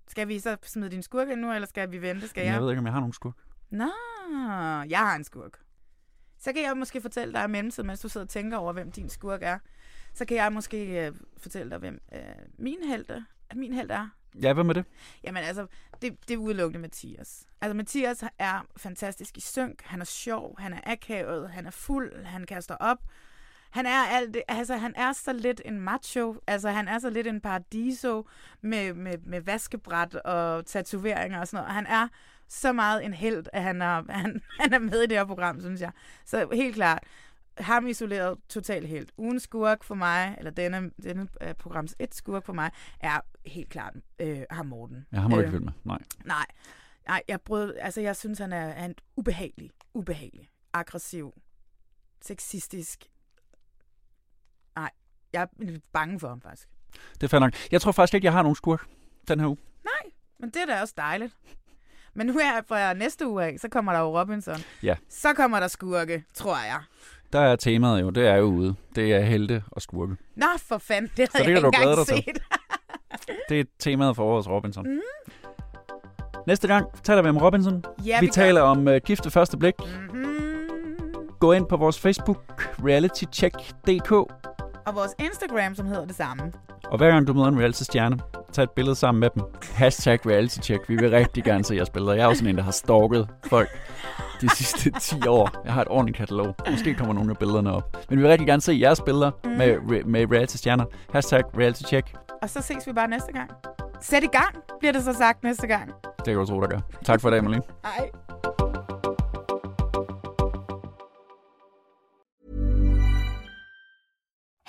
Skal 0.09 0.28
vi 0.28 0.38
så 0.38 0.57
smide 0.62 0.91
din 0.91 1.03
skurk 1.03 1.28
ind 1.28 1.41
nu, 1.41 1.53
eller 1.53 1.68
skal 1.68 1.91
vi 1.91 2.03
vente? 2.03 2.28
Skal 2.28 2.45
Jeg 2.45 2.53
jeg? 2.53 2.62
ved 2.62 2.70
ikke, 2.70 2.78
om 2.78 2.84
jeg 2.86 2.93
har 2.93 3.01
nogen 3.01 3.12
skurk. 3.12 3.34
Nå, 3.70 3.91
jeg 4.91 4.99
har 4.99 5.16
en 5.16 5.24
skurk. 5.24 5.59
Så 6.38 6.53
kan 6.53 6.62
jeg 6.62 6.76
måske 6.76 7.01
fortælle 7.01 7.34
dig 7.34 7.45
i 7.45 7.49
mellemtiden, 7.49 7.86
mens 7.86 8.01
du 8.01 8.09
sidder 8.09 8.24
og 8.24 8.28
tænker 8.30 8.57
over, 8.57 8.72
hvem 8.72 8.93
din 8.93 9.09
skurk 9.09 9.43
er. 9.43 9.59
Så 10.14 10.24
kan 10.24 10.36
jeg 10.36 10.53
måske 10.53 11.07
øh, 11.07 11.12
fortælle 11.38 11.70
dig, 11.70 11.78
hvem 11.78 12.01
øh, 12.14 12.20
min 12.59 12.78
held 12.84 13.05
er. 13.09 13.22
Min 13.55 13.74
held 13.74 13.91
er. 13.91 14.09
Ja, 14.43 14.53
hvad 14.53 14.64
med 14.64 14.74
det? 14.74 14.84
Jamen 15.24 15.43
altså, 15.45 15.66
det, 16.03 16.28
det 16.28 16.34
er 16.34 16.38
udelukkende 16.38 16.80
Mathias. 16.80 17.47
Altså 17.61 17.74
Mathias 17.74 18.24
er 18.38 18.66
fantastisk 18.76 19.36
i 19.36 19.41
synk, 19.41 19.82
han 19.82 20.01
er 20.01 20.05
sjov, 20.05 20.61
han 20.61 20.72
er 20.72 20.80
akavet, 20.86 21.51
han 21.51 21.66
er 21.66 21.70
fuld, 21.70 22.24
han 22.24 22.47
kaster 22.47 22.74
op. 22.74 22.99
Han 23.71 23.87
er 23.87 24.07
alt 24.11 24.37
altså 24.49 24.77
han 24.77 24.95
er 24.97 25.12
så 25.12 25.33
lidt 25.33 25.62
en 25.64 25.81
macho, 25.81 26.41
altså 26.47 26.71
han 26.71 26.89
er 26.89 26.99
så 26.99 27.11
lidt 27.11 27.27
en 27.27 27.41
paradiso 27.41 28.27
med, 28.61 28.95
med, 28.95 29.18
med 29.18 29.41
vaskebræt 29.41 30.14
og 30.14 30.66
tatoveringer 30.66 31.41
og 31.41 31.49
sådan 31.49 31.64
noget. 31.64 31.75
Han 31.75 31.87
er 31.87 32.09
så 32.49 32.73
meget 32.73 33.05
en 33.05 33.14
held, 33.14 33.47
at 33.53 33.62
han 33.62 33.83
er, 33.83 34.03
han, 34.21 34.43
han 34.61 34.73
er 34.73 34.79
med 34.79 35.03
i 35.03 35.07
det 35.07 35.18
her 35.18 35.25
program, 35.25 35.61
synes 35.61 35.81
jeg. 35.81 35.93
Så 36.25 36.49
helt 36.53 36.75
klart. 36.75 37.05
ham 37.59 37.87
isoleret 37.87 38.39
totalt 38.49 38.89
helt. 38.89 39.12
Ugen 39.16 39.41
skurk 39.41 39.85
for 39.85 39.95
mig, 39.95 40.35
eller 40.39 40.51
denne, 40.51 40.91
denne 41.03 41.29
uh, 41.47 41.53
programs 41.53 41.95
et 41.99 42.14
skurk 42.14 42.47
for 42.47 42.53
mig, 42.53 42.71
er 43.01 43.21
helt 43.47 43.68
klart 43.68 43.95
uh, 44.23 44.43
ham 44.51 44.66
Morten. 44.66 45.07
Ja, 45.12 45.18
ham 45.18 45.31
du 45.31 45.37
Øh, 45.37 45.43
ikke 45.43 45.51
følge 45.51 45.64
med. 45.64 45.73
Nej. 45.85 45.99
Nej, 46.25 46.47
nej 47.09 47.23
jeg, 47.29 47.41
brød, 47.41 47.75
altså, 47.79 48.01
jeg 48.01 48.16
synes, 48.16 48.39
han 48.39 48.53
er, 48.53 48.66
er 48.66 48.85
en 48.85 48.95
ubehagelig, 49.16 49.71
ubehagelig, 49.95 50.49
aggressiv, 50.73 51.35
sexistisk. 52.23 53.05
Jeg 55.33 55.43
er 55.43 55.66
bange 55.93 56.20
for 56.20 56.28
ham 56.28 56.41
faktisk. 56.41 56.68
Det 57.14 57.22
er 57.22 57.28
fair 57.28 57.41
nok. 57.41 57.53
Jeg 57.70 57.81
tror 57.81 57.93
faktisk 57.93 58.14
ikke, 58.14 58.24
jeg 58.24 58.33
har 58.33 58.43
nogen 58.43 58.57
skurk 58.57 58.87
den 59.28 59.41
her 59.41 59.47
uge. 59.47 59.57
Nej, 59.85 60.12
men 60.41 60.51
det 60.51 60.62
er 60.62 60.66
da 60.66 60.81
også 60.81 60.95
dejligt. 60.97 61.37
Men 62.14 62.26
nu 62.26 62.33
her 62.33 62.62
fra 62.68 62.93
næste 62.93 63.28
uge 63.28 63.45
af, 63.45 63.57
så 63.61 63.68
kommer 63.68 63.93
der 63.93 64.01
jo 64.01 64.20
Robinson. 64.20 64.57
Ja. 64.83 64.97
Så 65.09 65.35
kommer 65.35 65.61
der 65.61 65.68
skurke, 65.68 66.24
tror 66.35 66.57
jeg. 66.57 66.81
Der 67.33 67.41
er 67.41 67.57
temaet 67.57 68.01
jo, 68.01 68.11
det 68.11 68.26
er 68.26 68.37
jo 68.37 68.45
ude. 68.45 68.74
Det 68.95 69.14
er 69.14 69.20
helte 69.20 69.64
og 69.70 69.83
skurke. 69.83 70.16
Nå, 70.37 70.47
for 70.59 70.78
fanden, 70.78 71.11
det 71.16 71.31
Så 71.33 71.39
havde 71.39 71.49
det 71.49 71.55
jeg 71.55 71.66
ikke 71.66 71.78
engang 71.78 72.07
set. 72.07 72.43
Det 73.49 73.61
er 73.61 73.64
temaet 73.78 74.16
for 74.16 74.24
årets 74.24 74.49
Robinson. 74.49 74.85
Mm. 74.95 75.01
Næste 76.47 76.68
gang 76.68 77.03
taler 77.03 77.22
vi 77.22 77.28
om 77.28 77.39
Robinson. 77.39 77.85
Ja, 78.07 78.20
vi 78.20 78.26
vi 78.26 78.33
taler 78.33 78.61
om 78.61 78.87
uh, 78.87 78.97
gift 78.97 79.24
ved 79.24 79.31
første 79.31 79.57
blik. 79.57 79.74
Mm-hmm. 79.78 81.28
Gå 81.41 81.53
ind 81.53 81.66
på 81.66 81.76
vores 81.76 82.01
Facebook, 82.01 82.39
realitycheck.dk. 82.85 84.11
Og 84.87 84.95
vores 84.95 85.14
Instagram, 85.18 85.74
som 85.74 85.87
hedder 85.87 86.05
det 86.07 86.16
samme. 86.16 86.53
Og 86.85 86.99
hver 86.99 87.09
gang 87.11 87.26
du 87.26 87.33
møder 87.35 87.47
en 87.49 87.59
reality-stjerne, 87.59 88.18
tag 88.53 88.62
et 88.64 88.70
billede 88.70 88.95
sammen 88.97 89.20
med 89.20 89.31
dem. 89.35 89.43
Hashtag 89.74 90.26
realitycheck. 90.26 90.89
Vi 90.89 90.97
vil 90.97 91.11
rigtig 91.11 91.45
gerne 91.45 91.64
se 91.64 91.74
jeres 91.74 91.91
billeder. 91.91 92.12
Jeg 92.14 92.22
er 92.22 92.26
jo 92.26 92.35
sådan 92.35 92.49
en, 92.49 92.57
der 92.57 92.62
har 92.62 92.70
stalket 92.70 93.28
folk 93.47 93.68
de 94.41 94.49
sidste 94.49 94.91
10 95.01 95.26
år. 95.28 95.51
Jeg 95.64 95.72
har 95.72 95.83
et 95.83 95.89
ordentligt 95.89 96.16
katalog. 96.18 96.55
Måske 96.70 96.95
kommer 96.95 97.14
nogle 97.14 97.31
af 97.31 97.37
billederne 97.39 97.72
op. 97.72 97.97
Men 98.09 98.18
vi 98.18 98.22
vil 98.22 98.31
rigtig 98.31 98.47
gerne 98.47 98.62
se 98.62 98.78
jeres 98.81 99.01
billeder 99.01 99.31
Mm. 99.45 99.51
med, 99.51 100.05
med 100.05 100.31
reality-stjerner. 100.33 100.85
Hashtag 101.12 101.43
realitycheck. 101.59 102.14
Og 102.43 102.51
så 102.51 102.62
ses 102.62 102.87
vi 102.87 102.93
bare 102.93 103.09
næste 103.09 103.33
gang. 103.33 103.51
Sæt 104.01 104.22
i 104.22 104.26
gang, 104.26 104.55
bliver 104.78 104.93
det 104.93 105.03
så 105.05 105.12
sagt 105.12 105.43
næste 105.45 105.66
gang. 105.66 105.91
Det 106.16 106.24
kan 106.26 106.35
du 106.37 106.47
tro, 106.47 106.61
der 106.61 106.66
gør. 106.68 106.78
Tak 107.05 107.20
for 107.20 107.28
i 107.28 107.33
dag, 107.33 107.45
Malene. 107.45 107.62
Hej. 107.85 108.11